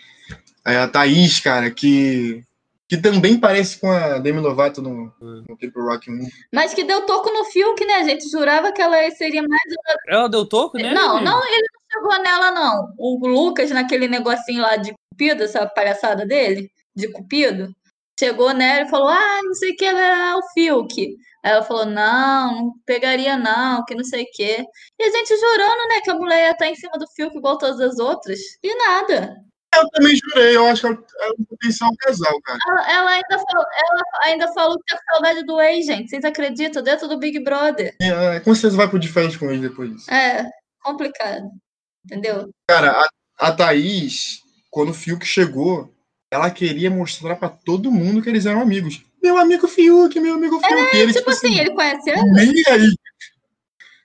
É 0.65 0.77
a 0.77 0.87
Thaís, 0.87 1.39
cara, 1.39 1.71
que 1.71 2.43
que 2.87 2.97
também 2.97 3.39
parece 3.39 3.79
com 3.79 3.89
a 3.89 4.19
Demi 4.19 4.39
Lovato 4.39 4.81
no, 4.81 5.11
no 5.19 5.57
Paper 5.57 5.83
Rock 5.83 6.11
1. 6.11 6.27
Mas 6.53 6.73
que 6.73 6.83
deu 6.83 7.05
toco 7.05 7.31
no 7.31 7.45
Fiuk, 7.45 7.83
né? 7.83 7.95
A 7.95 8.03
gente 8.03 8.29
jurava 8.29 8.71
que 8.71 8.81
ela 8.81 9.09
seria 9.11 9.41
mais. 9.41 9.61
Ela 10.07 10.27
deu 10.27 10.45
toco, 10.45 10.77
né? 10.77 10.93
não, 10.93 11.19
não, 11.19 11.43
ele 11.47 11.65
não 11.73 11.91
chegou 11.91 12.23
nela, 12.23 12.51
não. 12.51 12.93
O 12.97 13.27
Lucas, 13.27 13.71
naquele 13.71 14.07
negocinho 14.07 14.61
lá 14.61 14.75
de 14.75 14.93
Cupido, 15.09 15.43
essa 15.43 15.65
palhaçada 15.65 16.27
dele, 16.27 16.69
de 16.95 17.07
Cupido, 17.07 17.75
chegou 18.19 18.54
nela 18.54 18.86
e 18.86 18.89
falou: 18.89 19.10
Ah, 19.10 19.41
não 19.43 19.54
sei 19.54 19.71
o 19.71 19.75
que, 19.75 19.86
é 19.86 20.36
o 20.36 20.41
Fiuk. 20.54 21.17
Aí 21.43 21.51
ela 21.51 21.63
falou: 21.63 21.86
Não, 21.86 22.56
não 22.56 22.73
pegaria, 22.86 23.38
não, 23.38 23.84
que 23.86 23.95
não 23.95 24.04
sei 24.04 24.23
o 24.23 24.32
que. 24.34 24.65
E 24.99 25.04
a 25.04 25.10
gente 25.10 25.38
jurando, 25.38 25.88
né, 25.89 26.01
que 26.04 26.10
a 26.10 26.15
mulher 26.15 26.45
ia 26.45 26.51
estar 26.51 26.67
em 26.67 26.75
cima 26.75 26.97
do 26.97 27.08
Fiuk 27.15 27.38
igual 27.38 27.58
todas 27.58 27.80
as 27.80 27.99
outras. 27.99 28.39
E 28.63 28.75
nada. 28.75 29.36
Eu 29.75 29.89
também 29.89 30.15
jurei, 30.15 30.56
eu 30.56 30.65
acho 30.67 30.82
que 30.82 30.88
ela 30.88 30.97
é 30.97 31.32
um 31.38 31.43
potencial 31.43 31.91
casal, 31.99 32.41
cara. 32.41 32.60
Ela, 32.65 32.91
ela 32.91 33.12
ainda 33.12 33.39
falou, 33.39 33.65
ela 33.78 34.04
ainda 34.23 34.54
falou 34.54 34.78
que 34.80 34.93
tá 34.93 34.97
com 34.97 35.13
saudade 35.13 35.45
do 35.45 35.60
ex, 35.60 35.86
gente. 35.86 36.10
Vocês 36.10 36.23
acreditam? 36.23 36.82
Dentro 36.82 37.10
do 37.10 37.19
Big 37.19 37.43
Brother. 37.43 37.93
E, 37.99 38.10
ah, 38.10 38.39
com 38.39 38.54
certeza 38.56 38.78
vai 38.78 38.88
pro 38.88 38.97
de 38.97 39.10
frente 39.10 39.38
com 39.38 39.51
ele 39.51 39.67
depois 39.67 39.91
disso. 39.91 40.10
É, 40.10 40.49
complicado. 40.82 41.49
Entendeu? 42.06 42.49
Cara, 42.69 42.91
a, 42.91 43.10
a 43.47 43.51
Thaís, 43.51 44.39
quando 44.69 44.91
o 44.91 44.93
Fiuk 44.93 45.25
chegou, 45.25 45.93
ela 46.35 46.51
queria 46.51 46.91
mostrar 46.91 47.35
pra 47.37 47.49
todo 47.49 47.91
mundo 47.91 48.21
que 48.21 48.29
eles 48.29 48.45
eram 48.45 48.61
amigos. 48.61 49.01
Meu 49.23 49.37
amigo 49.37 49.67
Fiuk, 49.67 50.19
meu 50.19 50.35
amigo 50.35 50.59
Fiuk. 50.59 50.95
E 50.95 50.99
ele, 50.99 51.13
Tipo 51.13 51.29
assim, 51.29 51.57
ele 51.59 51.73
conhece 51.73 52.09
ela? 52.09 52.23
Nem 52.25 52.49
aí. 52.67 52.93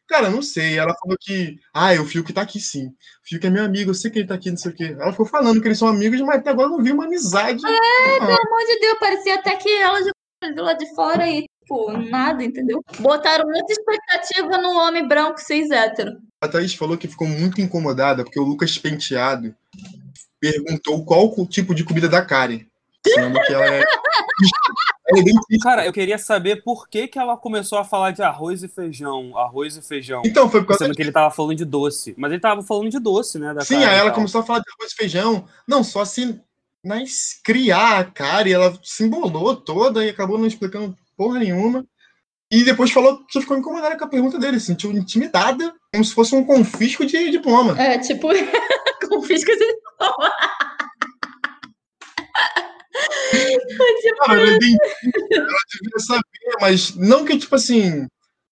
Cara, 0.08 0.30
não 0.30 0.40
sei. 0.40 0.78
Ela 0.78 0.94
falou 0.94 1.16
que. 1.20 1.58
Ah, 1.74 1.92
o 1.94 2.04
Fiuk 2.06 2.32
tá 2.32 2.42
aqui 2.42 2.60
sim. 2.60 2.86
O 2.86 3.28
Fiuk 3.28 3.46
é 3.46 3.50
meu 3.50 3.64
amigo, 3.64 3.90
eu 3.90 3.94
sei 3.94 4.10
que 4.10 4.20
ele 4.20 4.28
tá 4.28 4.34
aqui, 4.34 4.50
não 4.50 4.56
sei 4.56 4.70
o 4.70 4.74
quê. 4.74 4.96
Ela 4.98 5.10
ficou 5.10 5.26
falando 5.26 5.60
que 5.60 5.66
eles 5.66 5.78
são 5.78 5.88
amigos, 5.88 6.20
mas 6.20 6.36
até 6.36 6.50
agora 6.50 6.68
eu 6.68 6.76
não 6.76 6.84
vi 6.84 6.92
uma 6.92 7.04
amizade. 7.04 7.62
É, 7.66 8.18
Pelo 8.18 8.30
amor 8.30 8.66
de 8.66 8.80
Deus, 8.80 8.98
parecia 8.98 9.34
até 9.34 9.56
que 9.56 9.68
ela 9.68 10.00
já 10.02 10.10
do 10.54 10.62
lado 10.62 10.78
de 10.78 10.94
fora 10.94 11.28
e, 11.28 11.46
tipo, 11.62 11.92
nada, 11.92 12.42
entendeu? 12.42 12.82
Botaram 13.00 13.46
muita 13.46 13.72
expectativa 13.72 14.56
no 14.56 14.70
homem 14.78 15.06
branco 15.06 15.38
cis 15.40 15.70
hétero. 15.70 16.12
A 16.40 16.48
Thaís 16.48 16.74
falou 16.74 16.96
que 16.96 17.06
ficou 17.06 17.28
muito 17.28 17.60
incomodada 17.60 18.24
porque 18.24 18.40
o 18.40 18.44
Lucas 18.44 18.78
Penteado 18.78 19.54
perguntou 20.40 21.05
qual 21.05 21.33
o 21.37 21.46
tipo 21.46 21.74
de 21.74 21.85
comida 21.85 22.09
da 22.09 22.24
Karen. 22.24 22.61
Sendo 23.07 23.40
que 23.42 23.53
ela 23.53 23.66
é. 23.66 23.81
é. 23.83 25.59
Cara, 25.62 25.87
eu 25.87 25.92
queria 25.92 26.18
saber 26.18 26.62
por 26.62 26.88
que, 26.88 27.09
que 27.09 27.18
ela 27.18 27.37
começou 27.37 27.79
a 27.79 27.85
falar 27.85 28.11
de 28.11 28.22
arroz 28.22 28.62
e 28.62 28.68
feijão. 28.68 29.37
Arroz 29.37 29.76
e 29.76 29.83
feijão. 29.83 30.22
Então, 30.24 30.50
foi 30.50 30.61
por 30.61 30.68
causa 30.68 30.85
Sendo 30.85 30.94
que 30.94 31.03
ele 31.03 31.12
tava 31.12 31.31
falando 31.31 31.57
de 31.57 31.64
doce. 31.64 32.14
Mas 32.16 32.33
ele 32.33 32.40
tava 32.40 32.62
falando 32.62 32.90
de 32.90 32.98
doce, 32.98 33.38
né? 33.38 33.55
Da 33.55 33.62
Sim, 33.62 33.76
Karen 33.76 33.88
aí 33.88 33.98
ela 33.98 34.11
começou 34.11 34.40
a 34.40 34.44
falar 34.44 34.61
de 34.61 34.70
arroz 34.79 34.92
e 34.92 34.96
feijão. 34.96 35.44
Não, 35.66 35.83
só 35.83 36.05
se 36.05 36.40
mas 36.85 37.38
criar 37.44 37.98
a 37.98 38.05
cara 38.05 38.48
e 38.48 38.53
ela 38.53 38.79
se 38.83 39.05
embolou 39.05 39.55
toda 39.55 40.05
e 40.05 40.09
acabou 40.09 40.38
não 40.38 40.46
explicando 40.46 40.96
porra 41.16 41.38
nenhuma. 41.38 41.85
E 42.50 42.64
depois 42.64 42.90
falou 42.90 43.24
que 43.26 43.40
ficou 43.40 43.57
incomodada 43.57 43.96
com 43.96 44.05
a 44.05 44.09
pergunta 44.09 44.38
dele, 44.38 44.59
se 44.59 44.66
sentiu 44.66 44.90
intimidada, 44.90 45.72
como 45.92 46.05
se 46.05 46.12
fosse 46.12 46.35
um 46.35 46.44
confisco 46.44 47.07
de 47.07 47.31
diploma. 47.31 47.81
É, 47.81 47.98
tipo, 47.98 48.29
confisca 49.09 49.55
de 49.55 49.64
Cara, 54.24 54.40
é 54.42 54.58
devia 54.58 54.78
saber, 55.98 56.22
mas 56.60 56.94
não 56.96 57.24
que, 57.24 57.38
tipo 57.38 57.54
assim, 57.54 58.06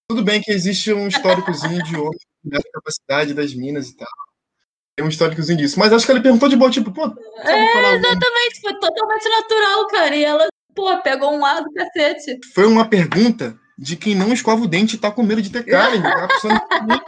tudo 0.07 0.23
bem 0.23 0.41
que 0.41 0.51
existe 0.51 0.91
um 0.93 1.07
históricozinho 1.07 1.83
de 1.83 1.95
homem 1.95 2.19
nessa 2.43 2.67
capacidade 2.73 3.33
das 3.33 3.53
minas 3.53 3.89
e 3.89 3.97
tal. 3.97 4.07
Tem 4.95 5.05
um 5.05 5.09
históricozinho 5.09 5.57
disso. 5.57 5.79
Mas 5.79 5.93
acho 5.93 6.05
que 6.05 6.11
ele 6.11 6.21
perguntou 6.21 6.49
de 6.49 6.55
boa, 6.55 6.71
tipo, 6.71 6.91
pô, 6.91 7.03
alguma 7.03 7.15
Exatamente, 7.15 8.61
foi 8.61 8.79
totalmente 8.79 9.29
natural, 9.29 9.87
cara. 9.87 10.15
E 10.15 10.23
ela, 10.23 10.47
pô, 10.75 11.01
pegou 11.01 11.33
um 11.33 11.45
ar 11.45 11.63
do 11.63 11.71
cacete. 11.73 12.39
foi 12.53 12.65
uma 12.65 12.89
pergunta 12.89 13.57
de 13.79 13.95
quem 13.95 14.13
não 14.13 14.33
escova 14.33 14.61
o 14.61 14.67
dente 14.67 14.97
e 14.97 14.99
tá 14.99 15.09
com 15.09 15.23
medo 15.23 15.41
de 15.41 15.49
ter. 15.49 15.73
A 15.73 16.27
pessoa 16.27 16.53
não- 16.85 17.01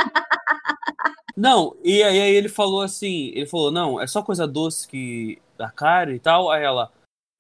Não, 1.36 1.76
e 1.84 2.02
aí, 2.02 2.22
aí 2.22 2.34
ele 2.36 2.48
falou 2.50 2.82
assim, 2.82 3.32
ele 3.34 3.46
falou, 3.46 3.72
não, 3.72 4.00
é 4.00 4.08
só 4.08 4.22
coisa 4.22 4.48
doce 4.48 4.88
que 4.88 5.42
da 5.58 5.70
Karen 5.70 6.14
e 6.14 6.20
tal. 6.20 6.50
Aí 6.50 6.64
ela, 6.64 6.92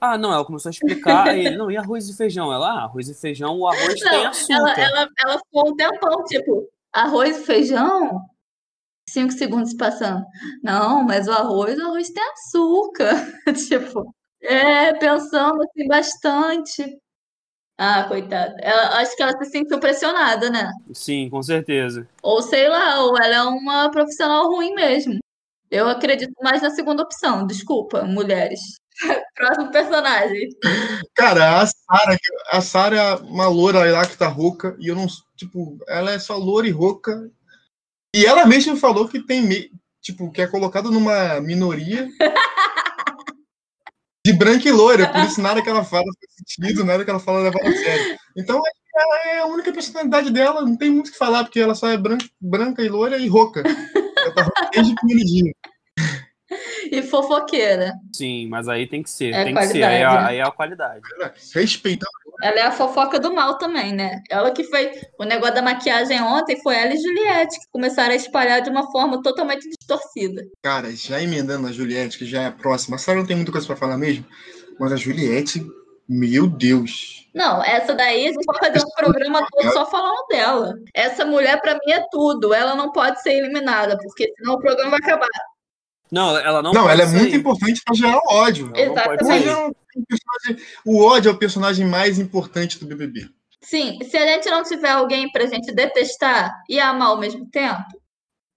ah, 0.01 0.17
não, 0.17 0.33
ela 0.33 0.43
começou 0.43 0.69
a 0.69 0.71
explicar, 0.71 1.29
aí 1.29 1.45
ele, 1.45 1.57
não, 1.57 1.69
e 1.71 1.77
arroz 1.77 2.09
e 2.09 2.15
feijão? 2.17 2.51
Ela, 2.51 2.71
ah, 2.71 2.83
arroz 2.83 3.07
e 3.07 3.13
feijão, 3.13 3.57
o 3.57 3.67
arroz 3.67 3.99
tem 3.99 4.11
Não, 4.11 4.27
açúcar. 4.27 4.53
ela, 4.53 4.73
ela, 4.73 5.07
ela 5.19 5.37
ficou 5.39 5.69
um 5.69 5.75
tempão, 5.75 6.23
tipo, 6.25 6.67
arroz 6.93 7.37
e 7.37 7.45
feijão? 7.45 8.21
Cinco 9.09 9.31
segundos 9.33 9.73
passando. 9.73 10.25
Não, 10.63 11.03
mas 11.03 11.27
o 11.27 11.31
arroz, 11.31 11.77
o 11.77 11.81
arroz 11.85 12.09
tem 12.09 12.23
açúcar. 12.31 13.13
tipo, 13.67 14.13
é, 14.41 14.93
pensando 14.93 15.61
assim 15.63 15.87
bastante. 15.87 16.97
Ah, 17.77 18.03
coitada. 18.03 18.55
Ela, 18.61 18.99
acho 18.99 19.15
que 19.15 19.23
ela 19.23 19.35
se 19.43 19.49
sentiu 19.49 19.79
pressionada, 19.79 20.49
né? 20.49 20.69
Sim, 20.93 21.29
com 21.29 21.41
certeza. 21.41 22.07
Ou 22.21 22.41
sei 22.41 22.67
lá, 22.69 23.03
ou 23.03 23.17
ela 23.17 23.35
é 23.35 23.43
uma 23.43 23.89
profissional 23.89 24.45
ruim 24.47 24.73
mesmo. 24.75 25.17
Eu 25.69 25.87
acredito 25.87 26.33
mais 26.43 26.61
na 26.61 26.69
segunda 26.69 27.01
opção. 27.01 27.47
Desculpa, 27.47 28.03
mulheres. 28.03 28.59
Próximo 29.35 29.71
personagem. 29.71 30.49
Cara, 31.15 31.61
a 31.61 31.65
Sara, 31.65 32.17
a 32.51 32.61
Sara 32.61 32.95
é 32.97 33.15
uma 33.15 33.47
loura 33.47 33.89
lá 33.91 34.05
que 34.05 34.17
tá 34.17 34.27
rouca, 34.27 34.75
e 34.79 34.87
eu 34.89 34.95
não. 34.95 35.07
Tipo, 35.35 35.77
ela 35.87 36.11
é 36.11 36.19
só 36.19 36.37
loura 36.37 36.67
e 36.67 36.71
rouca. 36.71 37.31
E 38.13 38.25
ela 38.25 38.45
mesma 38.45 38.75
falou 38.75 39.07
que 39.07 39.25
tem. 39.25 39.41
me- 39.41 39.71
Tipo, 40.03 40.31
que 40.31 40.41
é 40.41 40.47
colocada 40.47 40.89
numa 40.89 41.39
minoria 41.41 42.09
de 44.25 44.33
branca 44.33 44.67
e 44.67 44.71
loira, 44.71 45.11
por 45.11 45.21
isso 45.21 45.41
nada 45.41 45.61
que 45.61 45.69
ela 45.69 45.83
fala 45.83 46.03
faz 46.03 46.33
sentido, 46.47 46.85
nada 46.85 47.03
que 47.03 47.09
ela 47.09 47.19
fala 47.19 47.39
leva 47.39 47.57
a 47.61 47.71
sério. 47.71 48.17
Então 48.37 48.61
ela 48.95 49.29
é 49.29 49.39
a 49.39 49.45
única 49.45 49.71
personalidade 49.71 50.31
dela, 50.31 50.61
não 50.61 50.77
tem 50.77 50.89
muito 50.89 51.07
o 51.07 51.11
que 51.11 51.17
falar, 51.17 51.43
porque 51.43 51.59
ela 51.59 51.73
só 51.73 51.89
é 51.89 51.97
branca, 51.97 52.25
branca 52.39 52.83
e 52.83 52.89
loira 52.89 53.17
e 53.17 53.27
rouca. 53.27 53.63
Ela 54.17 54.33
tá 54.33 54.43
rouca 54.43 54.69
desde 54.73 54.93
pequenininha. 54.95 55.53
E 56.91 57.01
fofoqueira. 57.01 57.93
Sim, 58.13 58.49
mas 58.49 58.67
aí 58.67 58.85
tem 58.85 59.01
que 59.01 59.09
ser, 59.09 59.33
É 59.33 59.45
tem 59.45 59.55
que 59.55 59.65
ser. 59.67 59.81
Aí 59.83 59.95
é, 60.01 60.03
a- 60.03 60.09
qualidade, 60.09 60.29
aí 60.29 60.37
é 60.37 60.41
a 60.43 60.51
qualidade. 60.51 61.01
Respeitando. 61.55 62.11
Ela 62.43 62.59
é 62.59 62.61
a 62.63 62.71
fofoca 62.71 63.19
do 63.19 63.33
mal 63.33 63.57
também, 63.57 63.93
né? 63.93 64.21
Ela 64.29 64.51
que 64.51 64.63
fez 64.65 64.99
o 65.19 65.23
negócio 65.23 65.55
da 65.55 65.61
maquiagem 65.61 66.21
ontem 66.21 66.59
foi 66.61 66.75
ela 66.75 66.93
e 66.93 66.97
Juliette, 66.97 67.59
que 67.59 67.65
começaram 67.71 68.11
a 68.11 68.15
espalhar 68.15 68.61
de 68.61 68.69
uma 68.69 68.91
forma 68.91 69.21
totalmente 69.21 69.67
distorcida. 69.69 70.43
Cara, 70.61 70.91
já 70.91 71.21
emendando 71.21 71.67
a 71.67 71.71
Juliette, 71.71 72.17
que 72.17 72.25
já 72.25 72.41
é 72.41 72.47
a 72.47 72.51
próxima. 72.51 72.95
A 72.95 72.99
Sara 72.99 73.19
não 73.19 73.25
tem 73.27 73.35
muita 73.35 73.51
coisa 73.51 73.67
pra 73.67 73.75
falar 73.75 73.97
mesmo, 73.97 74.25
mas 74.79 74.91
a 74.91 74.95
Juliette, 74.97 75.63
meu 76.09 76.47
Deus. 76.47 77.21
Não, 77.33 77.63
essa 77.63 77.93
daí 77.93 78.25
a 78.27 78.31
gente 78.33 78.43
pode 78.45 78.59
fazer 78.59 78.85
um 78.85 78.89
programa 78.97 79.47
todo 79.51 79.71
só 79.71 79.85
falando 79.85 80.25
dela. 80.27 80.73
Essa 80.93 81.23
mulher, 81.23 81.61
pra 81.61 81.75
mim, 81.75 81.91
é 81.93 82.03
tudo. 82.11 82.53
Ela 82.53 82.75
não 82.75 82.91
pode 82.91 83.21
ser 83.21 83.33
eliminada, 83.35 83.97
porque 83.97 84.29
senão 84.37 84.55
o 84.55 84.59
programa 84.59 84.89
vai 84.91 84.99
acabar. 84.99 85.27
Não, 86.11 86.37
ela 86.37 86.61
não 86.61 86.73
Não, 86.73 86.89
ela 86.89 87.03
é 87.03 87.07
sair. 87.07 87.19
muito 87.19 87.35
importante 87.35 87.81
pra 87.85 87.95
gerar 87.95 88.19
ódio. 88.29 88.71
Ela 88.75 88.87
não 88.87 89.03
pode 89.03 89.23
Exatamente. 89.23 89.49
É 89.49 90.61
o 90.85 91.03
ódio 91.03 91.29
é 91.29 91.33
o 91.33 91.37
personagem 91.37 91.85
mais 91.85 92.19
importante 92.19 92.79
do 92.79 92.85
BBB. 92.85 93.29
Sim, 93.61 93.99
se 94.03 94.17
a 94.17 94.25
gente 94.25 94.49
não 94.49 94.63
tiver 94.63 94.89
alguém 94.89 95.31
pra 95.31 95.45
gente 95.45 95.71
detestar 95.71 96.51
e 96.67 96.79
amar 96.79 97.09
ao 97.09 97.19
mesmo 97.19 97.47
tempo, 97.49 97.85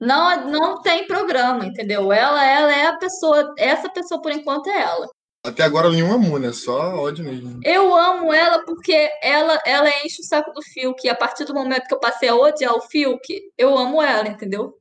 não, 0.00 0.50
não 0.50 0.82
tem 0.82 1.06
programa, 1.06 1.66
entendeu? 1.66 2.12
Ela, 2.12 2.44
ela 2.44 2.74
é 2.74 2.86
a 2.86 2.96
pessoa, 2.96 3.54
essa 3.58 3.88
pessoa 3.88 4.20
por 4.20 4.32
enquanto 4.32 4.68
é 4.68 4.80
ela. 4.80 5.08
Até 5.44 5.62
agora 5.62 5.90
nenhum 5.90 6.12
amor, 6.12 6.40
né? 6.40 6.52
Só 6.52 6.96
ódio 6.96 7.22
mesmo. 7.22 7.60
Eu 7.62 7.94
amo 7.94 8.32
ela 8.32 8.64
porque 8.64 9.10
ela, 9.22 9.60
ela 9.66 9.90
enche 10.02 10.22
o 10.22 10.24
saco 10.24 10.50
do 10.52 10.62
Fiuk. 10.62 11.06
E 11.06 11.10
a 11.10 11.14
partir 11.14 11.44
do 11.44 11.52
momento 11.52 11.86
que 11.86 11.94
eu 11.94 12.00
passei 12.00 12.30
a 12.30 12.34
odiar 12.34 12.74
o 12.74 12.80
Fiuk, 12.80 13.52
eu 13.58 13.76
amo 13.76 14.00
ela, 14.00 14.26
entendeu? 14.26 14.74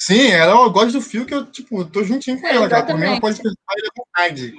Sim, 0.00 0.30
ela 0.30 0.52
eu 0.64 0.70
gosto 0.70 0.92
do 0.92 1.00
fio 1.02 1.26
que 1.26 1.34
eu, 1.34 1.44
tipo, 1.46 1.84
tô 1.84 2.02
juntinho 2.02 2.40
com 2.40 2.46
É, 2.46 2.54
ela, 2.56 2.68
cara. 2.68 2.86
Por 2.86 2.96
mim, 2.98 3.04
ela 3.06 3.20
pode 3.20 3.36
pensar 3.36 3.54
ele 3.76 3.86
à 3.86 3.90
vontade. 3.96 4.54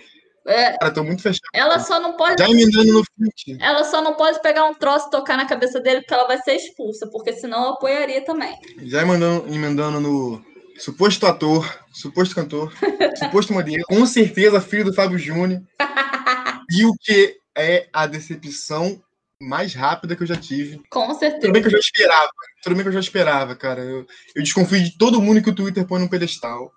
É, 0.45 0.77
Cara, 0.77 0.91
tô 0.93 1.03
muito 1.03 1.21
fechado. 1.21 1.41
ela 1.53 1.79
só 1.79 1.99
não 1.99 2.13
pode, 2.17 2.41
Já 2.41 2.49
emendando 2.49 2.93
no 2.93 3.03
Fiuk. 3.03 3.57
ela 3.61 3.83
só 3.83 4.01
não 4.01 4.15
pode 4.15 4.41
pegar 4.41 4.65
um 4.65 4.73
troço 4.73 5.07
e 5.07 5.11
tocar 5.11 5.37
na 5.37 5.45
cabeça 5.45 5.79
dele, 5.79 6.01
porque 6.01 6.13
ela 6.15 6.27
vai 6.27 6.39
ser 6.41 6.55
expulsa, 6.55 7.07
porque 7.11 7.31
senão 7.33 7.63
eu 7.65 7.69
apoiaria 7.73 8.25
também. 8.25 8.51
Já 8.83 9.03
emendando, 9.03 9.53
emendando 9.53 9.99
no 9.99 10.43
suposto 10.79 11.27
ator, 11.27 11.71
suposto 11.93 12.33
cantor, 12.33 12.73
suposto 13.17 13.53
modelo, 13.53 13.83
com 13.87 14.03
certeza 14.07 14.59
filho 14.59 14.85
do 14.85 14.93
Fábio 14.93 15.17
Júnior. 15.17 15.61
E 16.73 16.85
o 16.85 16.93
que 17.01 17.35
é 17.57 17.89
a 17.91 18.07
decepção 18.07 19.01
mais 19.41 19.73
rápida 19.73 20.15
que 20.15 20.23
eu 20.23 20.27
já 20.27 20.37
tive. 20.37 20.81
Com 20.89 21.07
Tudo 21.07 21.19
certeza. 21.19 21.51
bem 21.51 21.61
que 21.61 21.67
eu 21.67 21.71
já 21.73 21.79
esperava, 21.79 22.29
tudo 22.61 22.75
bem 22.75 22.83
que 22.83 22.89
eu 22.89 22.93
já 22.93 22.99
esperava, 22.99 23.55
cara. 23.55 23.81
Eu, 23.81 24.05
eu 24.35 24.43
desconfio 24.43 24.83
de 24.83 24.97
todo 24.97 25.21
mundo 25.21 25.41
que 25.41 25.49
o 25.49 25.55
Twitter 25.55 25.85
põe 25.85 25.99
no 25.99 26.09
pedestal. 26.09 26.71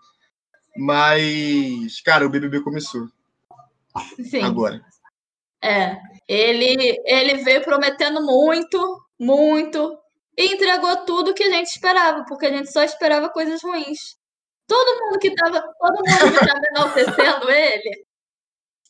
Mas, 0.76 2.00
cara, 2.00 2.26
o 2.26 2.30
BBB 2.30 2.60
começou 2.60 3.08
Sim. 4.28 4.42
agora. 4.42 4.84
É, 5.62 5.96
ele, 6.28 7.00
ele 7.04 7.44
veio 7.44 7.62
prometendo 7.62 8.22
muito, 8.22 9.02
muito, 9.18 9.98
e 10.36 10.54
entregou 10.54 10.96
tudo 11.04 11.32
que 11.32 11.44
a 11.44 11.50
gente 11.50 11.68
esperava, 11.68 12.24
porque 12.24 12.46
a 12.46 12.50
gente 12.50 12.72
só 12.72 12.82
esperava 12.82 13.28
coisas 13.28 13.62
ruins. 13.62 14.16
Todo 14.66 15.00
mundo 15.00 15.18
que 15.18 15.34
tava, 15.34 15.60
todo 15.60 15.96
mundo 15.96 16.38
que 16.38 16.46
tava 16.46 16.66
enaltecendo 16.70 17.50
ele 17.52 18.04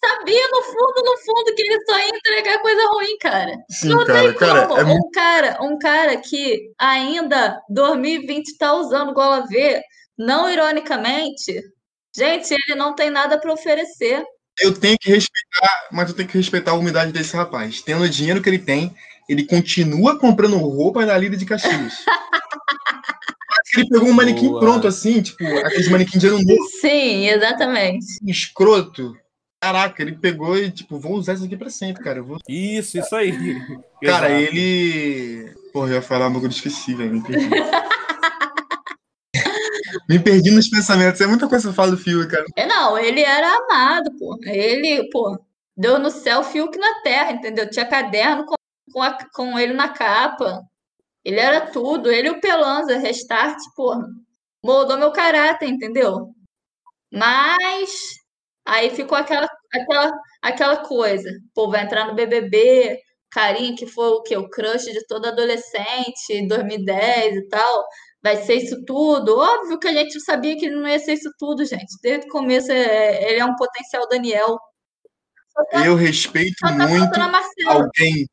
sabia 0.04 0.48
no 0.50 0.62
fundo, 0.62 1.02
no 1.04 1.16
fundo, 1.18 1.54
que 1.54 1.62
ele 1.62 1.84
só 1.84 1.98
ia 1.98 2.08
entregar 2.08 2.58
coisa 2.60 2.86
ruim, 2.88 3.18
cara. 3.18 3.52
Sim, 3.70 3.88
Não 3.88 4.04
cara, 4.04 4.20
tem 4.20 4.34
cara, 4.34 4.66
como. 4.66 4.80
é 4.80 4.84
muito 4.84 5.06
Um 5.06 5.10
cara, 5.10 5.58
um 5.62 5.78
cara 5.78 6.16
que 6.18 6.70
ainda 6.78 7.60
2020 7.70 8.58
tá 8.58 8.74
usando 8.74 9.12
gola 9.14 9.46
V, 9.46 9.80
não 10.18 10.50
ironicamente, 10.50 11.60
gente, 12.16 12.52
ele 12.52 12.76
não 12.76 12.94
tem 12.94 13.10
nada 13.10 13.38
para 13.38 13.52
oferecer. 13.52 14.24
Eu 14.60 14.72
tenho 14.78 14.96
que 15.00 15.10
respeitar, 15.10 15.88
mas 15.90 16.08
eu 16.10 16.16
tenho 16.16 16.28
que 16.28 16.38
respeitar 16.38 16.72
a 16.72 16.74
humildade 16.74 17.10
desse 17.12 17.34
rapaz. 17.36 17.82
Tendo 17.82 18.04
o 18.04 18.08
dinheiro 18.08 18.40
que 18.40 18.48
ele 18.48 18.58
tem, 18.58 18.94
ele 19.28 19.44
continua 19.44 20.18
comprando 20.18 20.56
roupa 20.58 21.04
na 21.04 21.16
Lida 21.18 21.36
de 21.36 21.44
Caxias. 21.46 21.94
Ele 23.76 23.88
pegou 23.88 24.08
um 24.08 24.12
manequim 24.12 24.48
Boa. 24.48 24.60
pronto, 24.60 24.86
assim, 24.86 25.20
tipo, 25.20 25.44
aqueles 25.44 25.88
manequim 25.88 26.16
de 26.16 26.28
ano 26.28 26.38
novo, 26.38 26.68
Sim, 26.80 27.26
exatamente. 27.28 28.06
escroto. 28.24 29.16
Caraca, 29.64 30.02
ele 30.02 30.18
pegou 30.18 30.58
e, 30.58 30.70
tipo, 30.70 30.98
vou 30.98 31.14
usar 31.14 31.32
isso 31.32 31.46
aqui 31.46 31.56
pra 31.56 31.70
sempre, 31.70 32.04
cara. 32.04 32.18
Eu 32.18 32.24
vou... 32.26 32.36
Isso, 32.46 32.98
isso 32.98 33.16
aí. 33.16 33.32
Cara, 34.04 34.30
Exato. 34.30 34.54
ele. 34.56 35.54
Porra, 35.72 35.88
eu 35.88 35.94
ia 35.94 36.02
falar 36.02 36.28
um 36.28 36.46
esqueci, 36.48 36.94
velho. 36.94 37.14
Me 37.14 37.22
perdi. 37.22 37.48
me 40.06 40.18
perdi 40.18 40.50
nos 40.50 40.68
pensamentos. 40.68 41.18
É 41.22 41.26
muita 41.26 41.48
coisa 41.48 41.64
que 41.64 41.70
eu 41.70 41.74
falo 41.74 41.92
do 41.92 41.96
filme, 41.96 42.28
cara. 42.28 42.44
É, 42.56 42.66
não, 42.66 42.98
ele 42.98 43.22
era 43.22 43.50
amado, 43.56 44.10
pô. 44.18 44.36
Ele, 44.42 45.08
pô, 45.10 45.38
deu 45.74 45.98
no 45.98 46.10
céu 46.10 46.44
Fiuk 46.44 46.76
na 46.78 47.00
terra, 47.02 47.32
entendeu? 47.32 47.70
Tinha 47.70 47.86
caderno 47.88 48.44
com, 48.44 48.54
com, 48.92 49.00
a- 49.02 49.16
com 49.32 49.58
ele 49.58 49.72
na 49.72 49.88
capa. 49.88 50.60
Ele 51.24 51.40
era 51.40 51.62
tudo. 51.70 52.12
Ele 52.12 52.28
e 52.28 52.32
o 52.32 52.40
Pelanza, 52.40 52.98
Restart, 52.98 53.56
porra, 53.74 54.06
moldou 54.62 54.98
meu 54.98 55.10
caráter, 55.10 55.70
entendeu? 55.70 56.34
Mas 57.10 57.90
aí 58.66 58.90
ficou 58.90 59.16
aquela, 59.16 59.48
aquela, 59.74 60.12
aquela 60.42 60.76
coisa. 60.78 61.30
Pô, 61.54 61.70
vai 61.70 61.82
entrar 61.84 62.06
no 62.06 62.14
BBB, 62.14 62.98
carinha 63.30 63.74
que 63.76 63.86
foi 63.86 64.08
o 64.08 64.22
quê? 64.22 64.36
O 64.36 64.48
crush 64.48 64.84
de 64.84 65.06
todo 65.06 65.26
adolescente, 65.26 66.30
em 66.32 66.46
2010 66.46 67.36
e 67.36 67.48
tal. 67.48 67.84
Vai 68.22 68.36
ser 68.36 68.54
isso 68.54 68.82
tudo? 68.86 69.38
Óbvio 69.38 69.78
que 69.78 69.88
a 69.88 69.92
gente 69.92 70.18
sabia 70.20 70.56
que 70.56 70.66
ele 70.66 70.76
não 70.76 70.88
ia 70.88 70.98
ser 70.98 71.12
isso 71.14 71.30
tudo, 71.38 71.64
gente. 71.64 71.92
Desde 72.02 72.26
o 72.26 72.30
começo, 72.30 72.72
é- 72.72 73.30
ele 73.30 73.40
é 73.40 73.44
um 73.44 73.56
potencial 73.56 74.08
Daniel. 74.08 74.58
Tá, 75.70 75.86
Eu 75.86 75.94
respeito 75.94 76.56
tá 76.58 76.72
muito 76.72 77.14
alguém. 77.68 78.26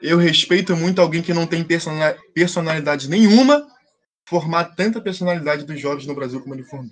Eu 0.00 0.16
respeito 0.18 0.76
muito 0.76 1.00
alguém 1.00 1.20
que 1.22 1.34
não 1.34 1.46
tem 1.46 1.64
persona- 1.64 2.16
personalidade 2.32 3.08
nenhuma 3.10 3.66
formar 4.28 4.76
tanta 4.76 5.00
personalidade 5.00 5.64
dos 5.64 5.80
jovens 5.80 6.06
no 6.06 6.14
Brasil 6.14 6.40
como 6.40 6.54
ele 6.54 6.64
formou. 6.64 6.90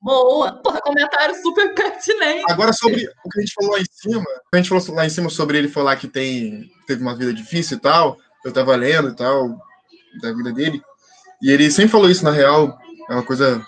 Boa. 0.00 0.52
Porra, 0.62 0.80
comentário 0.80 1.34
super 1.42 1.74
pertinente. 1.74 2.44
Agora, 2.48 2.72
sobre 2.72 3.08
o 3.24 3.30
que 3.30 3.38
a 3.38 3.40
gente 3.40 3.52
falou 3.54 3.72
lá 3.72 3.80
em 3.80 3.86
cima, 3.90 4.24
a 4.52 4.56
gente 4.56 4.68
falou 4.68 4.94
lá 4.94 5.06
em 5.06 5.10
cima 5.10 5.28
sobre 5.28 5.58
ele 5.58 5.68
falar 5.68 5.96
que 5.96 6.06
tem, 6.06 6.70
teve 6.86 7.02
uma 7.02 7.16
vida 7.16 7.32
difícil 7.34 7.76
e 7.76 7.80
tal, 7.80 8.16
eu 8.44 8.52
tava 8.52 8.76
lendo 8.76 9.08
e 9.08 9.16
tal, 9.16 9.58
da 10.22 10.32
vida 10.32 10.52
dele, 10.52 10.80
e 11.42 11.50
ele 11.50 11.70
sempre 11.70 11.90
falou 11.90 12.10
isso, 12.10 12.24
na 12.24 12.30
real, 12.30 12.78
é 13.08 13.12
uma 13.12 13.24
coisa 13.24 13.64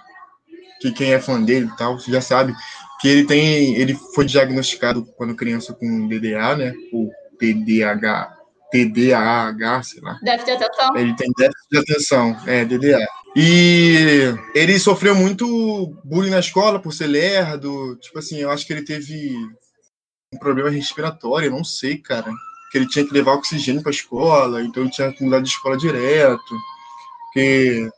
que 0.80 0.92
quem 0.92 1.12
é 1.12 1.20
fã 1.20 1.42
dele 1.42 1.66
e 1.66 1.76
tal, 1.76 1.98
já 1.98 2.20
sabe, 2.20 2.54
que 3.00 3.08
ele 3.08 3.26
tem, 3.26 3.74
ele 3.76 3.94
foi 4.14 4.24
diagnosticado 4.24 5.04
quando 5.16 5.34
criança 5.34 5.74
com 5.74 6.08
DDA, 6.08 6.56
né, 6.56 6.72
ou 6.92 7.10
TDAH, 7.38 8.36
TDAH, 8.70 9.82
sei 9.82 10.00
lá, 10.00 10.18
Deve 10.22 10.44
ter 10.44 10.52
atenção. 10.52 10.96
ele 10.96 11.14
tem 11.16 11.30
déficit 11.36 11.68
de 11.70 11.78
atenção, 11.78 12.36
é, 12.46 12.64
DDA. 12.64 13.06
E 13.36 14.34
ele 14.54 14.78
sofreu 14.78 15.14
muito 15.14 15.96
bullying 16.04 16.30
na 16.30 16.40
escola 16.40 16.80
por 16.80 16.92
ser 16.92 17.06
lerdo. 17.06 17.96
Tipo 17.96 18.18
assim, 18.18 18.38
eu 18.38 18.50
acho 18.50 18.66
que 18.66 18.72
ele 18.72 18.82
teve 18.82 19.34
um 20.34 20.38
problema 20.38 20.70
respiratório, 20.70 21.50
não 21.50 21.64
sei, 21.64 21.98
cara. 21.98 22.32
Que 22.70 22.78
ele 22.78 22.88
tinha 22.88 23.06
que 23.06 23.12
levar 23.12 23.34
oxigênio 23.34 23.82
pra 23.82 23.90
escola, 23.90 24.62
então 24.62 24.82
ele 24.82 24.92
tinha 24.92 25.12
que 25.12 25.24
mudar 25.24 25.40
de 25.40 25.48
escola 25.48 25.76
direto. 25.76 26.56
Porque 27.26 27.88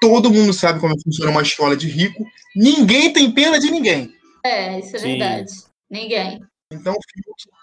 todo 0.00 0.30
mundo 0.30 0.52
sabe 0.52 0.80
como 0.80 1.00
funciona 1.02 1.30
uma 1.30 1.42
escola 1.42 1.76
de 1.76 1.88
rico. 1.88 2.26
Ninguém 2.54 3.12
tem 3.12 3.30
pena 3.32 3.58
de 3.58 3.70
ninguém. 3.70 4.14
É, 4.44 4.78
isso 4.78 4.96
é 4.96 4.98
Sim. 4.98 5.18
verdade. 5.18 5.52
Ninguém. 5.90 6.40
Então 6.70 6.92
o 6.92 7.00
Fiuk 7.00 7.56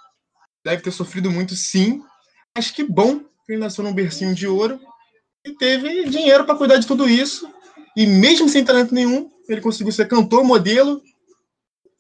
deve 0.65 0.81
ter 0.81 0.91
sofrido 0.91 1.29
muito, 1.29 1.55
sim. 1.55 2.01
Mas 2.55 2.71
que 2.71 2.83
bom 2.83 3.19
que 3.19 3.51
ele 3.51 3.59
nasceu 3.59 3.83
num 3.83 3.93
bercinho 3.93 4.33
de 4.33 4.47
ouro 4.47 4.79
e 5.45 5.53
teve 5.53 6.05
dinheiro 6.09 6.45
para 6.45 6.55
cuidar 6.55 6.77
de 6.77 6.87
tudo 6.87 7.07
isso. 7.07 7.51
E 7.95 8.07
mesmo 8.07 8.49
sem 8.49 8.63
talento 8.63 8.93
nenhum, 8.93 9.31
ele 9.47 9.61
conseguiu 9.61 9.91
ser 9.91 10.07
cantor, 10.07 10.43
modelo 10.43 11.01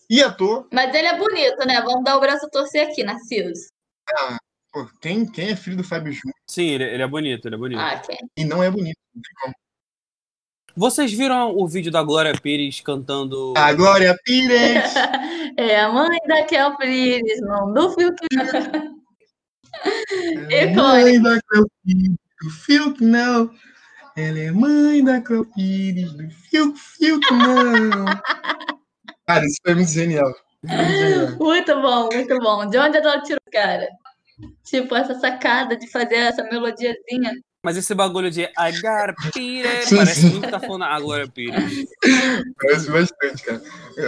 e 0.09 0.21
ator. 0.21 0.67
Mas 0.71 0.93
ele 0.93 1.07
é 1.07 1.17
bonito, 1.17 1.65
né? 1.67 1.81
Vamos 1.81 2.03
dar 2.03 2.17
o 2.17 2.19
braço 2.19 2.45
a 2.45 2.49
torcer 2.49 2.87
aqui, 2.87 3.03
Narciso. 3.03 3.69
Pô, 4.71 4.89
quem, 4.99 5.25
quem 5.25 5.49
é 5.49 5.55
filho 5.55 5.77
do 5.77 5.83
Fábio 5.83 6.11
Júnior 6.11 6.35
Sim, 6.49 6.65
ele, 6.69 6.83
ele 6.83 7.03
é 7.03 7.07
bonito, 7.07 7.47
ele 7.47 7.55
é 7.55 7.57
bonito. 7.57 7.79
Ah, 7.79 7.99
quem? 7.99 8.17
e 8.35 8.43
não 8.43 8.63
é 8.63 8.71
bonito? 8.71 8.97
Não. 9.45 9.53
Vocês 10.75 11.13
viram 11.13 11.55
o 11.55 11.67
vídeo 11.67 11.91
da 11.91 12.01
Glória 12.01 12.33
Pires 12.33 12.81
cantando. 12.81 13.53
A 13.55 13.71
Glória 13.73 14.17
Pires! 14.23 14.93
É 15.55 15.81
a 15.81 15.91
mãe 15.91 16.17
da 16.27 16.43
Kel 16.45 16.75
Pires, 16.77 17.39
não 17.41 17.71
do 17.71 17.91
Fiuk. 17.91 18.15
É 20.49 20.73
mãe 20.73 21.21
da 21.21 21.39
Cleo 21.41 21.67
Pires, 21.85 22.15
do 22.43 22.49
Fiuk 22.49 23.03
não. 23.03 23.49
Ela 24.15 24.39
é 24.39 24.51
mãe 24.51 25.03
da 25.03 25.21
Cleo 25.21 25.45
Pires, 25.45 26.13
do 26.13 26.29
Fiuk, 26.29 26.77
Fiuk 26.77 27.33
não. 27.33 28.05
Cara, 29.25 29.45
isso 29.45 29.57
foi 29.63 29.75
muito 29.75 29.89
genial. 29.89 30.33
Muito 30.61 30.91
genial. 30.91 31.37
Muito 31.39 31.81
bom, 31.81 32.09
muito 32.13 32.39
bom. 32.39 32.69
De 32.69 32.77
onde 32.77 32.97
ela 32.97 33.21
tirou, 33.21 33.39
cara? 33.51 33.87
Tipo, 34.63 34.95
essa 34.95 35.15
sacada 35.15 35.77
de 35.77 35.89
fazer 35.89 36.15
essa 36.15 36.43
melodiazinha. 36.43 37.33
Mas 37.63 37.77
esse 37.77 37.95
bagulho 37.95 38.29
de 38.29 38.41
I 38.41 38.71
got 38.81 39.31
Pires 39.33 39.85
Sim, 39.87 39.95
parece 39.95 40.19
sim. 40.21 40.29
muito 40.31 40.41
que 40.45 40.51
tá 40.51 40.59
falando 40.59 40.83
a 40.83 40.99
Glória 40.99 41.27
Pires. 41.29 41.87
Parece 42.61 42.91
bastante, 42.91 43.43
cara. 43.43 43.61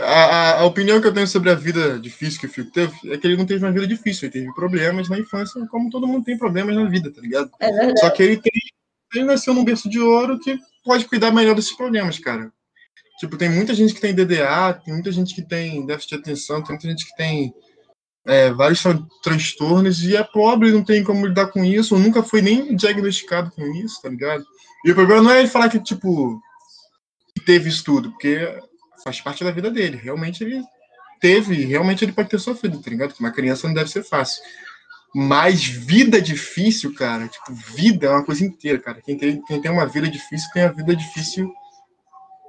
A, 0.03 0.13
a- 0.25 0.59
a 0.59 0.65
opinião 0.65 0.99
que 0.99 1.07
eu 1.07 1.13
tenho 1.13 1.27
sobre 1.27 1.49
a 1.49 1.55
vida 1.55 1.97
difícil 1.99 2.39
que 2.41 2.47
o 2.47 2.49
Fiuk 2.49 2.71
teve 2.71 2.93
é 3.11 3.17
que 3.17 3.25
ele 3.25 3.37
não 3.37 3.45
teve 3.45 3.63
uma 3.63 3.71
vida 3.71 3.87
difícil, 3.87 4.25
ele 4.27 4.33
teve 4.33 4.53
problemas 4.53 5.07
na 5.07 5.17
infância, 5.17 5.65
como 5.67 5.89
todo 5.89 6.05
mundo 6.05 6.25
tem 6.25 6.37
problemas 6.37 6.75
na 6.75 6.83
vida, 6.85 7.09
tá 7.11 7.21
ligado? 7.21 7.49
É. 7.61 7.95
Só 7.97 8.09
que 8.09 8.23
ele 8.23 8.37
tem. 8.37 8.51
Ele 9.13 9.23
nasceu 9.25 9.53
num 9.53 9.63
berço 9.63 9.89
de 9.89 9.99
ouro 9.99 10.37
que 10.39 10.59
pode 10.83 11.05
cuidar 11.05 11.31
melhor 11.31 11.55
desses 11.55 11.71
problemas, 11.77 12.19
cara. 12.19 12.51
Tipo, 13.19 13.37
tem 13.37 13.49
muita 13.49 13.73
gente 13.73 13.93
que 13.93 14.01
tem 14.01 14.13
DDA, 14.13 14.73
tem 14.83 14.93
muita 14.93 15.09
gente 15.13 15.33
que 15.33 15.41
tem 15.41 15.85
déficit 15.85 16.15
de 16.15 16.21
atenção, 16.21 16.61
tem 16.61 16.71
muita 16.75 16.89
gente 16.89 17.05
que 17.05 17.15
tem 17.15 17.53
é, 18.26 18.51
vários 18.51 18.82
tran- 18.82 19.05
transtornos 19.21 20.03
e 20.03 20.15
é 20.15 20.23
pobre, 20.23 20.71
não 20.71 20.84
tem 20.84 21.03
como 21.03 21.28
lidar 21.28 21.47
com 21.47 21.63
isso, 21.63 21.95
ou 21.95 22.01
nunca 22.01 22.23
foi 22.23 22.41
nem 22.41 22.76
diagnosticado 22.76 23.51
com 23.51 23.65
isso, 23.76 24.01
tá 24.01 24.09
ligado? 24.09 24.45
E 24.84 24.91
o 24.91 24.95
problema 24.95 25.21
não 25.21 25.32
é 25.32 25.39
ele 25.39 25.47
falar 25.47 25.69
que, 25.69 25.80
tipo, 25.80 26.41
teve 27.45 27.69
isso 27.69 27.84
tudo, 27.84 28.11
porque 28.11 28.59
faz 29.03 29.21
parte 29.21 29.43
da 29.43 29.51
vida 29.51 29.69
dele. 29.69 29.97
Realmente 29.97 30.43
ele 30.43 30.63
teve, 31.19 31.65
realmente 31.65 32.03
ele 32.03 32.11
pode 32.11 32.30
ter 32.30 32.39
sofrido, 32.39 32.82
tá 32.82 32.89
ligado? 32.89 33.13
Uma 33.19 33.32
criança 33.32 33.67
não 33.67 33.73
deve 33.73 33.89
ser 33.89 34.03
fácil. 34.03 34.41
Mas 35.13 35.63
vida 35.65 36.21
difícil, 36.21 36.93
cara, 36.93 37.28
tipo, 37.28 37.53
vida 37.53 38.07
é 38.07 38.09
uma 38.09 38.26
coisa 38.26 38.43
inteira, 38.43 38.80
cara. 38.80 39.01
Quem 39.01 39.17
tem, 39.17 39.41
quem 39.43 39.61
tem 39.61 39.71
uma 39.71 39.86
vida 39.86 40.09
difícil 40.09 40.49
tem 40.53 40.63
a 40.63 40.71
vida 40.71 40.93
difícil 40.95 41.49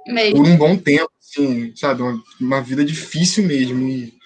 Mesmo. 0.05 0.35
por 0.35 0.45
um 0.45 0.57
bom 0.57 0.77
tempo, 0.77 1.11
assim, 1.21 1.73
sabe? 1.75 2.01
Uma, 2.01 2.21
uma 2.41 2.61
vida 2.61 2.83
difícil 2.83 3.45
mesmo. 3.45 3.87
E, 3.87 4.16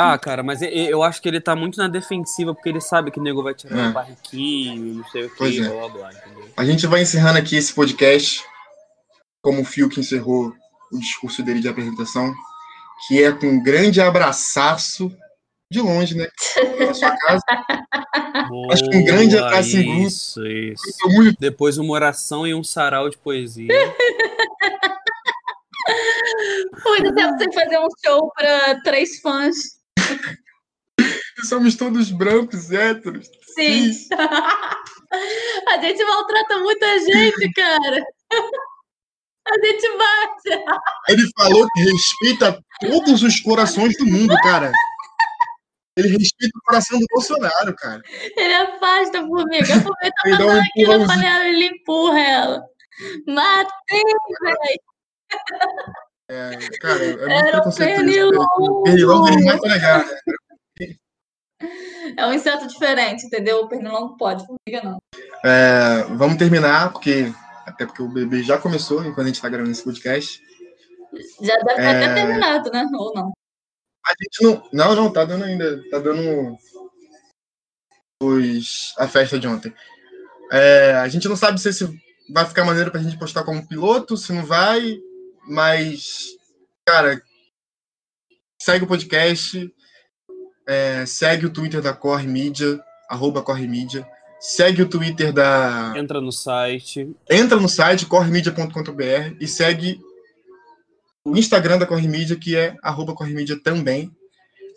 Ah, 0.00 0.16
cara, 0.16 0.44
mas 0.44 0.60
eu 0.62 1.02
acho 1.02 1.20
que 1.20 1.28
ele 1.28 1.40
tá 1.40 1.56
muito 1.56 1.76
na 1.76 1.88
defensiva 1.88 2.54
porque 2.54 2.68
ele 2.68 2.80
sabe 2.80 3.10
que 3.10 3.18
o 3.18 3.22
nego 3.22 3.42
vai 3.42 3.52
tirar 3.52 3.76
É. 3.86 3.88
o 3.88 3.92
barriquinho, 3.92 4.94
não 4.94 5.04
sei 5.10 5.24
o 5.24 5.32
Pois 5.36 5.54
que, 5.54 5.60
é. 5.60 5.68
blá 5.68 5.88
blá 5.88 6.10
entendeu? 6.12 6.48
a 6.56 6.64
gente 6.64 6.86
vai 6.86 7.02
encerrando 7.02 7.38
aqui 7.38 7.56
esse 7.56 7.72
podcast, 7.74 8.44
como 9.42 9.62
o 9.62 9.64
Fio 9.64 9.88
que 9.88 9.98
encerrou 9.98 10.52
o 10.92 10.98
discurso 11.00 11.42
dele 11.42 11.58
de 11.60 11.68
apresentação, 11.68 12.32
que 13.08 13.22
é 13.22 13.32
com 13.32 13.46
um 13.46 13.62
grande 13.62 14.00
abraçaço 14.00 15.10
de 15.70 15.80
longe, 15.80 16.16
né? 16.16 16.28
Na 16.86 16.94
sua 16.94 17.16
casa. 17.16 17.42
Acho 18.72 18.88
que 18.88 18.96
um 18.96 19.04
grande 19.04 19.34
Boa, 19.36 19.48
abraço 19.48 19.76
em 19.76 19.84
grupo. 19.84 20.00
Isso, 20.06 20.46
isso. 20.46 21.08
Muito 21.08 21.36
Depois 21.40 21.76
uma 21.76 21.92
oração 21.92 22.46
e 22.46 22.54
um 22.54 22.62
sarau 22.64 23.10
de 23.10 23.18
poesia. 23.18 23.68
Muito 26.86 27.14
tempo 27.14 27.38
sem 27.38 27.52
fazer 27.52 27.78
um 27.78 27.88
show 28.04 28.30
pra 28.34 28.80
três 28.82 29.20
fãs. 29.20 29.77
Somos 31.48 31.76
todos 31.76 32.10
brancos, 32.10 32.70
héteros. 32.70 33.28
Sim. 33.54 33.90
A 35.68 35.80
gente 35.80 36.04
maltrata 36.04 36.58
muita 36.58 36.98
gente, 36.98 37.52
cara. 37.54 38.04
A 39.48 39.66
gente 39.66 39.88
bate. 39.96 40.64
Ele 41.08 41.22
falou 41.34 41.66
que 41.74 41.80
respeita 41.80 42.62
todos 42.80 43.22
os 43.22 43.40
corações 43.40 43.96
do 43.96 44.04
mundo, 44.04 44.36
cara. 44.42 44.70
Ele 45.96 46.08
respeita 46.08 46.58
o 46.58 46.62
coração 46.66 46.98
do 46.98 47.06
Bolsonaro, 47.10 47.74
cara. 47.76 48.02
Ele 48.36 48.54
afasta 48.54 49.20
a 49.20 49.26
formiga. 49.26 49.74
A 49.74 49.80
formiga 49.80 50.12
tá 50.22 50.36
dá 50.36 50.44
um 50.44 50.48
passando 50.48 50.60
aqui 50.60 50.86
na 50.86 51.06
panela, 51.06 51.48
ele 51.48 51.64
empurra 51.66 52.20
ela. 52.20 52.62
Matei, 53.26 54.02
velho. 54.42 54.80
É, 56.30 56.58
cara, 56.80 57.02
é 57.02 57.16
muito 57.16 57.30
Era 57.30 57.50
preconceituoso. 57.52 58.04
pernilongo. 58.04 58.82
Pernilongo 58.82 59.28
ele 59.28 59.44
tá 59.46 59.68
legal, 59.68 59.98
né? 60.00 60.18
É 62.16 62.26
um 62.26 62.32
inseto 62.32 62.66
diferente, 62.66 63.26
entendeu? 63.26 63.58
O 63.60 63.68
pernilongo 63.68 64.16
pode, 64.16 64.46
formiga 64.46 64.82
não. 64.88 64.98
É, 65.44 66.04
vamos 66.14 66.38
terminar, 66.38 66.92
porque 66.92 67.32
até 67.66 67.84
porque 67.84 68.02
o 68.02 68.08
bebê 68.08 68.42
já 68.42 68.58
começou 68.58 69.04
enquanto 69.04 69.26
a 69.26 69.26
gente 69.26 69.40
tá 69.42 69.48
gravando 69.48 69.72
esse 69.72 69.84
podcast. 69.84 70.42
Já 71.40 71.56
deve 71.58 71.74
ter 71.74 71.82
É. 71.82 71.90
até 71.90 72.14
terminado, 72.14 72.70
né? 72.70 72.86
Ou 72.94 73.14
não. 73.14 73.32
A 74.06 74.10
gente 74.22 74.42
não. 74.42 74.68
Não, 74.72 74.94
não, 74.94 75.12
tá 75.12 75.24
dando 75.24 75.44
ainda. 75.44 75.82
Tá 75.90 75.98
dando 75.98 76.56
os, 78.22 78.94
a 78.98 79.06
festa 79.06 79.38
de 79.38 79.46
ontem. 79.46 79.74
É, 80.50 80.92
a 80.94 81.08
gente 81.08 81.28
não 81.28 81.36
sabe 81.36 81.60
se 81.60 81.68
esse 81.68 82.00
vai 82.30 82.46
ficar 82.46 82.64
maneiro 82.64 82.90
pra 82.90 83.02
gente 83.02 83.18
postar 83.18 83.44
como 83.44 83.66
piloto, 83.66 84.16
se 84.16 84.32
não 84.32 84.44
vai, 84.44 84.98
mas, 85.46 86.36
cara, 86.86 87.22
segue 88.60 88.84
o 88.84 88.88
podcast, 88.88 89.72
é, 90.68 91.06
segue 91.06 91.46
o 91.46 91.50
Twitter 91.50 91.80
da 91.80 91.94
Corre 91.94 92.26
Mídia, 92.26 92.78
arroba 93.08 93.40
Corre 93.40 93.66
Mídia, 93.66 94.06
segue 94.38 94.82
o 94.82 94.88
Twitter 94.88 95.32
da. 95.32 95.94
Entra 95.96 96.20
no 96.20 96.30
site. 96.30 97.10
Entra 97.28 97.58
no 97.58 97.68
site 97.68 98.04
corremedia.com.br 98.04 99.36
e 99.40 99.48
segue 99.48 99.98
o 101.24 101.36
Instagram 101.36 101.78
da 101.78 101.86
Corre 101.86 102.06
Mídia, 102.06 102.36
que 102.36 102.54
é 102.54 102.76
arroba 102.82 103.14
Corre 103.14 103.32
Mídia 103.32 103.58
também. 103.62 104.14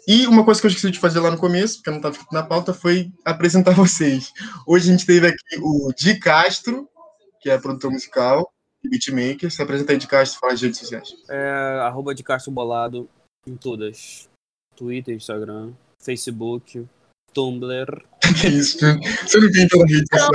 E 0.08 0.26
uma 0.26 0.46
coisa 0.46 0.60
que 0.60 0.66
eu 0.66 0.70
esqueci 0.70 0.89
de 0.89 1.00
fazer 1.00 1.20
lá 1.20 1.30
no 1.30 1.38
começo, 1.38 1.76
porque 1.76 1.89
eu 1.89 1.92
não 1.92 2.00
estava 2.00 2.14
escrito 2.14 2.34
na 2.34 2.42
pauta, 2.42 2.74
foi 2.74 3.12
apresentar 3.26 3.72
vocês. 3.76 4.32
Hoje 4.66 4.89
a 4.89 4.92
gente 4.94 5.06
teve 5.06 5.28
aqui 5.28 5.60
o 5.60 5.92
Di 5.94 6.18
Castro, 6.18 6.89
que 7.42 7.50
é 7.50 7.58
produtor 7.58 7.92
musical 7.92 8.50
e 8.82 8.89
beatmaker. 8.89 9.52
Se 9.52 9.62
apresenta 9.62 9.92
aí, 9.92 9.98
Di 9.98 10.08
Castro, 10.08 10.39
fala 10.39 10.54
as 10.54 10.62
redes 10.62 10.80
sociais. 10.80 11.10
É, 11.30 11.82
arroba 11.82 12.16
de 12.16 12.24
Castro 12.24 12.52
Bolado 12.52 13.10
em 13.46 13.56
todas. 13.56 14.31
Twitter, 14.76 15.16
Instagram, 15.16 15.74
Facebook, 16.00 16.88
Tumblr. 17.34 18.04
Que 18.40 18.48
isso, 18.48 18.78
você 18.78 19.40
não 19.40 19.52
vem 19.52 19.68
pela 19.68 19.86
rede 19.86 20.06
social. 20.14 20.32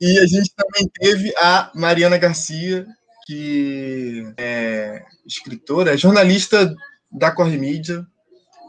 E 0.00 0.18
a 0.18 0.26
gente 0.26 0.52
também 0.54 0.90
teve 0.94 1.32
a 1.36 1.70
Mariana 1.74 2.18
Garcia, 2.18 2.86
que 3.26 4.24
é 4.36 5.04
escritora, 5.26 5.94
é 5.94 5.96
jornalista 5.96 6.74
da 7.10 7.30
Corre 7.30 7.56
Mídia, 7.56 8.06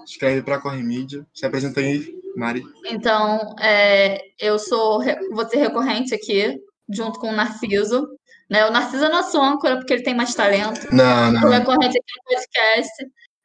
escreve 0.05 0.41
para 0.41 0.57
a 0.57 0.61
Corre 0.61 0.83
Mídia. 0.83 1.25
Se 1.33 1.45
apresenta 1.45 1.79
aí, 1.79 2.13
Mari. 2.35 2.63
Então, 2.85 3.55
é, 3.59 4.21
eu 4.39 4.59
sou, 4.59 5.01
vou 5.31 5.47
ser 5.49 5.57
recorrente 5.57 6.13
aqui, 6.13 6.59
junto 6.89 7.19
com 7.19 7.29
o 7.29 7.35
Narciso. 7.35 8.07
Né? 8.51 8.65
O 8.65 8.71
Narciso 8.71 9.05
é 9.05 9.09
nosso 9.09 9.41
âncora, 9.41 9.77
porque 9.77 9.93
ele 9.93 10.03
tem 10.03 10.13
mais 10.13 10.35
talento. 10.35 10.93
Não, 10.93 11.31
não. 11.31 11.49
recorrente 11.49 11.97
aqui 11.97 12.13
no 12.17 12.35
podcast. 12.35 12.91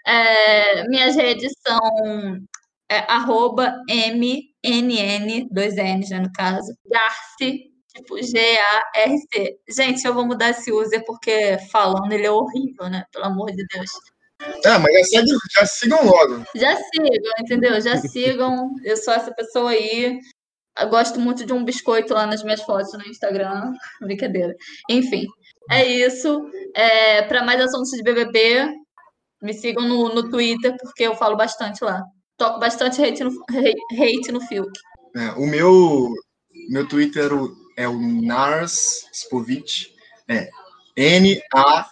É, 0.05 0.89
minhas 0.89 1.15
redes 1.15 1.53
são 1.65 2.41
é, 2.91 2.99
arroba 3.09 3.73
MNN, 3.89 5.47
dois 5.49 5.77
N's, 5.77 6.11
né, 6.11 6.19
no 6.19 6.33
caso. 6.33 6.75
Garci, 6.91 7.71
tipo 7.95 8.21
G-A-R-C. 8.21 9.59
Gente, 9.69 10.05
eu 10.05 10.13
vou 10.13 10.27
mudar 10.27 10.51
esse 10.51 10.73
user 10.73 11.05
porque 11.05 11.57
falando 11.71 12.11
ele 12.11 12.27
é 12.27 12.31
horrível, 12.31 12.91
né? 12.91 13.05
Pelo 13.13 13.27
amor 13.27 13.53
de 13.53 13.65
Deus. 13.73 13.91
Ah, 14.67 14.79
mas 14.81 14.93
já, 14.93 15.05
segue, 15.05 15.31
já 15.57 15.67
sigam 15.67 16.05
logo. 16.05 16.45
Já 16.57 16.77
sigam, 16.77 17.33
entendeu? 17.41 17.81
Já 17.81 17.97
sigam. 17.97 18.75
Eu 18.85 18.97
sou 18.97 19.15
essa 19.15 19.33
pessoa 19.33 19.71
aí. 19.71 20.19
Eu 20.79 20.89
gosto 20.89 21.19
muito 21.19 21.47
de 21.47 21.53
um 21.53 21.65
biscoito 21.65 22.13
lá 22.13 22.27
nas 22.27 22.43
minhas 22.43 22.63
fotos 22.63 22.93
no 22.93 23.07
Instagram. 23.07 23.73
Brincadeira. 24.01 24.55
Enfim, 24.91 25.27
é 25.71 25.85
isso. 25.85 26.51
É, 26.75 27.23
para 27.23 27.45
mais 27.45 27.61
assuntos 27.61 27.91
de 27.91 28.03
BBB, 28.03 28.69
me 29.43 29.55
sigam 29.55 29.87
no, 29.87 30.15
no 30.15 30.31
Twitter, 30.31 30.77
porque 30.79 31.05
eu 31.05 31.15
falo 31.15 31.37
bastante 31.37 31.85
lá. 31.85 32.03
Toco 32.37 32.61
bastante 32.61 33.03
hate 33.03 33.25
no, 33.25 33.31
hate, 33.51 34.31
no 34.33 34.41
Fiuk. 34.43 34.71
É, 35.17 35.31
o 35.33 35.47
meu, 35.47 36.13
meu 36.69 36.87
Twitter 36.87 37.31
é 37.77 37.89
o 37.89 37.99
Nars 37.99 39.09
Spovich. 39.13 39.95
É 40.29 40.51
N-A. 40.97 41.91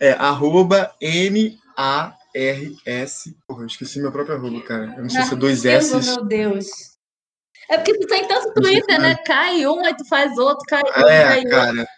É 0.00 0.12
arroba 0.12 0.94
N-A-R-S. 1.00 1.56
Porra, 3.46 3.62
eu 3.62 3.66
esqueci 3.66 4.00
meu 4.00 4.12
próprio 4.12 4.36
arroba, 4.36 4.60
cara. 4.62 4.94
Eu 4.96 5.02
não 5.02 5.10
sei 5.10 5.22
se 5.22 5.32
é 5.32 5.36
dois 5.36 5.64
Narciso, 5.64 5.98
S. 5.98 6.10
Meu 6.10 6.24
Deus. 6.24 6.91
É 7.70 7.76
porque 7.78 7.98
tu 7.98 8.06
tem 8.06 8.26
tanto 8.28 8.52
Twitter, 8.54 9.00
né? 9.00 9.14
Cai 9.24 9.66
um, 9.66 9.84
aí 9.84 9.96
tu 9.96 10.04
faz 10.06 10.36
outro, 10.38 10.64
cai 10.66 10.82
outro, 10.82 11.08
É, 11.08 11.22
cai 11.24 11.36
outro. 11.38 11.50
cara. 11.50 11.88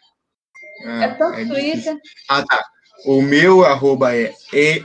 É 1.02 1.08
tanto 1.08 1.36
difícil. 1.36 1.54
Twitter. 1.54 1.96
Ah, 2.28 2.44
tá. 2.44 2.64
O 3.06 3.20
meu 3.22 3.64
arroba 3.64 4.14
é 4.14 4.32
E- 4.52 4.84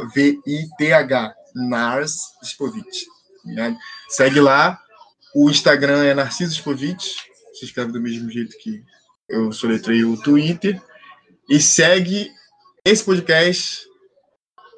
N-A-R-S-S-P-O-V-I-T-H. 0.00 1.34
Nars 1.54 2.16
Spovich. 2.44 3.06
né? 3.44 3.76
Segue 4.08 4.40
lá. 4.40 4.78
O 5.34 5.50
Instagram 5.50 6.04
é 6.04 6.14
Narciso 6.14 6.54
Spovich. 6.54 7.16
Se 7.54 7.64
escreve 7.64 7.90
do 7.92 8.00
mesmo 8.00 8.30
jeito 8.30 8.56
que 8.58 8.82
eu 9.28 9.50
soletrei 9.52 10.04
o 10.04 10.16
Twitter. 10.20 10.80
E 11.48 11.58
segue 11.60 12.30
esse 12.84 13.02
podcast, 13.04 13.84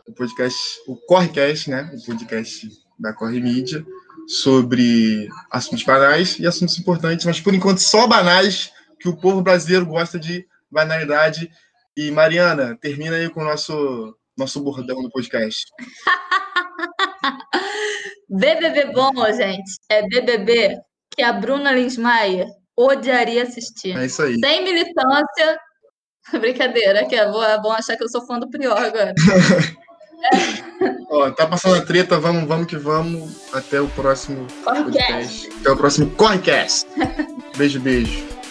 o 0.07 0.13
podcast, 0.13 0.81
o 0.87 0.97
Correcast, 0.97 1.71
né? 1.71 1.91
O 1.95 2.07
podcast 2.07 2.69
da 2.99 3.13
Corre 3.13 3.41
Mídia, 3.41 3.85
sobre 4.27 5.29
assuntos 5.51 5.83
banais 5.85 6.39
e 6.39 6.47
assuntos 6.47 6.79
importantes, 6.79 7.27
mas 7.27 7.41
por 7.41 7.55
enquanto 7.55 7.79
só 7.79 8.07
banais, 8.07 8.73
que 9.01 9.09
o 9.09 9.17
povo 9.17 9.43
brasileiro 9.43 9.87
gosta 9.87 10.19
de 10.19 10.47
banalidade. 10.71 11.51
E 11.97 12.11
Mariana, 12.11 12.77
termina 12.81 13.17
aí 13.17 13.29
com 13.29 13.41
o 13.41 13.45
nosso, 13.45 14.17
nosso 14.37 14.61
bordão 14.61 15.03
do 15.03 15.11
podcast. 15.11 15.67
BBB 18.29 18.93
bom, 18.93 19.13
gente, 19.35 19.73
é 19.91 20.07
BBB 20.09 20.79
que 21.15 21.23
a 21.23 21.33
Bruna 21.33 21.73
Linsmaier 21.73 22.47
odiaria 22.77 23.43
assistir. 23.43 23.97
É 23.97 24.07
isso 24.07 24.23
aí. 24.23 24.39
Sem 24.39 24.65
militância. 24.65 25.59
Brincadeira, 26.41 27.07
que 27.07 27.15
é, 27.17 27.27
vou- 27.31 27.43
vão 27.63 27.73
achar 27.73 27.97
que 27.97 28.05
eu 28.05 28.09
sou 28.09 28.25
fã 28.27 28.39
do 28.39 28.49
Prior 28.49 28.77
agora. 28.79 29.13
Ó, 31.09 31.31
tá 31.31 31.47
passando 31.47 31.77
a 31.77 31.83
treta, 31.83 32.19
vamos, 32.19 32.45
vamos 32.45 32.67
que 32.67 32.77
vamos. 32.77 33.31
Até 33.53 33.81
o 33.81 33.89
próximo 33.89 34.47
Podcast. 34.65 34.93
podcast. 34.93 35.49
Até 35.61 35.71
o 35.71 35.77
próximo 35.77 36.11
Correcast. 36.11 36.87
Beijo, 37.57 37.81
beijo. 37.81 38.42